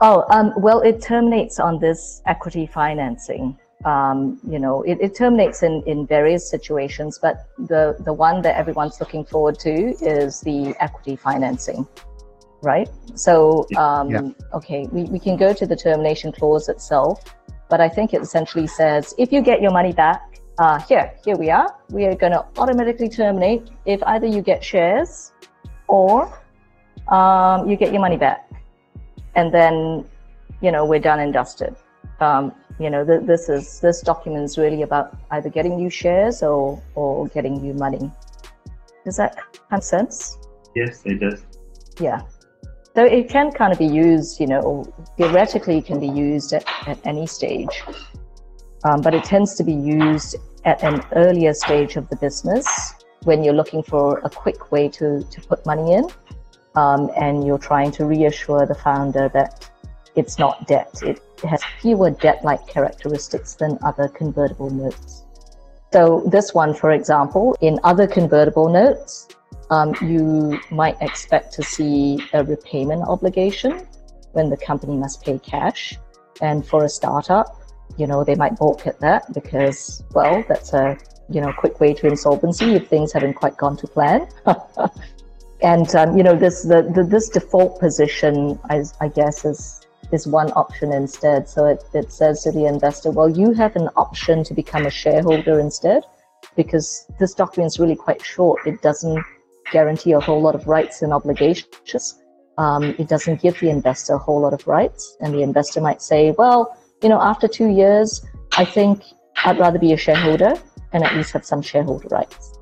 Oh, 0.00 0.24
um, 0.30 0.52
well, 0.56 0.80
it 0.80 1.00
terminates 1.00 1.58
on 1.60 1.78
this 1.78 2.22
equity 2.26 2.66
financing 2.66 3.56
um, 3.84 4.40
you 4.48 4.58
know, 4.58 4.82
it, 4.82 4.98
it, 5.00 5.14
terminates 5.14 5.62
in, 5.62 5.82
in 5.86 6.06
various 6.06 6.48
situations, 6.48 7.18
but 7.20 7.48
the, 7.58 7.96
the 8.04 8.12
one 8.12 8.42
that 8.42 8.56
everyone's 8.56 8.98
looking 9.00 9.24
forward 9.24 9.58
to 9.60 9.70
is 10.00 10.40
the 10.40 10.74
equity 10.80 11.14
financing, 11.14 11.86
right? 12.62 12.88
So, 13.14 13.66
um, 13.76 14.10
yeah. 14.10 14.28
okay, 14.54 14.86
we, 14.90 15.04
we 15.04 15.18
can 15.18 15.36
go 15.36 15.52
to 15.52 15.66
the 15.66 15.76
termination 15.76 16.32
clause 16.32 16.68
itself, 16.68 17.36
but 17.68 17.80
I 17.80 17.88
think 17.88 18.14
it 18.14 18.22
essentially 18.22 18.66
says 18.66 19.14
if 19.18 19.30
you 19.30 19.42
get 19.42 19.60
your 19.60 19.72
money 19.72 19.92
back, 19.92 20.25
uh, 20.58 20.80
here, 20.80 21.12
here 21.24 21.36
we 21.36 21.50
are, 21.50 21.74
we 21.90 22.06
are 22.06 22.14
going 22.14 22.32
to 22.32 22.44
automatically 22.56 23.08
terminate 23.08 23.68
if 23.84 24.02
either 24.04 24.26
you 24.26 24.42
get 24.42 24.64
shares 24.64 25.32
or 25.88 26.32
um, 27.08 27.68
you 27.68 27.76
get 27.76 27.92
your 27.92 28.00
money 28.00 28.16
back. 28.16 28.50
And 29.34 29.52
then, 29.52 30.04
you 30.60 30.72
know, 30.72 30.84
we're 30.84 31.00
done 31.00 31.20
and 31.20 31.32
dusted. 31.32 31.76
Um, 32.20 32.52
you 32.78 32.90
know, 32.90 33.04
th- 33.04 33.22
this 33.22 33.48
is 33.48 33.80
this 33.80 34.00
document 34.00 34.44
is 34.44 34.58
really 34.58 34.82
about 34.82 35.16
either 35.30 35.50
getting 35.50 35.78
you 35.78 35.90
shares 35.90 36.42
or 36.42 36.82
or 36.94 37.28
getting 37.28 37.64
you 37.64 37.74
money. 37.74 38.10
Does 39.04 39.16
that 39.16 39.38
make 39.70 39.82
sense? 39.82 40.38
Yes, 40.74 41.02
it 41.04 41.20
does. 41.20 41.44
Yeah. 42.00 42.22
So 42.94 43.04
it 43.04 43.28
can 43.28 43.52
kind 43.52 43.72
of 43.72 43.78
be 43.78 43.86
used, 43.86 44.40
you 44.40 44.46
know, 44.46 44.90
theoretically 45.18 45.82
can 45.82 46.00
be 46.00 46.08
used 46.08 46.54
at, 46.54 46.64
at 46.86 46.98
any 47.06 47.26
stage. 47.26 47.82
Um, 48.86 49.00
but 49.00 49.14
it 49.14 49.24
tends 49.24 49.54
to 49.56 49.64
be 49.64 49.72
used 49.72 50.36
at 50.64 50.82
an 50.82 51.02
earlier 51.14 51.52
stage 51.52 51.96
of 51.96 52.08
the 52.08 52.16
business 52.16 52.94
when 53.24 53.42
you're 53.42 53.54
looking 53.54 53.82
for 53.82 54.18
a 54.24 54.30
quick 54.30 54.70
way 54.70 54.88
to, 54.88 55.22
to 55.24 55.40
put 55.42 55.64
money 55.66 55.94
in 55.94 56.06
um, 56.76 57.10
and 57.16 57.46
you're 57.46 57.58
trying 57.58 57.90
to 57.90 58.04
reassure 58.04 58.64
the 58.66 58.74
founder 58.74 59.28
that 59.32 59.68
it's 60.14 60.38
not 60.38 60.66
debt. 60.66 60.94
It 61.02 61.20
has 61.48 61.62
fewer 61.80 62.10
debt 62.10 62.44
like 62.44 62.66
characteristics 62.66 63.54
than 63.54 63.78
other 63.82 64.08
convertible 64.08 64.70
notes. 64.70 65.24
So, 65.92 66.22
this 66.26 66.54
one, 66.54 66.74
for 66.74 66.92
example, 66.92 67.56
in 67.60 67.78
other 67.84 68.06
convertible 68.06 68.68
notes, 68.68 69.28
um, 69.70 69.94
you 70.00 70.60
might 70.70 70.96
expect 71.00 71.52
to 71.54 71.62
see 71.62 72.20
a 72.32 72.44
repayment 72.44 73.02
obligation 73.02 73.86
when 74.32 74.50
the 74.50 74.56
company 74.56 74.96
must 74.96 75.22
pay 75.22 75.38
cash. 75.38 75.96
And 76.40 76.66
for 76.66 76.84
a 76.84 76.88
startup, 76.88 77.56
you 77.96 78.06
know, 78.06 78.24
they 78.24 78.34
might 78.34 78.56
balk 78.58 78.86
at 78.86 79.00
that 79.00 79.32
because, 79.32 80.04
well, 80.12 80.44
that's 80.48 80.72
a, 80.72 80.96
you 81.28 81.40
know, 81.40 81.52
quick 81.52 81.80
way 81.80 81.94
to 81.94 82.06
insolvency 82.06 82.74
if 82.74 82.88
things 82.88 83.12
haven't 83.12 83.34
quite 83.34 83.56
gone 83.56 83.76
to 83.78 83.86
plan. 83.86 84.28
and, 85.62 85.94
um, 85.94 86.16
you 86.16 86.22
know, 86.22 86.36
this, 86.36 86.62
the, 86.62 86.90
the, 86.94 87.04
this 87.04 87.28
default 87.28 87.80
position, 87.80 88.58
I, 88.70 88.82
I 89.00 89.08
guess, 89.08 89.44
is, 89.44 89.80
is 90.12 90.26
one 90.26 90.50
option 90.52 90.92
instead. 90.92 91.48
So 91.48 91.66
it, 91.66 91.82
it 91.94 92.12
says 92.12 92.42
to 92.42 92.52
the 92.52 92.66
investor, 92.66 93.10
well, 93.10 93.28
you 93.28 93.52
have 93.54 93.74
an 93.76 93.88
option 93.96 94.44
to 94.44 94.54
become 94.54 94.86
a 94.86 94.90
shareholder 94.90 95.58
instead 95.58 96.04
because 96.54 97.06
this 97.18 97.34
document 97.34 97.72
is 97.72 97.80
really 97.80 97.96
quite 97.96 98.24
short. 98.24 98.66
It 98.66 98.82
doesn't 98.82 99.22
guarantee 99.72 100.12
a 100.12 100.20
whole 100.20 100.40
lot 100.40 100.54
of 100.54 100.66
rights 100.66 101.02
and 101.02 101.12
obligations. 101.12 102.22
Um, 102.58 102.94
it 102.98 103.08
doesn't 103.08 103.42
give 103.42 103.58
the 103.60 103.68
investor 103.68 104.14
a 104.14 104.18
whole 104.18 104.40
lot 104.40 104.52
of 104.52 104.66
rights. 104.66 105.16
And 105.20 105.34
the 105.34 105.42
investor 105.42 105.80
might 105.80 106.00
say, 106.00 106.34
well, 106.38 106.76
you 107.02 107.08
know, 107.08 107.20
after 107.20 107.48
two 107.48 107.68
years, 107.68 108.24
I 108.56 108.64
think 108.64 109.02
I'd 109.44 109.58
rather 109.58 109.78
be 109.78 109.92
a 109.92 109.96
shareholder 109.96 110.54
and 110.92 111.04
at 111.04 111.14
least 111.14 111.32
have 111.32 111.44
some 111.44 111.62
shareholder 111.62 112.08
rights. 112.08 112.58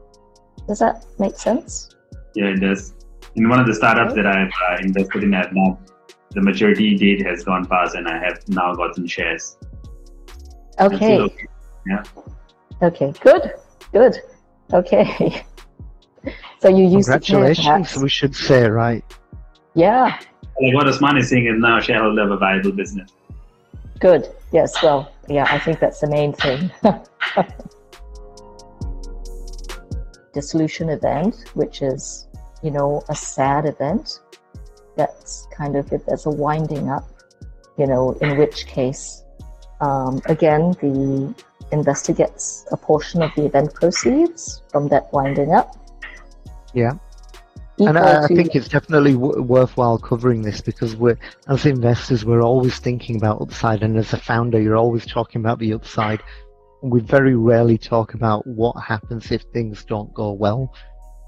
Does 0.67 0.79
that 0.81 1.05
make 1.19 1.37
sense? 1.37 1.91
Yeah, 2.35 2.47
it 2.47 2.61
does. 2.61 2.95
In 3.37 3.49
one 3.49 3.61
of 3.61 3.67
the 3.67 3.75
startups 3.75 4.13
okay. 4.13 4.23
that 4.23 4.37
I've 4.37 4.53
uh, 4.71 4.83
invested 4.83 5.25
in, 5.25 5.35
I've 5.35 5.53
now, 5.53 5.79
the 6.31 6.43
maturity 6.43 6.97
date 6.97 7.25
has 7.27 7.45
gone 7.45 7.67
past 7.67 7.95
and 7.95 8.09
I 8.09 8.19
have 8.19 8.41
now 8.49 8.75
gotten 8.75 9.07
shares. 9.07 9.57
Okay. 10.81 11.21
okay. 11.21 11.47
Yeah. 11.87 12.03
Okay, 12.83 13.13
good, 13.21 13.53
good. 13.93 14.19
Okay. 14.73 15.45
so 16.61 16.69
you 16.69 16.85
use 16.89 17.07
Congratulations, 17.07 17.97
we 17.97 18.09
should 18.09 18.35
say, 18.35 18.69
right? 18.69 19.05
Yeah. 19.75 20.19
Like 20.61 20.75
what 20.75 20.89
Osman 20.89 21.19
is 21.19 21.29
saying 21.29 21.47
is 21.47 21.55
now 21.59 21.81
shareholder 21.81 22.23
of 22.23 22.31
a 22.33 22.37
viable 22.37 22.73
business. 22.73 23.11
Good. 24.01 24.29
Yes. 24.53 24.83
Well, 24.83 25.13
yeah, 25.29 25.47
I 25.49 25.59
think 25.59 25.81
that's 25.81 26.01
the 26.01 26.09
main 26.09 26.33
thing. 26.33 26.71
Dissolution 30.33 30.91
event, 30.91 31.51
which 31.55 31.83
is, 31.83 32.27
you 32.63 32.71
know, 32.71 33.03
a 33.09 33.15
sad 33.15 33.67
event. 33.67 34.21
That's 34.97 35.47
kind 35.57 35.77
of 35.77 35.93
if 35.93 36.05
there's 36.07 36.27
a 36.27 36.31
winding 36.31 36.91
up, 36.91 37.09
you 37.79 37.87
know, 37.87 38.13
in 38.21 38.37
which 38.37 38.67
case, 38.67 39.25
um, 39.81 40.21
again, 40.27 40.73
the 40.81 41.35
investor 41.73 42.13
gets 42.13 42.67
a 42.71 42.77
portion 42.77 43.23
of 43.23 43.31
the 43.37 43.45
event 43.45 43.75
proceeds 43.75 44.63
from 44.71 44.89
that 44.89 45.13
winding 45.13 45.53
up. 45.53 45.77
Yeah 46.75 46.95
and 47.79 47.99
I, 47.99 48.25
I, 48.25 48.27
think 48.29 48.55
it's 48.55 48.69
definitely 48.69 49.15
w- 49.15 49.43
worthwhile 49.43 49.99
covering 49.99 50.43
this 50.43 50.61
because 50.61 50.95
we're, 50.95 51.19
as 51.49 51.67
investors, 51.67 52.25
we're 52.25 52.43
always 52.43 52.79
thinking 52.79 53.17
about 53.17 53.41
upside, 53.41 53.83
and 53.83 53.97
as 53.97 54.13
a 54.13 54.17
founder, 54.17 54.61
you're 54.61 54.77
always 54.77 55.05
talking 55.07 55.41
about 55.41 55.59
the 55.59 55.73
upside. 55.73 56.23
We 56.83 57.01
very 57.01 57.35
rarely 57.35 57.79
talk 57.79 58.15
about 58.15 58.47
what 58.47 58.75
happens 58.75 59.33
if 59.33 59.43
things 59.53 59.85
don't 59.85 60.13
go 60.15 60.33
well. 60.33 60.73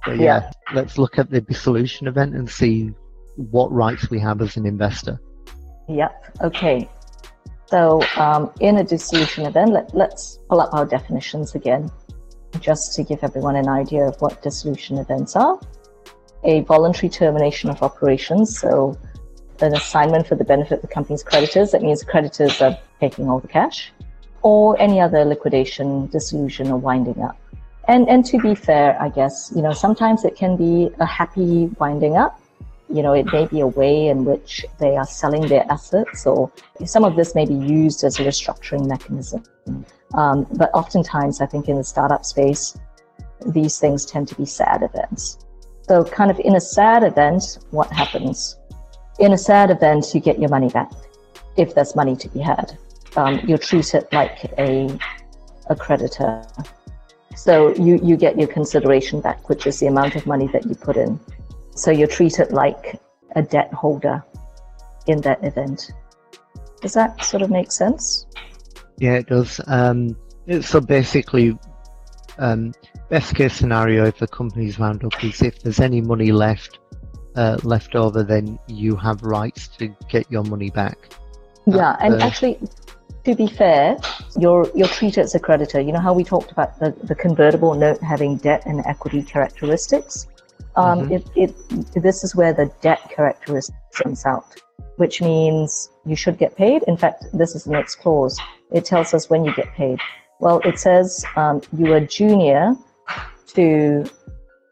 But 0.05 0.19
yeah, 0.19 0.25
yeah 0.25 0.51
let's 0.75 0.99
look 0.99 1.19
at 1.19 1.31
the 1.31 1.41
dissolution 1.41 2.07
event 2.07 2.35
and 2.35 2.49
see 2.49 2.93
what 3.37 3.73
rights 3.73 4.09
we 4.09 4.21
have 4.21 4.41
as 4.41 4.57
an 4.57 4.67
investor. 4.67 5.21
Yep. 5.89 6.39
Okay. 6.43 6.89
So, 7.67 8.01
um, 8.17 8.53
in 8.61 8.77
a 8.77 8.85
dissolution 8.85 9.47
event, 9.47 9.73
let, 9.73 9.93
let's 9.95 10.39
pull 10.49 10.61
up 10.61 10.73
our 10.73 10.87
definitions 10.87 11.57
again, 11.57 11.91
just 12.61 12.95
to 12.95 13.03
give 13.03 13.19
everyone 13.25 13.57
an 13.57 13.69
idea 13.69 14.05
of 14.05 14.15
what 14.21 14.41
dissolution 14.43 14.99
events 14.99 15.35
are 15.35 15.59
a 16.47 16.61
voluntary 16.61 17.11
termination 17.11 17.69
of 17.69 17.83
operations. 17.83 18.59
So 18.59 18.97
an 19.61 19.75
assignment 19.75 20.27
for 20.27 20.35
the 20.35 20.45
benefit 20.45 20.75
of 20.75 20.83
the 20.83 20.89
company's 20.89 21.23
creditors. 21.23 21.73
That 21.73 21.83
means 21.83 22.03
creditors 22.03 22.61
are 22.61 22.79
taking 23.01 23.29
all 23.29 23.41
the 23.41 23.49
cash 23.49 23.93
or 24.43 24.81
any 24.81 25.01
other 25.01 25.25
liquidation, 25.25 26.07
dissolution 26.09 26.71
or 26.71 26.79
winding 26.79 27.23
up. 27.23 27.39
And, 27.89 28.09
and 28.09 28.25
to 28.27 28.39
be 28.39 28.55
fair, 28.55 29.01
I 29.01 29.09
guess, 29.09 29.53
you 29.55 29.63
know, 29.63 29.73
sometimes 29.73 30.25
it 30.25 30.37
can 30.37 30.57
be 30.57 30.91
a 30.99 31.07
happy 31.07 31.67
winding 31.79 32.17
up. 32.17 32.41
You 32.93 33.03
know, 33.03 33.13
it 33.13 33.27
may 33.33 33.47
be 33.47 33.61
a 33.61 33.67
way 33.67 34.09
in 34.09 34.25
which 34.25 34.65
they 34.79 34.97
are 34.97 35.07
selling 35.07 35.49
their 35.49 35.65
assets 35.71 36.27
or 36.27 36.51
some 36.85 37.05
of 37.05 37.17
this 37.17 37.35
may 37.35 37.45
be 37.45 37.55
used 37.55 38.05
as 38.05 38.21
a 38.21 38.25
restructuring 38.25 38.87
mechanism. 38.87 39.43
Um, 40.15 40.47
but 40.53 40.71
oftentimes, 40.73 41.41
I 41.41 41.47
think 41.47 41.69
in 41.69 41.77
the 41.77 41.85
startup 41.85 42.25
space, 42.25 42.79
these 43.47 43.79
things 43.79 44.07
tend 44.07 44.29
to 44.29 44.35
be 44.37 44.47
sad 44.47 44.83
events. 44.83 45.46
So, 45.89 46.03
kind 46.03 46.33
of 46.33 46.41
in 46.41 46.57
a 46.57 46.61
sad 46.61 47.05
event, 47.05 47.59
what 47.71 47.93
happens? 47.93 48.57
In 49.21 49.33
a 49.33 49.39
sad 49.39 49.71
event, 49.71 50.13
you 50.15 50.21
get 50.21 50.41
your 50.41 50.51
money 50.51 50.69
back 50.69 50.91
if 51.57 51.75
there's 51.75 51.95
money 51.95 52.17
to 52.17 52.29
be 52.29 52.41
had. 52.41 52.77
Um, 53.15 53.41
you're 53.47 53.59
treated 53.59 54.07
like 54.13 54.53
a, 54.59 54.99
a 55.71 55.77
creditor. 55.77 56.45
So, 57.37 57.73
you, 57.77 58.01
you 58.03 58.17
get 58.17 58.37
your 58.37 58.49
consideration 58.49 59.21
back, 59.21 59.49
which 59.49 59.67
is 59.67 59.79
the 59.79 59.87
amount 59.87 60.17
of 60.17 60.27
money 60.27 60.49
that 60.49 60.67
you 60.67 60.75
put 60.75 60.97
in. 60.97 61.21
So, 61.77 61.93
you're 61.93 62.09
treated 62.09 62.51
like 62.51 63.01
a 63.37 63.43
debt 63.43 63.73
holder 63.73 64.25
in 65.07 65.21
that 65.21 65.45
event. 65.45 65.93
Does 66.81 66.95
that 66.95 67.25
sort 67.25 67.43
of 67.43 67.51
make 67.51 67.71
sense? 67.71 68.27
Yeah, 68.99 69.15
it 69.15 69.29
does. 69.29 69.61
Um, 69.69 70.17
so 70.63 70.81
basically, 70.81 71.57
um, 72.39 72.73
best 73.09 73.35
case 73.35 73.55
scenario 73.55 74.05
if 74.05 74.19
the 74.19 74.27
company's 74.27 74.79
wound 74.79 75.05
up 75.05 75.25
is 75.25 75.43
if 75.43 75.61
there's 75.61 75.81
any 75.81 76.01
money 76.01 76.33
left 76.33 76.79
uh, 77.37 77.59
left 77.63 77.95
over, 77.95 78.23
then 78.23 78.59
you 78.67 78.97
have 78.97 79.23
rights 79.23 79.69
to 79.69 79.95
get 80.09 80.31
your 80.31 80.43
money 80.45 80.71
back. 80.71 80.97
Yeah, 81.67 81.91
uh, 81.91 81.97
and 82.01 82.23
actually, 82.23 82.59
to 83.25 83.35
be 83.35 83.47
fair, 83.47 83.99
you're 84.39 84.71
you're 84.75 84.89
treated 84.89 85.21
as 85.25 85.35
a 85.35 85.41
creditor. 85.41 85.81
You 85.81 85.93
know 85.93 86.01
how 86.01 86.15
we 86.15 86.25
talked 86.25 86.51
about 86.51 86.79
the, 86.79 86.93
the 87.05 87.15
convertible 87.15 87.75
note 87.75 88.01
having 88.01 88.37
debt 88.37 88.65
and 88.67 88.85
equity 88.87 89.23
characteristics. 89.23 90.27
Um, 90.77 91.09
mm-hmm. 91.09 91.13
it, 91.37 91.53
it 91.95 92.03
this 92.03 92.23
is 92.23 92.37
where 92.37 92.53
the 92.53 92.71
debt 92.81 93.11
characteristic 93.15 93.75
comes 93.95 94.25
out, 94.27 94.61
which 94.97 95.21
means 95.21 95.91
you 96.05 96.17
should 96.17 96.39
get 96.39 96.57
paid. 96.57 96.83
In 96.87 96.97
fact, 96.97 97.27
this 97.33 97.55
is 97.55 97.65
the 97.65 97.73
next 97.73 97.97
clause. 97.97 98.39
It 98.73 98.85
tells 98.85 99.15
us 99.15 99.29
when 99.31 99.45
you 99.45 99.55
get 99.55 99.73
paid. 99.75 99.99
Well, 100.39 100.61
it 100.65 100.79
says 100.79 101.25
um, 101.37 101.63
you 101.77 101.95
are 101.95 102.01
junior 102.01 102.77
to 103.55 104.05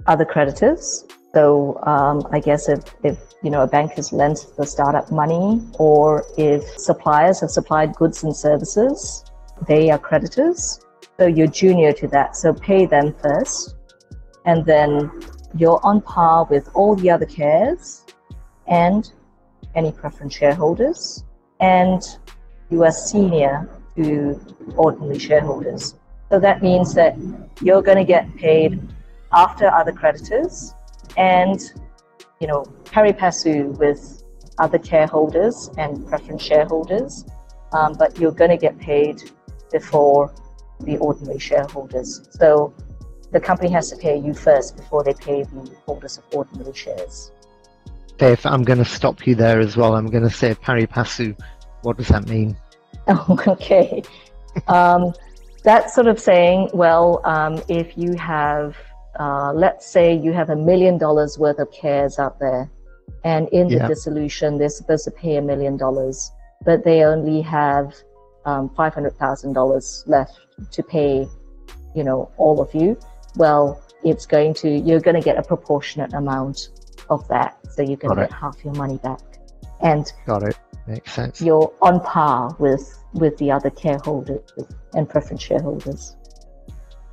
other 0.06 0.24
creditors. 0.24 1.06
So 1.32 1.80
um, 1.84 2.22
I 2.30 2.40
guess 2.40 2.68
if, 2.68 2.80
if 3.02 3.18
you 3.42 3.50
know 3.50 3.62
a 3.62 3.66
bank 3.66 3.92
has 3.92 4.12
lent 4.12 4.46
the 4.56 4.66
startup 4.66 5.10
money, 5.10 5.60
or 5.78 6.24
if 6.36 6.62
suppliers 6.78 7.40
have 7.40 7.50
supplied 7.50 7.94
goods 7.94 8.22
and 8.22 8.36
services, 8.36 9.24
they 9.66 9.90
are 9.90 9.98
creditors. 9.98 10.80
So 11.18 11.26
you're 11.26 11.46
junior 11.46 11.92
to 11.94 12.08
that. 12.08 12.36
So 12.36 12.52
pay 12.52 12.86
them 12.86 13.14
first, 13.22 13.74
and 14.44 14.64
then 14.64 15.10
you're 15.56 15.80
on 15.82 16.02
par 16.02 16.46
with 16.50 16.68
all 16.74 16.94
the 16.94 17.10
other 17.10 17.26
cares 17.26 18.04
and 18.66 19.10
any 19.74 19.92
preference 19.92 20.34
shareholders, 20.36 21.24
and 21.60 22.02
you 22.70 22.84
are 22.84 22.92
senior 22.92 23.68
to 23.96 24.40
ordinary 24.76 25.18
shareholders. 25.18 25.94
So 26.30 26.38
that 26.40 26.62
means 26.62 26.94
that 26.94 27.16
you're 27.60 27.82
going 27.82 27.98
to 27.98 28.04
get 28.04 28.34
paid 28.36 28.80
after 29.32 29.68
other 29.68 29.92
creditors 29.92 30.74
and, 31.16 31.60
you 32.40 32.46
know, 32.46 32.64
pari 32.84 33.12
passu 33.12 33.76
with 33.78 34.22
other 34.58 34.82
shareholders 34.82 35.70
and 35.78 36.06
preference 36.08 36.42
shareholders, 36.42 37.24
um, 37.72 37.94
but 37.94 38.18
you're 38.18 38.32
going 38.32 38.50
to 38.50 38.56
get 38.56 38.78
paid 38.78 39.22
before 39.72 40.32
the 40.80 40.96
ordinary 40.98 41.38
shareholders. 41.38 42.28
So 42.30 42.74
the 43.32 43.40
company 43.40 43.70
has 43.70 43.90
to 43.90 43.96
pay 43.96 44.16
you 44.16 44.34
first 44.34 44.76
before 44.76 45.02
they 45.02 45.14
pay 45.14 45.42
the 45.42 45.70
holders 45.86 46.18
of 46.18 46.24
ordinary 46.32 46.74
shares. 46.74 47.32
Dave, 48.16 48.46
I'm 48.46 48.62
going 48.62 48.78
to 48.78 48.84
stop 48.84 49.26
you 49.26 49.34
there 49.34 49.58
as 49.58 49.76
well. 49.76 49.96
I'm 49.96 50.06
going 50.06 50.22
to 50.22 50.30
say 50.30 50.54
pari 50.54 50.86
passu. 50.86 51.36
What 51.82 51.96
does 51.96 52.08
that 52.08 52.28
mean? 52.28 52.56
Oh, 53.08 53.38
okay. 53.46 54.02
um, 54.68 55.12
that's 55.62 55.94
sort 55.94 56.06
of 56.06 56.20
saying, 56.20 56.70
well, 56.74 57.20
um, 57.24 57.62
if 57.68 57.96
you 57.96 58.14
have, 58.14 58.76
uh, 59.18 59.52
let's 59.52 59.86
say 59.86 60.14
you 60.14 60.32
have 60.32 60.50
a 60.50 60.56
million 60.56 60.98
dollars 60.98 61.38
worth 61.38 61.58
of 61.58 61.70
cares 61.72 62.18
out 62.18 62.38
there, 62.38 62.70
and 63.24 63.48
in 63.48 63.68
the 63.68 63.76
yeah. 63.76 63.88
dissolution, 63.88 64.58
they're 64.58 64.68
supposed 64.68 65.04
to 65.04 65.10
pay 65.10 65.36
a 65.36 65.42
million 65.42 65.76
dollars, 65.76 66.30
but 66.64 66.84
they 66.84 67.04
only 67.04 67.40
have 67.40 67.94
um, 68.44 68.68
$500,000 68.70 70.08
left 70.08 70.38
to 70.70 70.82
pay, 70.82 71.26
you 71.94 72.04
know, 72.04 72.30
all 72.36 72.60
of 72.60 72.74
you, 72.74 72.98
well, 73.36 73.82
it's 74.04 74.26
going 74.26 74.54
to, 74.54 74.68
you're 74.68 75.00
going 75.00 75.16
to 75.16 75.22
get 75.22 75.38
a 75.38 75.42
proportionate 75.42 76.12
amount 76.12 76.68
of 77.08 77.26
that. 77.28 77.58
So 77.70 77.82
you're 77.82 77.96
going 77.96 78.16
to 78.16 78.22
get 78.22 78.32
half 78.32 78.62
your 78.64 78.74
money 78.74 78.98
back. 78.98 79.20
And 79.80 80.10
got 80.26 80.42
it. 80.42 80.56
Makes 80.86 81.12
sense. 81.12 81.40
You're 81.40 81.72
on 81.80 82.00
par 82.00 82.54
with, 82.58 82.98
with 83.14 83.36
the 83.38 83.50
other 83.50 83.72
shareholders 83.80 84.42
and 84.92 85.08
preference 85.08 85.42
shareholders. 85.42 86.16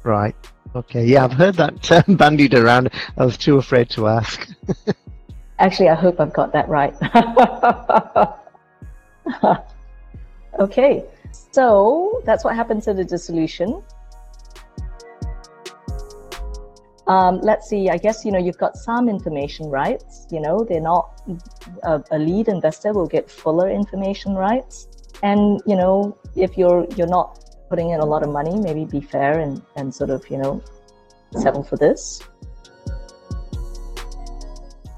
Right. 0.03 0.35
Okay. 0.75 1.05
Yeah, 1.05 1.25
I've 1.25 1.33
heard 1.33 1.55
that 1.55 1.81
term 1.83 2.03
bandied 2.17 2.53
around. 2.53 2.89
I 3.17 3.25
was 3.25 3.37
too 3.37 3.57
afraid 3.57 3.89
to 3.91 4.07
ask. 4.07 4.49
Actually, 5.59 5.89
I 5.89 5.95
hope 5.95 6.19
I've 6.19 6.33
got 6.33 6.51
that 6.53 6.67
right. 6.67 6.93
okay. 10.59 11.05
So 11.51 12.21
that's 12.25 12.43
what 12.43 12.55
happens 12.55 12.87
at 12.87 12.97
a 12.97 13.03
dissolution. 13.03 13.83
Um, 17.07 17.39
let's 17.41 17.67
see, 17.67 17.89
I 17.89 17.97
guess, 17.97 18.23
you 18.23 18.31
know, 18.31 18.37
you've 18.37 18.57
got 18.57 18.77
some 18.77 19.09
information 19.09 19.69
rights, 19.69 20.27
you 20.31 20.39
know, 20.39 20.63
they're 20.67 20.79
not, 20.79 21.21
a, 21.83 22.01
a, 22.11 22.19
lead 22.19 22.47
investor 22.47 22.93
will 22.93 23.07
get 23.07 23.29
fuller 23.29 23.69
information 23.69 24.35
rights. 24.35 24.87
And, 25.23 25.59
you 25.65 25.75
know, 25.75 26.17
if 26.35 26.57
you're, 26.57 26.85
you're 26.95 27.07
not 27.07 27.43
putting 27.69 27.89
in 27.89 27.99
a 28.01 28.05
lot 28.05 28.21
of 28.21 28.29
money, 28.29 28.59
maybe 28.59 28.85
be 28.85 29.01
fair 29.01 29.39
and, 29.39 29.61
and 29.75 29.93
sort 29.93 30.11
of, 30.11 30.29
you 30.29 30.37
know, 30.37 30.63
settle 31.37 31.63
for 31.63 31.75
this. 31.77 32.21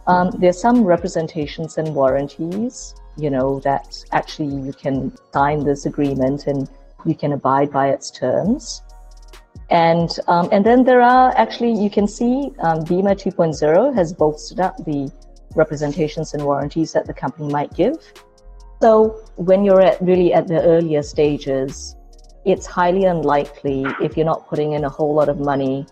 Um, 0.08 0.32
there's 0.38 0.60
some 0.60 0.84
representations 0.84 1.78
and 1.78 1.96
warranties, 1.96 2.96
you 3.18 3.30
know, 3.30 3.60
that 3.62 3.96
actually 4.12 4.54
you 4.54 4.74
can 4.74 5.16
sign 5.32 5.64
this 5.64 5.86
agreement 5.86 6.48
and 6.48 6.70
you 7.06 7.16
can 7.16 7.34
abide 7.34 7.72
by 7.72 7.90
its 7.90 8.12
terms. 8.12 8.82
And, 9.74 10.20
um, 10.28 10.50
and 10.52 10.64
then 10.64 10.84
there 10.84 11.02
are 11.02 11.36
actually, 11.36 11.74
you 11.74 11.90
can 11.90 12.08
see 12.08 12.52
um, 12.60 12.86
VIMA 12.86 13.16
2.0 13.16 13.96
has 13.96 14.14
bolstered 14.14 14.60
up 14.60 14.78
the 14.86 15.12
representations 15.56 16.36
and 16.36 16.46
warranties 16.46 16.94
that 16.94 17.08
the 17.08 17.14
company 17.14 17.52
might 17.52 17.74
give. 17.74 17.96
So 18.84 19.24
when 19.36 19.66
you're 19.66 19.82
at 19.82 20.00
really 20.00 20.32
at 20.32 20.48
the 20.48 20.62
earlier 20.62 21.02
stages, 21.02 21.96
it's 22.46 22.68
highly 22.68 23.06
unlikely 23.06 23.86
if 24.00 24.16
you're 24.16 24.28
not 24.28 24.48
putting 24.48 24.74
in 24.74 24.84
a 24.84 24.90
whole 24.90 25.16
lot 25.16 25.28
of 25.28 25.40
money, 25.40 25.88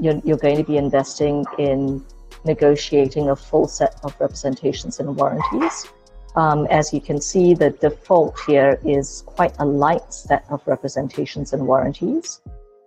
you're, 0.00 0.20
you're 0.24 0.38
going 0.38 0.56
to 0.56 0.64
be 0.64 0.76
investing 0.76 1.44
in 1.56 2.04
negotiating 2.44 3.30
a 3.30 3.36
full 3.36 3.68
set 3.68 3.94
of 4.02 4.18
representations 4.18 4.98
and 4.98 5.14
warranties. 5.16 5.86
Um, 6.34 6.66
as 6.66 6.92
you 6.92 7.00
can 7.00 7.20
see, 7.20 7.54
the 7.54 7.70
default 7.70 8.40
here 8.46 8.80
is 8.84 9.22
quite 9.26 9.54
a 9.60 9.64
light 9.64 10.12
set 10.12 10.46
of 10.50 10.66
representations 10.66 11.52
and 11.52 11.64
warranties. 11.64 12.40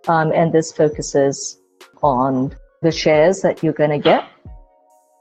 Um, 0.08 0.32
and 0.32 0.52
this 0.52 0.72
focuses 0.72 1.60
on 2.02 2.54
the 2.82 2.92
shares 2.92 3.40
that 3.42 3.62
you're 3.62 3.72
going 3.72 3.90
to 3.90 3.98
get 3.98 4.28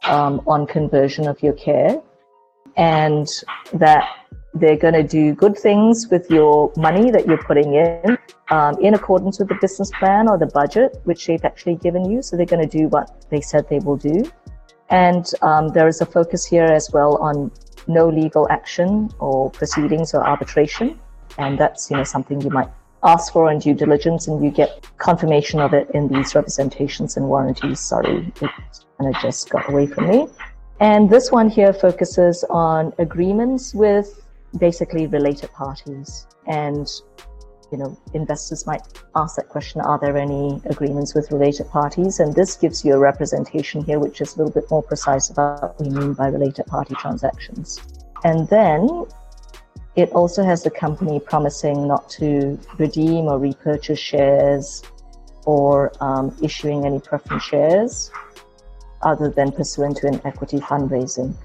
um, 0.04 0.42
on 0.46 0.68
conversion 0.68 1.28
of 1.28 1.42
your 1.42 1.54
care 1.54 2.02
and 2.76 3.28
that 3.74 4.04
they're 4.54 4.78
going 4.78 4.94
to 4.94 5.04
do 5.04 5.34
good 5.34 5.58
things 5.58 6.08
with 6.10 6.30
your 6.30 6.72
money 6.78 7.10
that 7.10 7.26
you're 7.26 7.44
putting 7.44 7.74
in 7.74 8.18
um, 8.52 8.78
in 8.80 8.94
accordance 8.94 9.40
with 9.40 9.48
the 9.48 9.58
business 9.62 9.90
plan 9.98 10.28
or 10.30 10.38
the 10.38 10.48
budget, 10.48 11.00
which 11.06 11.26
they've 11.26 11.44
actually 11.44 11.76
given 11.76 12.10
you. 12.10 12.22
So 12.22 12.38
they're 12.38 12.46
going 12.46 12.68
to 12.68 12.78
do 12.78 12.88
what 12.88 13.26
they 13.30 13.42
said 13.42 13.68
they 13.70 13.80
will 13.80 13.98
do. 13.98 14.30
And 14.90 15.26
um, 15.42 15.70
there 15.70 15.88
is 15.88 16.02
a 16.02 16.06
focus 16.06 16.46
here 16.46 16.66
as 16.66 16.92
well 16.94 17.18
on 17.18 17.52
no 17.88 18.08
legal 18.10 18.48
action 18.52 19.10
or 19.20 19.50
proceedings 19.50 20.14
or 20.14 20.26
arbitration. 20.28 21.00
And 21.40 21.58
that's, 21.58 21.90
you 21.90 21.98
know, 21.98 22.04
something 22.04 22.40
you 22.42 22.52
might 22.52 22.70
ask 23.04 23.34
for 23.34 23.52
in 23.52 23.60
due 23.60 23.74
diligence 23.74 24.28
and 24.28 24.44
you 24.44 24.50
get 24.50 24.88
confirmation 24.98 25.60
of 25.60 25.74
it 25.74 25.90
in 25.94 26.08
these 26.08 26.36
representations 26.36 27.18
and 27.18 27.28
warranties. 27.28 27.80
Sorry, 27.80 28.18
it 28.28 28.36
kind 28.40 29.16
of 29.16 29.22
just 29.22 29.50
got 29.50 29.70
away 29.70 29.88
from 29.88 30.08
me. 30.08 30.28
And 30.80 31.10
this 31.10 31.32
one 31.32 31.50
here 31.50 31.74
focuses 31.74 32.44
on 32.50 32.94
agreements 32.98 33.74
with 33.74 34.26
basically 34.58 35.08
related 35.08 35.52
parties. 35.52 36.28
And, 36.48 36.88
you 37.72 37.78
know, 37.78 37.98
investors 38.14 38.66
might 38.68 38.82
ask 39.16 39.36
that 39.36 39.50
question, 39.50 39.82
are 39.82 40.00
there 40.00 40.18
any 40.18 40.62
agreements 40.66 41.14
with 41.16 41.32
related 41.32 41.70
parties? 41.70 42.20
And 42.20 42.34
this 42.34 42.56
gives 42.56 42.84
you 42.84 42.94
a 42.94 42.98
representation 42.98 43.84
here, 43.84 44.00
which 44.00 44.22
is 44.22 44.36
a 44.36 44.38
little 44.40 44.54
bit 44.54 44.70
more 44.70 44.84
precise 44.84 45.30
about 45.30 45.62
what 45.62 45.82
we 45.82 45.90
mean 45.90 46.14
by 46.14 46.28
related 46.28 46.66
party 46.66 46.96
transactions. 46.96 47.80
And 48.24 48.48
then 48.48 49.06
it 49.96 50.10
also 50.12 50.44
has 50.44 50.64
the 50.64 50.72
company 50.72 51.20
promising 51.20 51.88
not 51.88 52.10
to 52.10 52.60
redeem 52.78 53.26
or 53.26 53.38
repurchase 53.38 54.00
shares 54.00 54.82
or 55.46 55.92
um, 56.02 56.36
issuing 56.42 56.86
any 56.86 57.00
preference 57.00 57.44
shares 57.44 58.12
other 59.04 59.30
than 59.30 59.52
pursuant 59.52 59.98
to 59.98 60.08
an 60.08 60.20
equity 60.26 60.58
fundraising. 60.58 61.36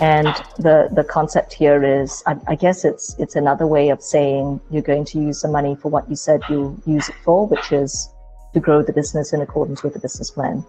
And 0.00 0.26
the, 0.58 0.88
the 0.92 1.04
concept 1.04 1.52
here 1.52 1.82
is, 1.84 2.22
I, 2.26 2.36
I, 2.48 2.56
guess 2.56 2.84
it's 2.84 3.14
it's 3.18 3.36
another 3.36 3.66
way 3.66 3.90
of 3.90 4.02
saying 4.02 4.60
you're 4.68 4.82
going 4.82 5.04
to 5.06 5.20
use 5.20 5.42
the 5.42 5.48
money 5.48 5.76
for 5.76 5.88
what 5.88 6.10
you 6.10 6.16
said 6.16 6.42
you'll 6.50 6.76
use 6.84 7.08
it 7.08 7.14
for, 7.24 7.46
which 7.46 7.70
is 7.70 8.10
to 8.54 8.60
grow 8.60 8.82
the 8.82 8.92
business 8.92 9.32
in 9.32 9.40
accordance 9.40 9.84
with 9.84 9.94
the 9.94 10.00
business 10.00 10.32
plan. 10.32 10.64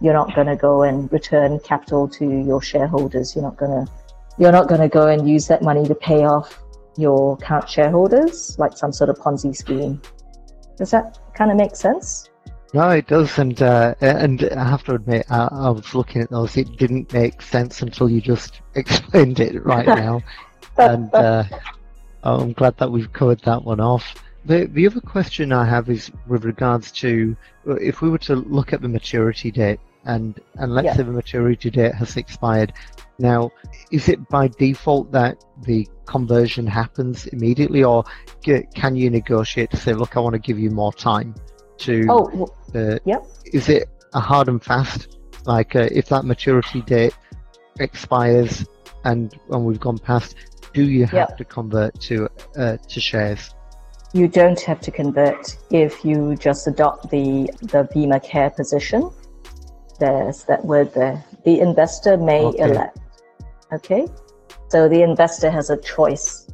You're 0.00 0.14
not 0.14 0.34
going 0.34 0.46
to 0.46 0.56
go 0.56 0.82
and 0.82 1.12
return 1.12 1.60
capital 1.60 2.08
to 2.08 2.24
your 2.24 2.62
shareholders. 2.62 3.36
You're 3.36 3.44
not 3.44 3.58
going 3.58 3.86
to 3.86 3.92
you're 4.38 4.52
not 4.52 4.66
going 4.66 4.80
to 4.80 4.88
go 4.88 5.06
and 5.06 5.28
use 5.28 5.46
that 5.48 5.60
money 5.60 5.86
to 5.86 5.94
pay 5.94 6.24
off 6.24 6.59
your 6.96 7.36
current 7.38 7.68
shareholders 7.68 8.58
like 8.58 8.76
some 8.76 8.92
sort 8.92 9.10
of 9.10 9.18
Ponzi 9.18 9.54
scheme. 9.54 10.00
Does 10.76 10.90
that 10.90 11.18
kind 11.34 11.50
of 11.50 11.56
make 11.56 11.76
sense? 11.76 12.30
No, 12.72 12.88
it 12.90 13.08
does, 13.08 13.36
and 13.38 13.60
uh, 13.60 13.94
and 14.00 14.44
I 14.44 14.68
have 14.68 14.84
to 14.84 14.94
admit, 14.94 15.26
I, 15.28 15.48
I, 15.50 15.70
was 15.70 15.92
looking 15.92 16.22
at 16.22 16.30
those. 16.30 16.56
It 16.56 16.76
didn't 16.76 17.12
make 17.12 17.42
sense 17.42 17.82
until 17.82 18.08
you 18.08 18.20
just 18.20 18.60
explained 18.74 19.40
it 19.40 19.64
right 19.64 19.86
now, 20.04 20.22
and 20.78 21.12
uh, 21.12 21.44
I'm 22.22 22.52
glad 22.52 22.76
that 22.78 22.90
we've 22.90 23.12
covered 23.12 23.40
that 23.40 23.64
one 23.64 23.80
off. 23.80 24.14
The 24.44 24.66
the 24.66 24.86
other 24.86 25.00
question 25.00 25.52
I 25.52 25.64
have 25.64 25.90
is 25.90 26.12
with 26.28 26.44
regards 26.44 26.92
to 26.92 27.36
if 27.66 28.02
we 28.02 28.08
were 28.08 28.18
to 28.18 28.36
look 28.36 28.72
at 28.72 28.82
the 28.82 28.88
maturity 28.88 29.50
date, 29.50 29.80
and 30.04 30.40
and 30.54 30.72
let's 30.72 30.86
yeah. 30.86 30.96
say 30.96 31.02
the 31.02 31.12
maturity 31.12 31.70
date 31.70 31.94
has 31.94 32.16
expired. 32.16 32.72
Now, 33.20 33.50
is 33.92 34.08
it 34.08 34.28
by 34.28 34.48
default 34.48 35.12
that 35.12 35.44
the 35.62 35.86
conversion 36.06 36.66
happens 36.66 37.26
immediately, 37.26 37.84
or 37.84 38.04
can 38.74 38.96
you 38.96 39.10
negotiate 39.10 39.70
to 39.70 39.76
say, 39.76 39.92
look, 39.92 40.16
I 40.16 40.20
want 40.20 40.34
to 40.34 40.40
give 40.40 40.58
you 40.58 40.70
more 40.70 40.92
time? 40.92 41.34
to 41.80 42.06
oh, 42.08 42.46
uh, 42.74 42.98
yep. 43.04 43.24
is 43.46 43.68
it 43.68 43.88
a 44.14 44.20
hard 44.20 44.48
and 44.48 44.62
fast 44.62 45.18
like 45.46 45.74
uh, 45.74 45.88
if 45.90 46.06
that 46.06 46.24
maturity 46.24 46.82
date 46.82 47.16
expires 47.80 48.66
and 49.04 49.34
when 49.46 49.64
we've 49.64 49.80
gone 49.80 49.98
past 49.98 50.36
do 50.72 50.84
you 50.84 51.04
have 51.04 51.30
yep. 51.30 51.36
to 51.36 51.44
convert 51.44 51.98
to 52.00 52.28
uh, 52.56 52.76
to 52.88 53.00
shares 53.00 53.54
you 54.12 54.28
don't 54.28 54.60
have 54.60 54.80
to 54.80 54.90
convert 54.90 55.56
if 55.70 56.04
you 56.04 56.36
just 56.36 56.66
adopt 56.66 57.10
the 57.10 57.50
the 57.62 57.88
VIMA 57.94 58.20
Care 58.20 58.50
position 58.50 59.10
there's 59.98 60.44
that 60.44 60.64
word 60.64 60.92
there 60.94 61.24
the 61.44 61.60
investor 61.60 62.16
may 62.16 62.44
okay. 62.44 62.64
elect 62.64 62.98
okay 63.72 64.06
so 64.68 64.88
the 64.88 65.02
investor 65.02 65.50
has 65.50 65.70
a 65.70 65.76
choice 65.78 66.48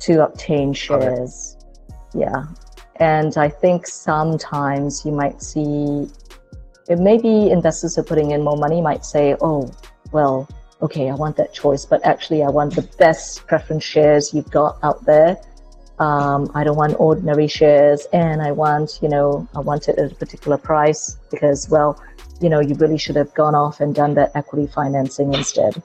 to 0.00 0.24
obtain 0.24 0.72
shares 0.72 1.56
yeah 2.14 2.44
and 2.98 3.36
I 3.36 3.48
think 3.48 3.86
sometimes 3.86 5.04
you 5.04 5.12
might 5.12 5.40
see, 5.40 6.08
it, 6.88 6.98
maybe 6.98 7.50
investors 7.50 7.96
are 7.96 8.02
putting 8.02 8.32
in 8.32 8.42
more 8.42 8.56
money 8.56 8.80
might 8.80 9.04
say, 9.04 9.36
oh, 9.40 9.70
well, 10.10 10.48
okay, 10.82 11.08
I 11.08 11.14
want 11.14 11.36
that 11.36 11.54
choice, 11.54 11.84
but 11.84 12.04
actually 12.04 12.42
I 12.42 12.48
want 12.48 12.74
the 12.74 12.82
best 12.98 13.46
preference 13.46 13.84
shares 13.84 14.34
you've 14.34 14.50
got 14.50 14.78
out 14.82 15.04
there. 15.04 15.36
Um, 16.00 16.50
I 16.54 16.64
don't 16.64 16.76
want 16.76 16.94
ordinary 16.98 17.48
shares 17.48 18.06
and 18.12 18.40
I 18.40 18.52
want, 18.52 18.98
you 19.02 19.08
know, 19.08 19.48
I 19.54 19.60
want 19.60 19.88
it 19.88 19.98
at 19.98 20.12
a 20.12 20.14
particular 20.14 20.56
price 20.56 21.18
because, 21.30 21.68
well, 21.68 22.02
you 22.40 22.48
know, 22.48 22.60
you 22.60 22.74
really 22.76 22.98
should 22.98 23.16
have 23.16 23.34
gone 23.34 23.56
off 23.56 23.80
and 23.80 23.94
done 23.94 24.14
that 24.14 24.32
equity 24.36 24.68
financing 24.68 25.34
instead. 25.34 25.82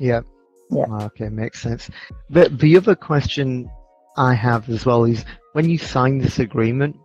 Yeah. 0.00 0.22
Yeah. 0.70 0.86
Ah, 0.88 1.04
okay, 1.06 1.28
makes 1.28 1.60
sense. 1.60 1.90
But 2.28 2.58
the 2.58 2.76
other 2.76 2.94
question 2.94 3.70
I 4.16 4.34
have 4.34 4.68
as 4.68 4.86
well 4.86 5.04
is 5.04 5.24
when 5.52 5.68
you 5.68 5.78
sign 5.78 6.18
this 6.18 6.38
agreement, 6.38 6.96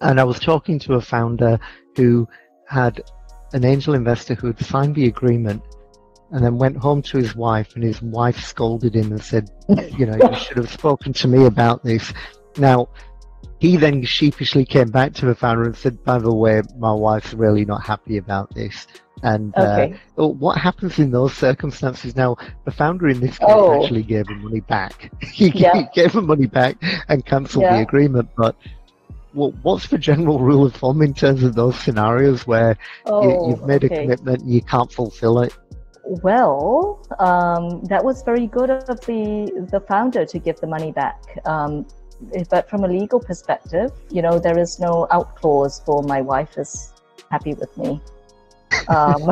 and 0.00 0.20
I 0.20 0.24
was 0.24 0.38
talking 0.38 0.78
to 0.80 0.94
a 0.94 1.00
founder 1.00 1.58
who 1.96 2.28
had 2.68 3.02
an 3.52 3.64
angel 3.64 3.94
investor 3.94 4.34
who 4.34 4.48
had 4.48 4.60
signed 4.60 4.94
the 4.94 5.06
agreement 5.06 5.62
and 6.30 6.44
then 6.44 6.58
went 6.58 6.76
home 6.76 7.00
to 7.02 7.18
his 7.18 7.36
wife, 7.36 7.74
and 7.74 7.84
his 7.84 8.02
wife 8.02 8.42
scolded 8.44 8.94
him 8.94 9.12
and 9.12 9.22
said, 9.22 9.50
You 9.96 10.06
know, 10.06 10.16
you 10.16 10.36
should 10.38 10.56
have 10.56 10.70
spoken 10.70 11.12
to 11.14 11.28
me 11.28 11.46
about 11.46 11.84
this. 11.84 12.12
Now, 12.56 12.88
he 13.58 13.76
then 13.76 14.02
sheepishly 14.04 14.64
came 14.64 14.90
back 14.90 15.12
to 15.14 15.26
the 15.26 15.34
founder 15.34 15.64
and 15.64 15.76
said, 15.76 16.02
"By 16.04 16.18
the 16.18 16.32
way, 16.34 16.62
my 16.78 16.92
wife's 16.92 17.34
really 17.34 17.64
not 17.64 17.82
happy 17.84 18.16
about 18.18 18.54
this." 18.54 18.86
And 19.22 19.54
Okay. 19.56 19.94
uh, 20.18 20.26
what 20.28 20.58
happens 20.58 20.98
in 20.98 21.10
those 21.10 21.32
circumstances? 21.34 22.14
Now, 22.14 22.36
the 22.64 22.70
founder 22.70 23.08
in 23.08 23.20
this 23.20 23.38
case 23.38 23.48
Oh. 23.50 23.82
actually 23.82 24.02
gave 24.02 24.28
him 24.28 24.42
money 24.42 24.60
back. 24.60 25.10
he, 25.22 25.48
Yeah. 25.48 25.82
gave 25.94 26.14
him 26.14 26.26
money 26.26 26.46
back 26.46 26.76
and 27.08 27.24
cancelled 27.24 27.62
Yeah. 27.64 27.76
the 27.76 27.82
agreement. 27.82 28.28
But 28.36 28.54
what, 29.32 29.54
what's 29.62 29.88
the 29.88 29.98
general 29.98 30.40
rule 30.48 30.66
of 30.66 30.74
thumb 30.74 31.00
in 31.00 31.14
terms 31.14 31.42
of 31.42 31.54
those 31.54 31.78
scenarios 31.78 32.46
where 32.46 32.76
Oh, 33.06 33.22
you, 33.22 33.48
you've 33.50 33.66
made 33.66 33.84
a 33.84 33.88
commitment 33.88 34.42
and 34.42 34.50
you 34.52 34.60
can't 34.62 34.92
fulfill 34.92 35.40
it? 35.40 35.56
Well, 36.06 37.00
um, 37.18 37.82
that 37.84 38.04
was 38.04 38.22
very 38.22 38.46
good 38.46 38.68
of 38.68 39.00
the 39.06 39.66
the 39.70 39.80
founder 39.80 40.26
to 40.26 40.38
give 40.38 40.60
the 40.60 40.66
money 40.66 40.92
back. 40.92 41.22
Um, 41.46 41.86
but 42.50 42.68
from 42.68 42.84
a 42.84 42.88
legal 42.88 43.20
perspective, 43.20 43.90
you 44.10 44.22
know, 44.22 44.38
there 44.38 44.58
is 44.58 44.78
no 44.78 45.06
out 45.10 45.36
clause 45.36 45.82
for 45.84 46.02
my 46.02 46.20
wife 46.20 46.56
is 46.58 46.92
happy 47.30 47.54
with 47.54 47.76
me. 47.76 48.00
Um, 48.88 49.22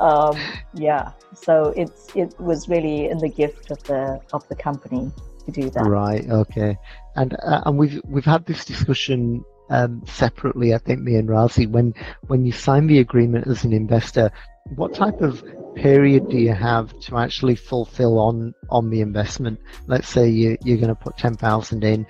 um, 0.00 0.36
yeah, 0.74 1.12
so 1.34 1.72
it's 1.76 2.08
it 2.14 2.38
was 2.40 2.68
really 2.68 3.08
in 3.08 3.18
the 3.18 3.28
gift 3.28 3.70
of 3.70 3.82
the 3.84 4.20
of 4.32 4.46
the 4.48 4.56
company 4.56 5.10
to 5.46 5.52
do 5.52 5.70
that. 5.70 5.86
Right. 5.86 6.28
Okay. 6.28 6.76
And 7.16 7.34
uh, 7.42 7.62
and 7.66 7.78
we've 7.78 8.00
we've 8.04 8.24
had 8.24 8.46
this 8.46 8.64
discussion 8.64 9.44
um, 9.70 10.02
separately. 10.06 10.74
I 10.74 10.78
think 10.78 11.00
me 11.00 11.16
and 11.16 11.28
Razi. 11.28 11.68
When 11.68 11.94
when 12.26 12.44
you 12.44 12.52
sign 12.52 12.86
the 12.86 12.98
agreement 12.98 13.46
as 13.46 13.64
an 13.64 13.72
investor, 13.72 14.30
what 14.76 14.94
type 14.94 15.20
of 15.20 15.44
period 15.74 16.28
do 16.28 16.36
you 16.36 16.52
have 16.52 16.98
to 17.00 17.16
actually 17.16 17.56
fulfill 17.56 18.18
on 18.18 18.54
on 18.70 18.90
the 18.90 19.00
investment? 19.00 19.60
Let's 19.86 20.08
say 20.08 20.28
you 20.28 20.56
you're 20.64 20.78
going 20.78 20.88
to 20.88 20.94
put 20.94 21.16
ten 21.16 21.34
thousand 21.34 21.84
in. 21.84 22.06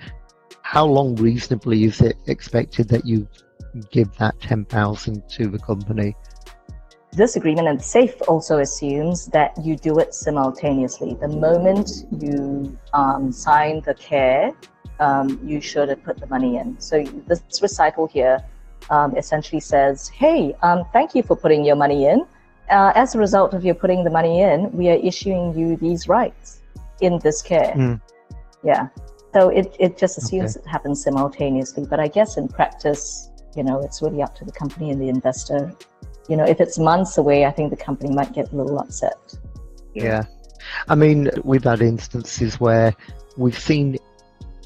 How 0.61 0.85
long 0.85 1.15
reasonably 1.15 1.83
is 1.83 2.01
it 2.01 2.17
expected 2.27 2.87
that 2.89 3.05
you 3.05 3.27
give 3.91 4.11
that 4.17 4.39
ten 4.39 4.65
thousand 4.65 5.27
to 5.29 5.47
the 5.47 5.59
company? 5.59 6.15
this 7.15 7.35
agreement 7.35 7.67
and 7.67 7.81
safe 7.81 8.15
also 8.27 8.59
assumes 8.59 9.27
that 9.27 9.53
you 9.63 9.75
do 9.75 9.99
it 9.99 10.13
simultaneously. 10.13 11.15
The 11.21 11.27
moment 11.27 12.07
you 12.19 12.77
um, 12.93 13.31
sign 13.31 13.81
the 13.81 13.93
care, 13.93 14.51
um, 14.99 15.39
you 15.43 15.61
should 15.61 15.89
have 15.89 16.03
put 16.03 16.17
the 16.17 16.27
money 16.27 16.57
in. 16.57 16.79
So 16.79 17.03
this 17.27 17.61
recital 17.61 18.07
here 18.07 18.43
um, 18.89 19.15
essentially 19.15 19.59
says, 19.59 20.09
"Hey, 20.09 20.55
um, 20.63 20.85
thank 20.91 21.13
you 21.15 21.23
for 21.23 21.35
putting 21.35 21.63
your 21.63 21.75
money 21.75 22.07
in. 22.07 22.25
Uh, 22.69 22.91
as 22.95 23.15
a 23.15 23.19
result 23.19 23.53
of 23.53 23.65
your 23.65 23.75
putting 23.75 24.03
the 24.03 24.09
money 24.09 24.41
in, 24.41 24.71
we 24.71 24.89
are 24.89 24.99
issuing 25.03 25.57
you 25.57 25.75
these 25.77 26.07
rights 26.07 26.61
in 27.01 27.19
this 27.19 27.41
care." 27.41 27.73
Mm. 27.75 28.01
Yeah. 28.63 28.87
So 29.33 29.49
it, 29.49 29.75
it 29.79 29.97
just 29.97 30.17
assumes 30.17 30.55
it 30.55 30.65
happens 30.65 31.03
simultaneously. 31.03 31.85
But 31.89 31.99
I 31.99 32.07
guess 32.07 32.37
in 32.37 32.47
practice, 32.47 33.29
you 33.55 33.63
know, 33.63 33.79
it's 33.79 34.01
really 34.01 34.21
up 34.21 34.35
to 34.35 34.45
the 34.45 34.51
company 34.51 34.91
and 34.91 35.01
the 35.01 35.09
investor 35.09 35.75
you 36.29 36.37
know, 36.37 36.45
if 36.45 36.61
it's 36.61 36.79
months 36.79 37.17
away, 37.17 37.45
I 37.45 37.51
think 37.51 37.69
the 37.69 37.77
company 37.77 38.13
might 38.13 38.33
get 38.33 38.51
a 38.51 38.55
little 38.55 38.79
upset. 38.79 39.37
Yeah. 39.93 40.23
I 40.87 40.95
mean, 40.95 41.29
we've 41.43 41.63
had 41.63 41.81
instances 41.81 42.59
where 42.59 42.95
we've 43.37 43.57
seen 43.57 43.97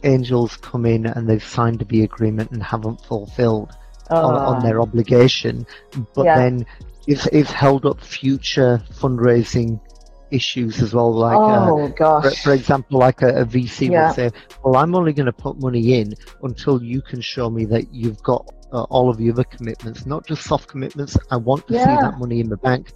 angels 0.03 0.57
come 0.57 0.85
in 0.85 1.07
and 1.07 1.27
they've 1.27 1.43
signed 1.43 1.83
the 1.89 2.03
agreement 2.03 2.51
and 2.51 2.61
haven't 2.61 3.03
fulfilled 3.05 3.75
on, 4.09 4.35
on 4.35 4.63
their 4.63 4.79
obligation, 4.79 5.65
but 6.13 6.25
Yeah. 6.25 6.37
then 6.37 6.65
it's, 7.07 7.25
it's 7.27 7.51
held 7.51 7.85
up 7.85 8.01
future 8.01 8.83
fundraising 8.93 9.79
issues 10.31 10.81
as 10.81 10.93
well. 10.93 11.13
Like, 11.13 11.39
uh, 11.47 11.71
oh 11.71 11.87
for, 11.87 11.93
gosh, 11.93 12.43
for 12.43 12.53
example, 12.53 12.99
like 12.99 13.21
a, 13.21 13.41
a 13.41 13.45
VC 13.45 13.91
Yeah. 13.91 14.07
will 14.07 14.13
say, 14.13 14.29
"Well, 14.63 14.75
I'm 14.75 14.93
only 14.95 15.13
going 15.13 15.25
to 15.27 15.31
put 15.33 15.59
money 15.59 15.99
in 15.99 16.13
until 16.43 16.83
you 16.83 17.01
can 17.01 17.21
show 17.21 17.49
me 17.49 17.65
that 17.65 17.93
you've 17.93 18.21
got 18.23 18.45
uh, 18.73 18.83
all 18.83 19.09
of 19.09 19.17
the 19.17 19.31
other 19.31 19.45
commitments, 19.45 20.05
not 20.05 20.27
just 20.27 20.43
soft 20.43 20.67
commitments. 20.67 21.17
I 21.31 21.37
want 21.37 21.65
to 21.67 21.73
see 21.79 21.95
that 21.97 22.17
money 22.17 22.39
in 22.41 22.49
the 22.49 22.57
bank." 22.57 22.91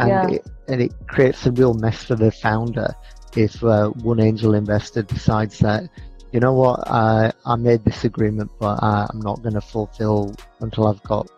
And 0.00 0.08
Yeah. 0.10 0.26
it 0.36 0.46
and 0.68 0.82
it 0.82 0.92
creates 1.06 1.46
a 1.46 1.52
real 1.52 1.74
mess 1.74 2.02
for 2.02 2.16
the 2.16 2.32
founder 2.32 2.92
if 3.36 3.62
uh, 3.62 3.90
one 3.90 4.18
angel 4.20 4.54
investor 4.54 5.02
decides 5.02 5.58
that. 5.60 5.88
You 6.32 6.40
know 6.40 6.54
what? 6.54 6.80
I 6.90 7.30
I 7.46 7.54
made 7.54 7.84
this 7.84 8.04
agreement, 8.04 8.50
but 8.58 8.82
uh, 8.82 9.06
I'm 9.08 9.20
not 9.20 9.42
going 9.42 9.54
to 9.54 9.60
fulfill 9.60 10.34
until 10.60 10.88
I've 10.88 11.02
got 11.04 11.30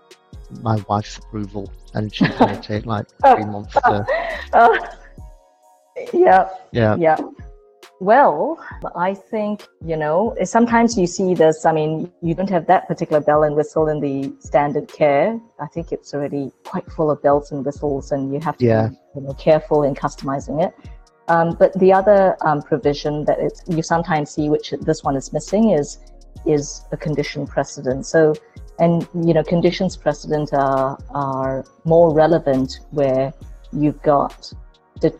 my 0.62 0.82
wife's 0.88 1.18
approval, 1.18 1.72
and 1.94 2.14
she's 2.14 2.28
going 2.36 2.54
to 2.60 2.62
take 2.62 2.86
like 2.86 3.06
three 3.24 3.44
months 3.44 3.74
to. 3.74 4.06
Uh, 4.52 4.78
yeah, 6.12 6.48
Yeah, 6.72 6.96
yeah. 6.96 7.16
Well, 7.98 8.62
I 8.94 9.14
think 9.14 9.66
you 9.82 9.96
know 9.96 10.36
sometimes 10.44 10.98
you 10.98 11.06
see 11.06 11.32
this. 11.32 11.64
I 11.64 11.72
mean, 11.72 12.12
you 12.20 12.34
don't 12.34 12.50
have 12.50 12.66
that 12.66 12.86
particular 12.88 13.20
bell 13.22 13.44
and 13.44 13.56
whistle 13.56 13.88
in 13.88 14.00
the 14.00 14.34
standard 14.40 14.86
care. 14.88 15.40
I 15.58 15.66
think 15.68 15.92
it's 15.92 16.12
already 16.12 16.52
quite 16.64 16.90
full 16.92 17.10
of 17.10 17.22
bells 17.22 17.52
and 17.52 17.64
whistles, 17.64 18.12
and 18.12 18.32
you 18.34 18.40
have 18.40 18.58
to 18.58 18.64
Yeah. 18.66 18.88
be 18.88 18.96
you 19.14 19.20
know, 19.22 19.32
careful 19.34 19.84
in 19.84 19.94
customizing 19.94 20.62
it. 20.62 20.74
Um, 21.28 21.56
but 21.58 21.72
the 21.80 21.92
other 21.92 22.36
um, 22.44 22.60
provision 22.62 23.24
that 23.24 23.38
it's, 23.40 23.62
you 23.66 23.82
sometimes 23.82 24.30
see, 24.30 24.48
which 24.50 24.72
this 24.82 25.02
one 25.02 25.16
is 25.16 25.32
missing, 25.32 25.70
is 25.70 25.98
is 26.44 26.84
a 26.92 26.96
condition 26.98 27.46
precedent. 27.46 28.04
So, 28.06 28.34
and 28.78 29.06
you 29.14 29.34
know, 29.34 29.42
conditions 29.42 29.96
precedent 29.96 30.52
are 30.52 30.98
are 31.10 31.64
more 31.84 32.12
relevant 32.12 32.80
where 32.90 33.32
you've 33.72 34.00
got 34.02 34.52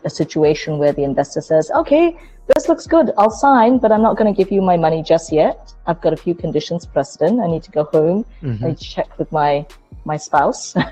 a 0.03 0.09
situation 0.09 0.77
where 0.77 0.93
the 0.93 1.03
investor 1.03 1.41
says, 1.41 1.71
"Okay, 1.71 2.17
this 2.53 2.67
looks 2.69 2.87
good. 2.87 3.11
I'll 3.17 3.29
sign, 3.31 3.77
but 3.77 3.91
I'm 3.91 4.01
not 4.01 4.17
going 4.17 4.33
to 4.33 4.37
give 4.37 4.51
you 4.51 4.61
my 4.61 4.77
money 4.77 5.03
just 5.03 5.31
yet. 5.31 5.73
I've 5.85 6.01
got 6.01 6.13
a 6.13 6.17
few 6.17 6.33
conditions 6.33 6.85
precedent. 6.85 7.39
I 7.41 7.47
need 7.47 7.63
to 7.63 7.71
go 7.71 7.83
home. 7.85 8.25
Mhm. 8.41 8.63
I 8.63 8.67
need 8.69 8.77
to 8.77 8.89
check 8.95 9.17
with 9.19 9.31
my 9.31 9.65
my 10.05 10.17
spouse." 10.17 10.75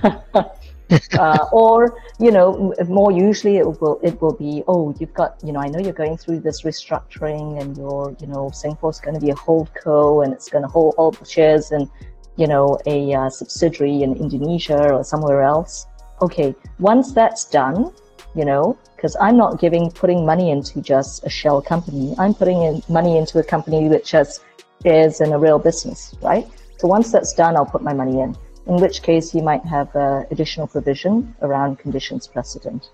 uh, 1.18 1.46
or 1.52 1.98
you 2.20 2.32
know 2.32 2.74
more 2.88 3.12
usually 3.12 3.58
it 3.58 3.82
will 3.82 4.00
it 4.04 4.22
will 4.22 4.34
be 4.34 4.64
oh 4.68 4.94
you've 5.00 5.14
got 5.14 5.36
you 5.44 5.52
know 5.52 5.60
i 5.60 5.68
know 5.68 5.80
you're 5.80 5.94
going 5.94 6.16
through 6.16 6.40
this 6.40 6.62
restructuring 6.62 7.60
and 7.60 7.76
your 7.78 8.16
you 8.20 8.28
know 8.28 8.52
singapore's 8.54 9.00
going 9.00 9.16
to 9.16 9.20
be 9.20 9.32
a 9.32 9.36
hold 9.36 9.70
co 9.74 10.22
and 10.22 10.32
it's 10.32 10.50
going 10.50 10.62
to 10.62 10.68
hold 10.68 10.94
all 10.98 11.12
the 11.12 11.26
shares 11.26 11.72
in 11.72 11.90
you 12.38 12.48
know 12.48 12.78
a 12.86 13.14
uh, 13.14 13.30
subsidiary 13.30 14.04
in 14.04 14.16
indonesia 14.16 14.94
or 14.94 15.04
somewhere 15.04 15.42
else 15.42 15.86
okay 16.22 16.56
once 16.80 17.12
that's 17.14 17.46
done 17.46 17.92
you 18.36 18.46
know 18.46 18.78
because 18.96 19.16
i'm 19.22 19.38
not 19.38 19.60
giving 19.60 19.90
putting 19.92 20.26
money 20.26 20.52
into 20.52 20.82
just 20.82 21.26
a 21.26 21.30
shell 21.30 21.62
company 21.62 22.14
i'm 22.18 22.34
putting 22.34 22.62
in 22.64 22.82
money 22.90 23.18
into 23.18 23.40
a 23.40 23.44
company 23.44 23.88
which 23.88 24.12
has 24.12 24.40
shares 24.84 25.22
in 25.22 25.34
a 25.34 25.40
real 25.40 25.60
business 25.60 26.16
right 26.22 26.48
so 26.78 26.88
once 26.88 27.12
that's 27.12 27.34
done 27.34 27.56
i'll 27.56 27.66
put 27.66 27.82
my 27.82 27.94
money 27.94 28.20
in 28.20 28.36
in 28.68 28.78
which 28.78 29.02
case 29.02 29.34
you 29.34 29.44
might 29.44 29.64
have 29.66 29.96
uh, 29.96 30.24
additional 30.32 30.68
provision 30.68 31.36
around 31.42 31.78
conditions 31.78 32.28
precedent. 32.28 32.90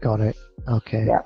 Got 0.00 0.20
it. 0.20 0.36
Okay. 0.68 1.06
Yeah. 1.06 1.22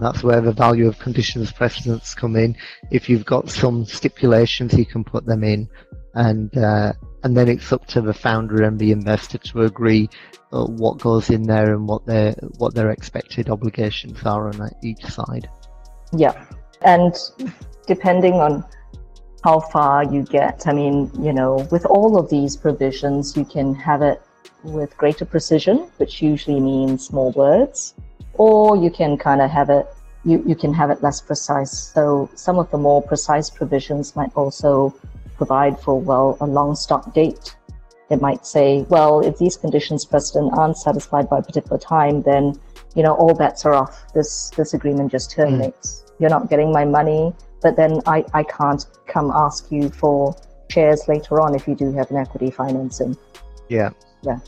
That's 0.00 0.22
where 0.22 0.40
the 0.40 0.52
value 0.52 0.88
of 0.88 0.98
conditions 0.98 1.52
precedents 1.52 2.14
come 2.14 2.36
in. 2.36 2.56
If 2.90 3.08
you've 3.08 3.24
got 3.24 3.50
some 3.50 3.84
stipulations, 3.84 4.74
you 4.74 4.86
can 4.86 5.04
put 5.04 5.26
them 5.26 5.44
in, 5.44 5.68
and 6.14 6.56
uh, 6.56 6.92
and 7.22 7.36
then 7.36 7.48
it's 7.48 7.72
up 7.72 7.86
to 7.86 8.00
the 8.00 8.14
founder 8.14 8.62
and 8.62 8.78
the 8.78 8.92
investor 8.92 9.38
to 9.38 9.62
agree 9.62 10.08
uh, 10.52 10.64
what 10.64 10.98
goes 10.98 11.30
in 11.30 11.42
there 11.42 11.74
and 11.74 11.86
what 11.88 12.04
their 12.06 12.32
what 12.58 12.74
their 12.74 12.90
expected 12.90 13.48
obligations 13.48 14.22
are 14.24 14.48
on 14.48 14.70
each 14.82 15.04
side. 15.04 15.48
Yeah. 16.16 16.44
And 16.82 17.14
depending 17.86 18.34
on 18.34 18.64
how 19.44 19.60
far 19.60 20.04
you 20.04 20.22
get, 20.22 20.66
I 20.66 20.72
mean, 20.72 21.10
you 21.20 21.32
know, 21.32 21.66
with 21.70 21.84
all 21.86 22.18
of 22.18 22.28
these 22.28 22.56
provisions, 22.56 23.36
you 23.36 23.44
can 23.44 23.74
have 23.74 24.02
it 24.02 24.20
with 24.62 24.96
greater 24.96 25.24
precision, 25.24 25.90
which 25.96 26.22
usually 26.22 26.60
means 26.60 27.12
more 27.12 27.32
words, 27.32 27.94
or 28.34 28.76
you 28.76 28.90
can 28.90 29.16
kind 29.16 29.40
of 29.40 29.50
have 29.50 29.70
it, 29.70 29.86
you, 30.24 30.42
you 30.46 30.54
can 30.54 30.72
have 30.72 30.90
it 30.90 31.02
less 31.02 31.20
precise. 31.20 31.72
So 31.72 32.30
some 32.34 32.58
of 32.58 32.70
the 32.70 32.78
more 32.78 33.02
precise 33.02 33.50
provisions 33.50 34.14
might 34.14 34.30
also 34.36 34.94
provide 35.42 35.74
for, 35.84 35.94
well, 35.98 36.36
a 36.40 36.46
long 36.46 36.74
stop 36.76 37.12
date. 37.14 37.56
It 38.10 38.20
might 38.20 38.46
say, 38.46 38.68
well, 38.94 39.14
if 39.28 39.38
these 39.38 39.56
conditions 39.56 40.04
precedent 40.04 40.52
aren't 40.56 40.76
satisfied 40.76 41.28
by 41.28 41.38
a 41.38 41.42
particular 41.42 41.78
time, 41.78 42.22
then, 42.22 42.54
you 42.94 43.02
know, 43.02 43.14
all 43.14 43.34
bets 43.34 43.64
are 43.66 43.74
off. 43.74 44.12
This, 44.14 44.50
this 44.56 44.74
agreement 44.74 45.10
just 45.10 45.32
terminates. 45.32 46.04
You're 46.20 46.30
not 46.30 46.48
getting 46.48 46.70
my 46.70 46.84
money, 46.84 47.34
but 47.60 47.74
then 47.74 48.00
I, 48.06 48.24
I 48.34 48.44
can't 48.44 48.84
come 49.08 49.32
ask 49.34 49.72
you 49.72 49.90
for 49.90 50.36
shares 50.70 51.08
later 51.08 51.40
on 51.40 51.54
if 51.54 51.66
you 51.66 51.74
do 51.74 51.92
have 51.92 52.10
an 52.12 52.18
equity 52.18 52.50
financing. 52.50 53.16
Yeah. 53.68 53.90
Yeah. 54.22 54.38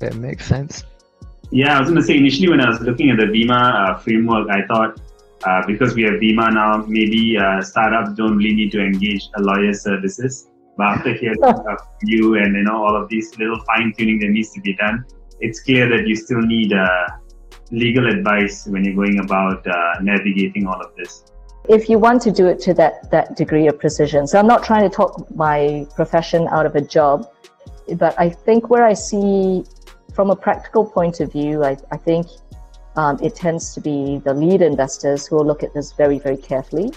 That 0.00 0.16
makes 0.16 0.46
sense. 0.46 0.84
Yeah, 1.50 1.76
I 1.76 1.80
was 1.80 1.90
going 1.90 2.00
to 2.00 2.06
say 2.06 2.16
initially 2.16 2.48
when 2.48 2.60
I 2.60 2.68
was 2.68 2.80
looking 2.80 3.10
at 3.10 3.18
the 3.18 3.26
VIMA 3.26 3.54
uh, 3.54 3.98
framework, 3.98 4.48
I 4.50 4.66
thought 4.66 5.00
uh, 5.44 5.62
because 5.66 5.94
we 5.94 6.02
have 6.04 6.20
VIMA 6.20 6.50
now, 6.52 6.84
maybe 6.86 7.36
uh, 7.36 7.60
startups 7.62 8.12
don't 8.16 8.36
really 8.36 8.54
need 8.54 8.72
to 8.72 8.80
engage 8.80 9.28
a 9.36 9.42
lawyer's 9.42 9.82
services. 9.82 10.48
But 10.76 10.86
after 10.86 11.12
hearing 11.20 11.38
you 12.02 12.36
and 12.36 12.56
you 12.56 12.62
know 12.62 12.84
all 12.84 12.96
of 12.96 13.08
these 13.08 13.36
little 13.38 13.60
fine 13.64 13.92
tuning 13.96 14.20
that 14.20 14.28
needs 14.28 14.52
to 14.52 14.60
be 14.60 14.74
done, 14.74 15.04
it's 15.40 15.62
clear 15.62 15.88
that 15.88 16.06
you 16.06 16.14
still 16.16 16.40
need 16.40 16.72
uh, 16.72 17.06
legal 17.70 18.06
advice 18.08 18.66
when 18.66 18.84
you're 18.84 18.94
going 18.94 19.18
about 19.20 19.66
uh, 19.66 19.94
navigating 20.00 20.66
all 20.66 20.80
of 20.80 20.94
this. 20.96 21.24
if 21.68 21.88
you 21.88 21.98
want 21.98 22.20
to 22.22 22.30
do 22.32 22.46
it 22.46 22.58
to 22.60 22.74
that, 22.74 23.10
that 23.10 23.36
degree 23.36 23.68
of 23.68 23.78
precision. 23.78 24.26
So 24.26 24.38
I'm 24.38 24.46
not 24.46 24.64
trying 24.64 24.88
to 24.88 24.94
talk 24.94 25.30
my 25.34 25.86
profession 25.94 26.48
out 26.48 26.66
of 26.66 26.74
a 26.74 26.80
job, 26.80 27.30
but 27.96 28.18
I 28.18 28.28
think 28.30 28.68
where 28.68 28.84
I 28.84 28.94
see 28.94 29.64
from 30.12 30.30
a 30.30 30.36
practical 30.36 30.84
point 30.84 31.20
of 31.20 31.32
view, 31.32 31.64
I, 31.64 31.76
I 31.90 31.96
think 31.96 32.26
um, 32.96 33.18
it 33.22 33.34
tends 33.34 33.74
to 33.74 33.80
be 33.80 34.18
the 34.24 34.34
lead 34.34 34.62
investors 34.62 35.26
who 35.26 35.36
will 35.36 35.46
look 35.46 35.62
at 35.62 35.72
this 35.74 35.92
very, 35.92 36.18
very 36.18 36.36
carefully. 36.36 36.92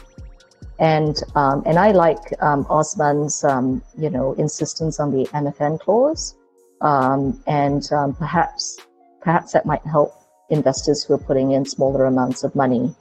And 0.79 1.15
um, 1.35 1.63
and 1.65 1.79
I 1.79 1.91
like 1.91 2.19
um, 2.41 2.65
Osman's 2.69 3.43
um, 3.45 3.81
you 3.97 4.09
know 4.09 4.33
insistence 4.33 4.99
on 4.99 5.11
the 5.11 5.25
MFN 5.27 5.79
clause, 5.79 6.35
um, 6.81 7.41
and 7.47 7.89
um, 7.93 8.13
perhaps 8.13 8.77
perhaps 9.21 9.53
that 9.53 9.65
might 9.65 9.85
help 9.85 10.13
investors 10.49 11.03
who 11.03 11.13
are 11.13 11.17
putting 11.17 11.51
in 11.51 11.65
smaller 11.65 12.05
amounts 12.05 12.43
of 12.43 12.53
money, 12.55 12.93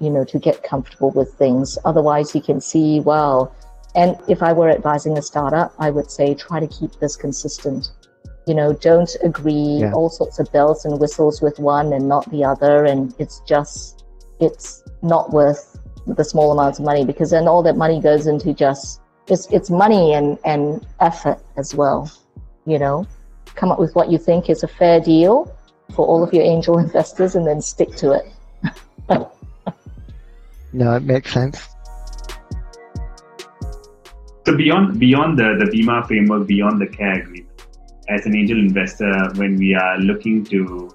you 0.00 0.10
know, 0.10 0.24
to 0.24 0.38
get 0.38 0.62
comfortable 0.62 1.10
with 1.10 1.32
things. 1.34 1.78
Otherwise, 1.84 2.34
you 2.34 2.40
can 2.40 2.60
see 2.60 3.00
well. 3.00 3.54
And 3.94 4.16
if 4.28 4.42
I 4.42 4.52
were 4.52 4.70
advising 4.70 5.18
a 5.18 5.22
startup, 5.22 5.74
I 5.78 5.90
would 5.90 6.10
say 6.10 6.34
try 6.34 6.58
to 6.58 6.66
keep 6.68 6.92
this 7.00 7.16
consistent 7.16 7.90
you 8.50 8.54
know 8.60 8.72
don't 8.72 9.12
agree 9.30 9.78
yeah. 9.80 9.92
all 9.92 10.10
sorts 10.10 10.40
of 10.40 10.50
bells 10.52 10.84
and 10.84 10.98
whistles 11.00 11.40
with 11.40 11.56
one 11.60 11.92
and 11.92 12.08
not 12.08 12.28
the 12.32 12.42
other 12.52 12.84
and 12.84 13.14
it's 13.22 13.38
just 13.52 14.04
it's 14.40 14.82
not 15.02 15.30
worth 15.30 15.78
the 16.18 16.24
small 16.24 16.50
amounts 16.50 16.80
of 16.80 16.84
money 16.84 17.04
because 17.04 17.30
then 17.30 17.46
all 17.46 17.62
that 17.62 17.76
money 17.76 18.00
goes 18.00 18.26
into 18.26 18.52
just 18.52 19.00
it's 19.28 19.46
it's 19.52 19.70
money 19.70 20.14
and 20.14 20.38
and 20.44 20.84
effort 20.98 21.38
as 21.56 21.74
well 21.76 22.10
you 22.66 22.78
know? 22.78 23.06
Come 23.54 23.72
up 23.72 23.78
with 23.78 23.94
what 23.94 24.10
you 24.10 24.18
think 24.18 24.48
is 24.48 24.62
a 24.62 24.68
fair 24.68 25.00
deal 25.00 25.54
for 25.94 26.06
all 26.06 26.22
of 26.22 26.32
your 26.32 26.44
angel 26.44 26.78
investors 26.86 27.34
and 27.34 27.46
then 27.46 27.60
stick 27.60 27.94
to 27.96 28.12
it. 28.12 28.26
No 30.72 30.94
it 30.94 31.02
makes 31.02 31.32
sense. 31.32 31.66
So 34.46 34.56
beyond 34.56 35.00
beyond 35.00 35.36
the 35.36 35.56
the 35.58 35.68
VIMA 35.68 36.06
framework 36.06 36.46
beyond 36.46 36.80
the 36.80 36.86
care 36.86 37.20
agreement 37.22 37.49
as 38.10 38.26
an 38.26 38.36
angel 38.36 38.58
investor 38.58 39.12
when 39.36 39.56
we 39.56 39.74
are 39.74 39.98
looking 39.98 40.44
to 40.44 40.90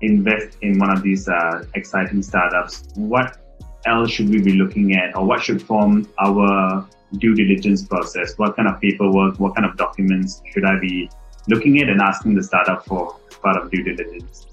invest 0.00 0.58
in 0.62 0.78
one 0.78 0.90
of 0.90 1.02
these 1.02 1.28
uh, 1.28 1.64
exciting 1.74 2.22
startups, 2.22 2.88
what 2.96 3.38
else 3.86 4.10
should 4.10 4.28
we 4.28 4.42
be 4.42 4.52
looking 4.52 4.96
at, 4.96 5.16
or 5.16 5.24
what 5.24 5.40
should 5.40 5.62
form 5.62 6.08
our 6.18 6.86
due 7.18 7.34
diligence 7.34 7.84
process? 7.84 8.36
What 8.36 8.56
kind 8.56 8.68
of 8.68 8.80
paperwork, 8.80 9.38
what 9.38 9.54
kind 9.54 9.64
of 9.64 9.76
documents 9.76 10.42
should 10.52 10.64
I 10.64 10.78
be 10.80 11.08
looking 11.48 11.80
at 11.80 11.88
and 11.88 12.00
asking 12.00 12.34
the 12.34 12.42
startup 12.42 12.84
for 12.84 13.16
part 13.42 13.56
of 13.56 13.70
due 13.70 13.84
diligence? 13.84 14.46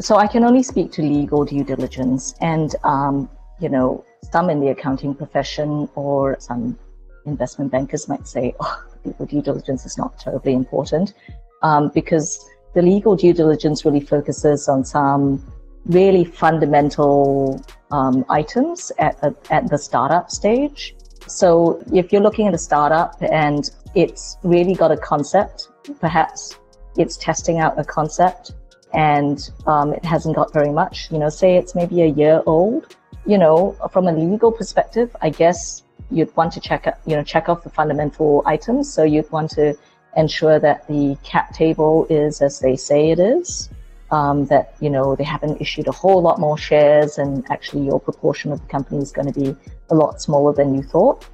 So 0.00 0.16
I 0.16 0.26
can 0.26 0.42
only 0.42 0.64
speak 0.64 0.90
to 0.92 1.02
legal 1.02 1.44
due 1.44 1.62
diligence, 1.62 2.34
and 2.40 2.74
um, 2.82 3.30
you 3.60 3.68
know, 3.68 4.04
some 4.32 4.50
in 4.50 4.60
the 4.60 4.68
accounting 4.68 5.14
profession 5.14 5.88
or 5.94 6.36
some 6.40 6.76
investment 7.24 7.70
bankers 7.70 8.08
might 8.08 8.26
say, 8.26 8.54
"Oh, 8.60 8.84
legal 9.04 9.26
due 9.26 9.42
diligence 9.42 9.86
is 9.86 9.98
not 9.98 10.18
terribly 10.18 10.52
important 10.52 11.14
um, 11.62 11.90
because 11.94 12.44
the 12.74 12.82
legal 12.82 13.16
due 13.16 13.32
diligence 13.32 13.84
really 13.84 14.00
focuses 14.00 14.68
on 14.68 14.84
some 14.84 15.42
really 15.86 16.24
fundamental 16.24 17.62
um, 17.90 18.24
items 18.28 18.90
at, 18.98 19.16
at 19.50 19.68
the 19.70 19.78
startup 19.78 20.30
stage. 20.30 20.94
So 21.26 21.82
if 21.92 22.12
you're 22.12 22.22
looking 22.22 22.48
at 22.48 22.54
a 22.54 22.58
startup 22.58 23.16
and 23.20 23.70
it's 23.94 24.36
really 24.42 24.74
got 24.74 24.90
a 24.90 24.96
concept, 24.96 25.68
perhaps 26.00 26.58
it's 26.96 27.16
testing 27.16 27.60
out 27.60 27.78
a 27.78 27.84
concept 27.84 28.52
and 28.92 29.50
um, 29.66 29.92
it 29.92 30.04
hasn't 30.04 30.36
got 30.36 30.52
very 30.52 30.70
much, 30.70 31.10
you 31.10 31.18
know, 31.18 31.28
say 31.28 31.56
it's 31.56 31.74
maybe 31.74 32.02
a 32.02 32.06
year 32.06 32.42
old, 32.46 32.96
you 33.26 33.38
know, 33.38 33.76
from 33.92 34.06
a 34.06 34.12
legal 34.12 34.52
perspective, 34.52 35.14
I 35.20 35.30
guess 35.30 35.83
you'd 36.10 36.34
want 36.36 36.52
to 36.52 36.60
check, 36.60 36.86
you 37.06 37.16
know, 37.16 37.22
check 37.22 37.48
off 37.48 37.62
the 37.64 37.70
fundamental 37.70 38.42
items. 38.46 38.92
So 38.92 39.02
you'd 39.02 39.30
want 39.30 39.50
to 39.52 39.76
ensure 40.16 40.58
that 40.58 40.86
the 40.86 41.16
cap 41.22 41.52
table 41.52 42.06
is 42.08 42.40
as 42.40 42.60
they 42.60 42.76
say 42.76 43.10
it 43.10 43.18
is. 43.18 43.68
Um, 44.10 44.46
that 44.46 44.74
you 44.80 44.90
know 44.90 45.16
they 45.16 45.24
haven't 45.24 45.60
issued 45.60 45.88
a 45.88 45.92
whole 45.92 46.22
lot 46.22 46.38
more 46.38 46.56
shares, 46.56 47.18
and 47.18 47.44
actually 47.50 47.84
your 47.86 47.98
proportion 47.98 48.52
of 48.52 48.60
the 48.60 48.66
company 48.66 49.02
is 49.02 49.10
going 49.10 49.32
to 49.32 49.40
be 49.40 49.56
a 49.90 49.94
lot 49.94 50.20
smaller 50.20 50.52
than 50.52 50.74
you 50.74 50.82
thought. 50.82 51.26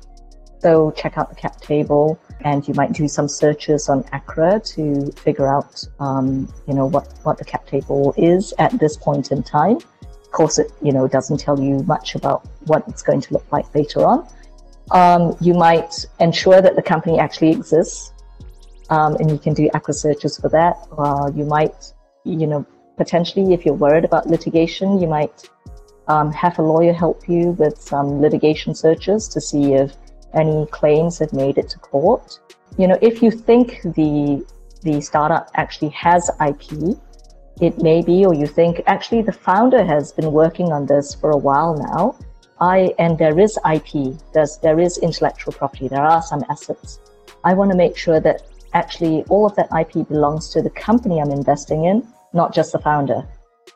So 0.60 0.90
check 0.92 1.18
out 1.18 1.28
the 1.30 1.34
cap 1.34 1.60
table, 1.60 2.18
and 2.42 2.66
you 2.66 2.74
might 2.74 2.92
do 2.92 3.08
some 3.08 3.28
searches 3.28 3.88
on 3.88 4.04
ACRA 4.12 4.60
to 4.74 5.10
figure 5.20 5.48
out, 5.48 5.84
um, 5.98 6.52
you 6.68 6.74
know, 6.74 6.86
what 6.86 7.12
what 7.24 7.38
the 7.38 7.44
cap 7.44 7.66
table 7.66 8.14
is 8.16 8.54
at 8.58 8.78
this 8.78 8.96
point 8.96 9.32
in 9.32 9.42
time. 9.42 9.76
Of 9.76 10.30
course, 10.30 10.58
it 10.58 10.70
you 10.80 10.92
know 10.92 11.08
doesn't 11.08 11.38
tell 11.38 11.58
you 11.58 11.82
much 11.84 12.14
about 12.14 12.46
what 12.66 12.84
it's 12.88 13.02
going 13.02 13.20
to 13.22 13.32
look 13.34 13.50
like 13.50 13.74
later 13.74 14.06
on. 14.06 14.28
Um, 14.90 15.36
you 15.40 15.54
might 15.54 16.04
ensure 16.18 16.60
that 16.60 16.74
the 16.76 16.82
company 16.82 17.18
actually 17.18 17.50
exists, 17.50 18.12
um, 18.90 19.14
and 19.16 19.30
you 19.30 19.38
can 19.38 19.54
do 19.54 19.70
ACRA 19.72 19.94
searches 19.94 20.36
for 20.36 20.48
that. 20.48 20.76
Uh, 20.98 21.30
you 21.34 21.44
might, 21.44 21.92
you 22.24 22.46
know, 22.46 22.66
potentially, 22.96 23.54
if 23.54 23.64
you're 23.64 23.74
worried 23.74 24.04
about 24.04 24.26
litigation, 24.26 25.00
you 25.00 25.06
might 25.06 25.48
um, 26.08 26.32
have 26.32 26.58
a 26.58 26.62
lawyer 26.62 26.92
help 26.92 27.28
you 27.28 27.50
with 27.52 27.80
some 27.80 28.20
litigation 28.20 28.74
searches 28.74 29.28
to 29.28 29.40
see 29.40 29.74
if 29.74 29.94
any 30.34 30.66
claims 30.66 31.18
have 31.18 31.32
made 31.32 31.56
it 31.56 31.68
to 31.68 31.78
court. 31.78 32.40
You 32.76 32.88
know, 32.88 32.98
if 33.00 33.22
you 33.22 33.30
think 33.30 33.80
the 33.82 34.44
the 34.82 35.00
startup 35.00 35.50
actually 35.54 35.90
has 35.90 36.30
IP, 36.40 36.96
it 37.60 37.82
may 37.82 38.00
be, 38.00 38.24
or 38.24 38.34
you 38.34 38.46
think 38.46 38.80
actually 38.86 39.22
the 39.22 39.32
founder 39.32 39.84
has 39.84 40.10
been 40.10 40.32
working 40.32 40.72
on 40.72 40.86
this 40.86 41.14
for 41.14 41.30
a 41.32 41.36
while 41.36 41.76
now 41.76 42.16
I 42.60 42.94
and 42.98 43.18
there 43.18 43.38
is 43.38 43.58
IP, 43.70 44.14
there's 44.34 44.58
there 44.58 44.78
is 44.78 44.98
intellectual 44.98 45.52
property, 45.52 45.88
there 45.88 46.04
are 46.04 46.22
some 46.22 46.44
assets. 46.50 47.00
I 47.44 47.54
want 47.54 47.70
to 47.70 47.76
make 47.76 47.96
sure 47.96 48.20
that 48.20 48.42
actually 48.74 49.24
all 49.28 49.46
of 49.46 49.56
that 49.56 49.68
IP 49.78 50.06
belongs 50.08 50.50
to 50.50 50.62
the 50.62 50.70
company 50.70 51.20
I'm 51.20 51.30
investing 51.30 51.84
in, 51.84 52.06
not 52.32 52.54
just 52.54 52.72
the 52.72 52.78
founder, 52.78 53.26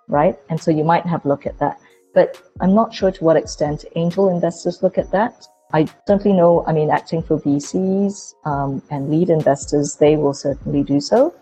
right? 0.08 0.36
And 0.50 0.60
so 0.60 0.70
you 0.70 0.84
might 0.84 1.06
have 1.06 1.24
a 1.24 1.28
look 1.28 1.46
at 1.46 1.58
that. 1.58 1.80
But 2.12 2.40
I'm 2.60 2.74
not 2.74 2.94
sure 2.94 3.10
to 3.10 3.24
what 3.24 3.36
extent 3.36 3.84
angel 3.96 4.28
investors 4.28 4.82
look 4.82 4.98
at 4.98 5.10
that. 5.10 5.46
I 5.72 5.86
certainly 6.06 6.36
know, 6.36 6.64
I 6.66 6.72
mean, 6.72 6.90
acting 6.90 7.22
for 7.22 7.40
VCs 7.40 8.34
um, 8.44 8.82
and 8.90 9.10
lead 9.10 9.30
investors, 9.30 9.96
they 9.96 10.16
will 10.16 10.34
certainly 10.34 10.84
do 10.84 11.00
so. 11.00 11.34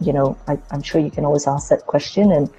You 0.00 0.12
know, 0.12 0.36
I, 0.48 0.58
I'm 0.70 0.82
sure 0.82 1.00
you 1.00 1.10
can 1.10 1.24
always 1.24 1.46
ask 1.46 1.70
that 1.70 1.86
question. 1.86 2.32
And 2.32 2.50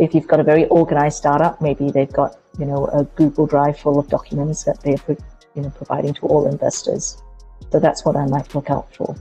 if 0.00 0.14
you've 0.14 0.28
got 0.28 0.40
a 0.40 0.44
very 0.44 0.66
organized 0.68 1.18
startup, 1.18 1.60
maybe 1.60 1.90
they've 1.90 2.12
got 2.12 2.38
you 2.58 2.66
know, 2.66 2.86
a 2.86 3.04
Google 3.04 3.46
Drive 3.46 3.78
full 3.78 3.98
of 3.98 4.08
documents 4.08 4.64
that 4.64 4.80
they're, 4.82 5.16
you 5.54 5.62
know, 5.62 5.70
providing 5.70 6.14
to 6.14 6.26
all 6.26 6.46
investors. 6.46 7.22
So 7.70 7.80
that's 7.80 8.04
what 8.04 8.16
I 8.16 8.26
might 8.26 8.54
look 8.54 8.70
out 8.70 8.94
for. 8.94 9.16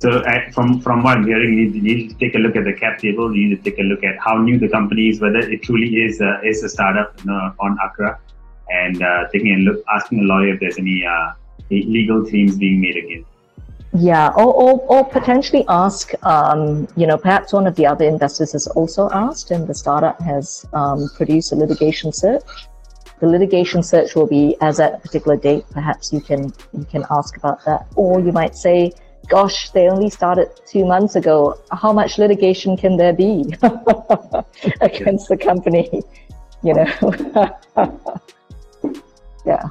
So 0.00 0.10
uh, 0.10 0.50
from 0.52 0.80
from 0.80 1.02
what 1.02 1.16
I'm 1.16 1.26
hearing, 1.26 1.58
you 1.58 1.82
need, 1.82 2.10
to 2.10 2.14
take 2.16 2.36
a 2.36 2.38
look 2.38 2.54
at 2.54 2.64
the 2.64 2.72
cap 2.72 2.98
table. 2.98 3.34
You 3.34 3.48
need 3.48 3.64
to 3.64 3.70
take 3.70 3.80
a 3.80 3.82
look 3.82 4.04
at 4.04 4.16
how 4.20 4.36
new 4.36 4.56
the 4.58 4.68
company 4.68 5.08
is, 5.08 5.20
whether 5.20 5.38
it 5.38 5.62
truly 5.62 5.88
is 5.88 6.20
a, 6.20 6.40
is 6.44 6.62
a 6.62 6.68
startup 6.68 7.18
on 7.26 7.76
ACRA, 7.84 8.16
and 8.68 9.02
uh, 9.02 9.24
taking 9.32 9.54
a 9.54 9.58
look, 9.58 9.82
asking 9.92 10.20
a 10.20 10.22
lawyer 10.22 10.54
if 10.54 10.60
there's 10.60 10.78
any 10.78 11.04
uh, 11.04 11.32
legal 11.70 12.24
claims 12.24 12.56
being 12.56 12.80
made 12.80 12.96
against. 12.96 13.28
Yeah, 14.00 14.28
or, 14.36 14.54
or, 14.54 14.80
or 14.86 15.04
potentially 15.04 15.64
ask, 15.68 16.12
um, 16.24 16.86
you 16.96 17.06
know, 17.06 17.18
perhaps 17.18 17.52
one 17.52 17.66
of 17.66 17.74
the 17.74 17.86
other 17.86 18.04
investors 18.04 18.52
has 18.52 18.68
also 18.68 19.08
asked, 19.10 19.50
and 19.50 19.66
the 19.66 19.74
startup 19.74 20.20
has 20.20 20.64
um, 20.72 21.08
produced 21.16 21.50
a 21.50 21.56
litigation 21.56 22.12
search. 22.12 22.44
The 23.18 23.26
litigation 23.26 23.82
search 23.82 24.14
will 24.14 24.28
be 24.28 24.56
as 24.60 24.78
at 24.78 24.94
a 24.94 24.98
particular 24.98 25.36
date. 25.36 25.64
Perhaps 25.70 26.12
you 26.12 26.20
can 26.20 26.52
you 26.72 26.84
can 26.84 27.04
ask 27.10 27.36
about 27.36 27.64
that, 27.64 27.88
or 27.96 28.20
you 28.20 28.30
might 28.30 28.54
say, 28.54 28.92
"Gosh, 29.26 29.70
they 29.70 29.88
only 29.88 30.10
started 30.10 30.48
two 30.64 30.84
months 30.84 31.16
ago. 31.16 31.58
How 31.72 31.92
much 31.92 32.18
litigation 32.18 32.76
can 32.76 32.96
there 32.96 33.12
be 33.12 33.52
against 34.80 35.28
the 35.28 35.36
company?" 35.36 36.02
You 36.62 36.74
know, 36.74 36.86
yeah. 39.44 39.70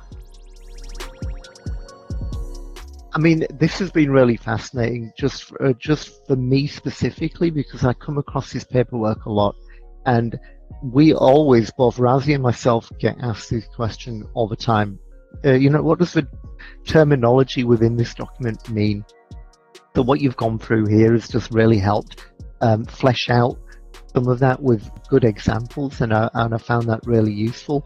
I 3.18 3.20
mean, 3.20 3.48
this 3.50 3.80
has 3.80 3.90
been 3.90 4.12
really 4.12 4.38
fascinating, 4.38 5.12
just 5.18 5.46
for, 5.46 5.70
uh, 5.70 5.74
just 5.80 6.28
for 6.28 6.36
me 6.36 6.68
specifically, 6.68 7.50
because 7.50 7.84
I 7.84 7.94
come 7.94 8.20
across 8.20 8.54
this 8.54 8.64
paperwork 8.64 9.26
a 9.26 9.32
lot, 9.32 9.56
and 10.06 10.38
we 10.84 11.16
always, 11.16 11.72
both 11.72 11.98
Razi 11.98 12.36
and 12.36 12.44
myself, 12.44 12.92
get 13.00 13.18
asked 13.20 13.50
this 13.50 13.66
question 13.76 14.24
all 14.36 14.48
the 14.48 14.56
time. 14.56 15.00
Uh, 15.44 15.54
you 15.54 15.72
know, 15.72 15.82
what 15.82 15.98
does 15.98 16.14
the 16.14 16.28
terminology 16.86 17.64
within 17.64 17.96
this 17.96 18.14
document 18.14 18.70
mean? 18.70 19.04
So 19.96 20.04
what 20.04 20.22
you've 20.22 20.38
gone 20.38 20.60
through 20.60 20.86
here 20.86 21.14
has 21.14 21.28
just 21.28 21.50
really 21.50 21.80
helped 21.80 22.24
um, 22.62 22.86
flesh 22.86 23.32
out 23.32 23.58
some 24.14 24.28
of 24.28 24.38
that 24.40 24.62
with 24.62 24.88
good 25.10 25.24
examples, 25.24 26.02
and 26.02 26.14
I, 26.14 26.30
and 26.36 26.54
I 26.54 26.60
found 26.60 26.88
that 26.90 27.00
really 27.08 27.34
useful. 27.34 27.84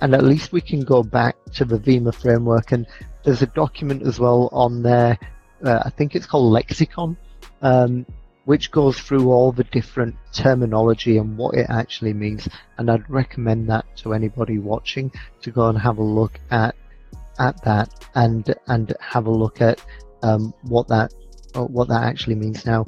And 0.00 0.14
at 0.14 0.24
least 0.24 0.52
we 0.52 0.60
can 0.60 0.80
go 0.80 1.02
back 1.02 1.36
to 1.54 1.64
the 1.64 1.78
VIMA 1.78 2.12
framework 2.12 2.72
and 2.72 2.86
there's 3.24 3.42
a 3.42 3.46
document 3.46 4.02
as 4.02 4.18
well 4.18 4.48
on 4.52 4.82
there. 4.82 5.18
Uh, 5.64 5.82
I 5.84 5.90
think 5.90 6.14
it's 6.14 6.26
called 6.26 6.52
Lexicon, 6.52 7.16
um, 7.60 8.06
which 8.46 8.70
goes 8.70 8.98
through 8.98 9.30
all 9.30 9.52
the 9.52 9.64
different 9.64 10.16
terminology 10.32 11.18
and 11.18 11.36
what 11.36 11.54
it 11.54 11.66
actually 11.68 12.14
means. 12.14 12.48
And 12.78 12.90
I'd 12.90 13.08
recommend 13.10 13.68
that 13.68 13.84
to 13.98 14.14
anybody 14.14 14.58
watching 14.58 15.12
to 15.42 15.50
go 15.50 15.68
and 15.68 15.78
have 15.78 15.98
a 15.98 16.02
look 16.02 16.40
at 16.50 16.74
at 17.38 17.62
that 17.64 17.88
and 18.14 18.54
and 18.68 18.94
have 19.00 19.26
a 19.26 19.30
look 19.30 19.62
at 19.62 19.84
um, 20.22 20.52
what 20.62 20.86
that 20.88 21.12
what 21.54 21.88
that 21.88 22.04
actually 22.04 22.36
means. 22.36 22.64
Now, 22.64 22.86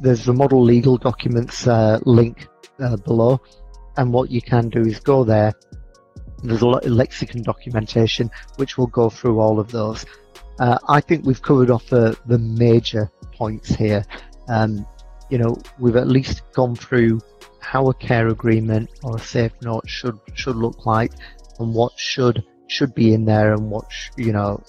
there's 0.00 0.24
the 0.24 0.32
model 0.32 0.62
legal 0.62 0.96
documents 0.96 1.66
uh, 1.66 1.98
link 2.04 2.48
uh, 2.78 2.96
below, 2.96 3.40
and 3.96 4.12
what 4.12 4.30
you 4.30 4.42
can 4.42 4.68
do 4.68 4.82
is 4.82 5.00
go 5.00 5.24
there. 5.24 5.52
There's 6.42 6.62
a 6.62 6.66
lot 6.66 6.84
of 6.84 6.92
lexicon 6.92 7.42
documentation 7.42 8.30
which 8.56 8.76
will 8.78 8.86
go 8.88 9.10
through 9.10 9.40
all 9.40 9.58
of 9.58 9.70
those. 9.70 10.04
Uh, 10.58 10.78
I 10.88 11.00
think 11.00 11.24
we've 11.24 11.42
covered 11.42 11.70
off 11.70 11.86
the, 11.86 12.16
the 12.26 12.38
major 12.38 13.10
points 13.32 13.74
here. 13.74 14.04
Um, 14.48 14.86
you 15.28 15.38
know, 15.38 15.56
we've 15.78 15.96
at 15.96 16.08
least 16.08 16.42
gone 16.52 16.76
through 16.76 17.20
how 17.60 17.88
a 17.88 17.94
care 17.94 18.28
agreement 18.28 18.88
or 19.02 19.16
a 19.16 19.20
safe 19.20 19.52
note 19.60 19.88
should 19.88 20.18
should 20.34 20.56
look 20.56 20.86
like, 20.86 21.12
and 21.58 21.74
what 21.74 21.98
should 21.98 22.44
should 22.68 22.94
be 22.94 23.12
in 23.12 23.24
there, 23.24 23.52
and 23.54 23.70
what 23.70 23.90
sh- 23.90 24.10
you 24.16 24.32
know, 24.32 24.62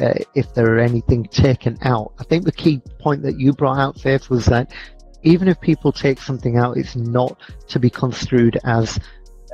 uh, 0.00 0.14
if 0.34 0.54
there 0.54 0.74
are 0.74 0.78
anything 0.78 1.24
taken 1.24 1.76
out. 1.82 2.12
I 2.18 2.24
think 2.24 2.44
the 2.44 2.52
key 2.52 2.80
point 3.00 3.22
that 3.22 3.40
you 3.40 3.52
brought 3.52 3.78
out, 3.78 4.00
Faith, 4.00 4.30
was 4.30 4.46
that 4.46 4.72
even 5.22 5.48
if 5.48 5.60
people 5.60 5.90
take 5.90 6.20
something 6.20 6.56
out, 6.56 6.76
it's 6.76 6.94
not 6.94 7.36
to 7.68 7.80
be 7.80 7.90
construed 7.90 8.58
as 8.64 9.00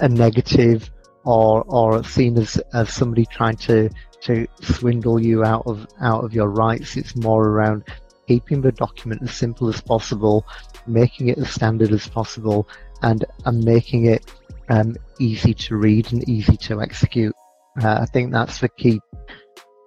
a 0.01 0.09
negative 0.09 0.91
or 1.25 1.64
or 1.66 2.03
seen 2.05 2.39
as, 2.39 2.57
as 2.73 2.93
somebody 2.93 3.27
trying 3.27 3.57
to 3.57 3.91
to 4.23 4.47
swindle 4.61 5.21
you 5.21 5.45
out 5.45 5.62
of 5.66 5.87
out 6.01 6.25
of 6.25 6.35
your 6.35 6.49
rights. 6.49 6.97
It's 6.97 7.16
more 7.16 7.49
around 7.49 7.85
keeping 8.27 8.61
the 8.61 8.73
document 8.73 9.23
as 9.23 9.35
simple 9.35 9.68
as 9.68 9.81
possible, 9.81 10.47
making 10.87 11.29
it 11.29 11.39
as 11.39 11.51
standard 11.51 11.93
as 11.93 12.09
possible, 12.09 12.68
and 13.03 13.25
and 13.45 13.64
making 13.64 14.07
it 14.07 14.33
um, 14.68 14.97
easy 15.18 15.55
to 15.55 15.77
read 15.77 16.12
and 16.12 16.29
easy 16.29 16.57
to 16.57 16.81
execute. 16.81 17.35
Uh, 17.83 17.99
I 18.03 18.07
think 18.07 18.33
that's 18.33 18.59
the 18.59 18.68
key 18.68 19.01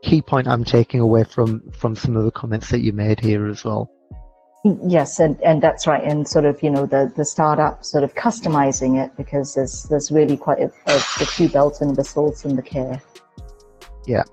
key 0.03 0.21
point 0.21 0.47
I'm 0.47 0.63
taking 0.63 0.99
away 0.99 1.23
from 1.23 1.71
from 1.71 1.95
some 1.95 2.17
of 2.17 2.25
the 2.25 2.31
comments 2.31 2.69
that 2.69 2.81
you 2.81 2.93
made 2.93 3.19
here 3.19 3.47
as 3.47 3.63
well. 3.63 3.89
Yes, 4.63 5.19
and, 5.19 5.39
and 5.41 5.61
that's 5.61 5.87
right. 5.87 6.01
And 6.01 6.25
sort 6.25 6.45
of, 6.45 6.63
you 6.63 6.69
know, 6.69 6.85
the, 6.85 7.11
the 7.17 7.25
startup 7.25 7.83
sort 7.83 8.05
of 8.05 8.15
customizing 8.15 9.03
it 9.03 9.11
because 9.17 9.55
there's 9.55 9.83
there's 9.83 10.09
really 10.09 10.37
quite 10.37 10.59
a, 10.59 10.71
a, 10.87 10.95
a 10.95 11.25
few 11.25 11.49
belts 11.49 11.81
and 11.81 11.97
whistles 11.97 12.45
in 12.45 12.55
the 12.55 12.61
care. 12.61 13.01
Yeah. 14.07 14.23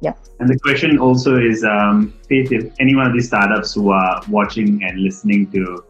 Yeah. 0.00 0.12
And 0.38 0.48
the 0.48 0.58
question 0.60 0.98
also 0.98 1.38
is, 1.38 1.64
um, 1.64 2.14
Faith, 2.28 2.52
if 2.52 2.72
any 2.78 2.94
one 2.94 3.06
of 3.06 3.14
these 3.14 3.26
startups 3.26 3.74
who 3.74 3.90
are 3.90 4.22
watching 4.28 4.80
and 4.84 5.00
listening 5.00 5.50
to, 5.50 5.84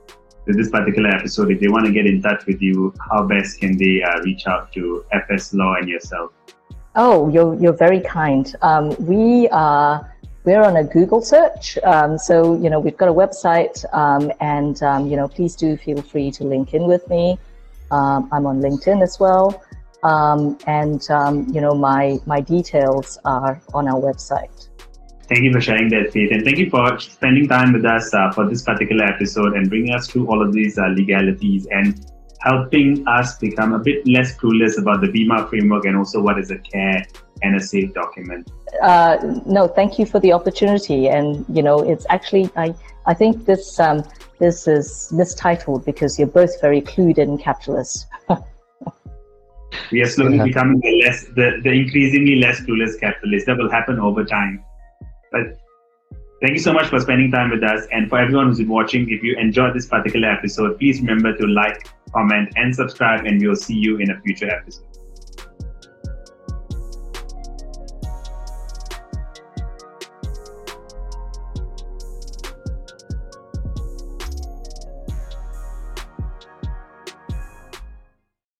to 0.46 0.52
this 0.52 0.70
particular 0.70 1.10
episode, 1.10 1.50
if 1.50 1.60
they 1.60 1.68
want 1.68 1.84
to 1.84 1.92
get 1.92 2.06
in 2.06 2.22
touch 2.22 2.46
with 2.46 2.62
you, 2.62 2.94
how 3.10 3.26
best 3.26 3.60
can 3.60 3.76
they 3.76 4.02
uh, 4.02 4.20
reach 4.20 4.46
out 4.46 4.72
to 4.72 5.04
FS 5.12 5.52
Law 5.52 5.74
and 5.74 5.88
yourself? 5.88 6.32
Oh, 6.96 7.28
you're, 7.28 7.54
you're 7.60 7.76
very 7.76 8.00
kind. 8.00 8.54
Um, 8.62 8.94
we 9.04 9.48
are 9.48 10.13
we're 10.44 10.62
on 10.62 10.76
a 10.76 10.84
Google 10.84 11.22
search. 11.22 11.78
Um, 11.78 12.18
so, 12.18 12.56
you 12.62 12.70
know, 12.70 12.78
we've 12.78 12.96
got 12.96 13.08
a 13.08 13.12
website 13.12 13.84
um, 13.94 14.30
and, 14.40 14.82
um, 14.82 15.06
you 15.06 15.16
know, 15.16 15.26
please 15.26 15.56
do 15.56 15.76
feel 15.76 16.00
free 16.02 16.30
to 16.32 16.44
link 16.44 16.74
in 16.74 16.84
with 16.84 17.08
me. 17.08 17.38
Um, 17.90 18.28
I'm 18.32 18.46
on 18.46 18.60
LinkedIn 18.60 19.02
as 19.02 19.18
well. 19.18 19.62
Um, 20.02 20.58
and, 20.66 21.10
um, 21.10 21.48
you 21.48 21.60
know, 21.62 21.74
my, 21.74 22.18
my 22.26 22.40
details 22.40 23.18
are 23.24 23.60
on 23.72 23.88
our 23.88 24.00
website. 24.00 24.68
Thank 25.28 25.40
you 25.40 25.52
for 25.52 25.60
sharing 25.62 25.88
that, 25.88 26.12
Faith. 26.12 26.30
And 26.32 26.44
thank 26.44 26.58
you 26.58 26.68
for 26.68 26.98
spending 27.00 27.48
time 27.48 27.72
with 27.72 27.86
us 27.86 28.12
uh, 28.12 28.30
for 28.32 28.46
this 28.46 28.62
particular 28.62 29.06
episode 29.06 29.54
and 29.54 29.70
bringing 29.70 29.94
us 29.94 30.06
through 30.06 30.26
all 30.28 30.42
of 30.46 30.52
these 30.52 30.78
uh, 30.78 30.88
legalities 30.88 31.66
and 31.70 32.04
helping 32.40 33.06
us 33.06 33.38
become 33.38 33.72
a 33.72 33.78
bit 33.78 34.06
less 34.06 34.36
clueless 34.36 34.78
about 34.78 35.00
the 35.00 35.10
VIMA 35.10 35.46
framework 35.48 35.84
and 35.84 35.96
also 35.96 36.20
what 36.20 36.38
is 36.38 36.50
a 36.50 36.58
care 36.58 37.04
and 37.42 37.56
a 37.56 37.60
safe 37.60 37.92
document. 37.94 38.50
Uh, 38.82 39.16
no, 39.46 39.68
thank 39.68 39.98
you 39.98 40.06
for 40.06 40.20
the 40.20 40.32
opportunity. 40.32 41.08
And 41.08 41.44
you 41.48 41.62
know, 41.62 41.78
it's 41.78 42.06
actually 42.10 42.50
I 42.56 42.74
I 43.06 43.14
think 43.14 43.44
this 43.46 43.78
um, 43.80 44.04
this 44.38 44.66
is 44.66 45.10
mistitled 45.12 45.84
because 45.84 46.18
you're 46.18 46.28
both 46.28 46.60
very 46.60 46.80
clued 46.80 47.18
in 47.18 47.38
capitalists. 47.38 48.06
we 49.92 50.02
are 50.02 50.06
slowly 50.06 50.36
yeah. 50.36 50.44
becoming 50.44 50.80
the 50.80 51.02
less 51.04 51.24
the, 51.36 51.60
the 51.62 51.70
increasingly 51.70 52.36
less 52.36 52.60
clueless 52.60 52.98
capitalists. 52.98 53.46
That 53.46 53.58
will 53.58 53.70
happen 53.70 53.98
over 53.98 54.24
time. 54.24 54.64
But 55.30 55.58
thank 56.40 56.52
you 56.54 56.60
so 56.60 56.72
much 56.72 56.86
for 56.86 57.00
spending 57.00 57.30
time 57.30 57.50
with 57.50 57.62
us. 57.62 57.86
And 57.92 58.08
for 58.08 58.18
everyone 58.18 58.46
who's 58.48 58.58
been 58.58 58.68
watching, 58.68 59.10
if 59.10 59.22
you 59.22 59.36
enjoyed 59.38 59.74
this 59.74 59.86
particular 59.86 60.30
episode, 60.30 60.78
please 60.78 61.00
remember 61.00 61.36
to 61.36 61.46
like, 61.46 61.88
comment, 62.12 62.52
and 62.56 62.74
subscribe, 62.74 63.24
and 63.26 63.40
we'll 63.40 63.56
see 63.56 63.74
you 63.74 63.98
in 63.98 64.10
a 64.10 64.20
future 64.20 64.50
episode. 64.50 64.93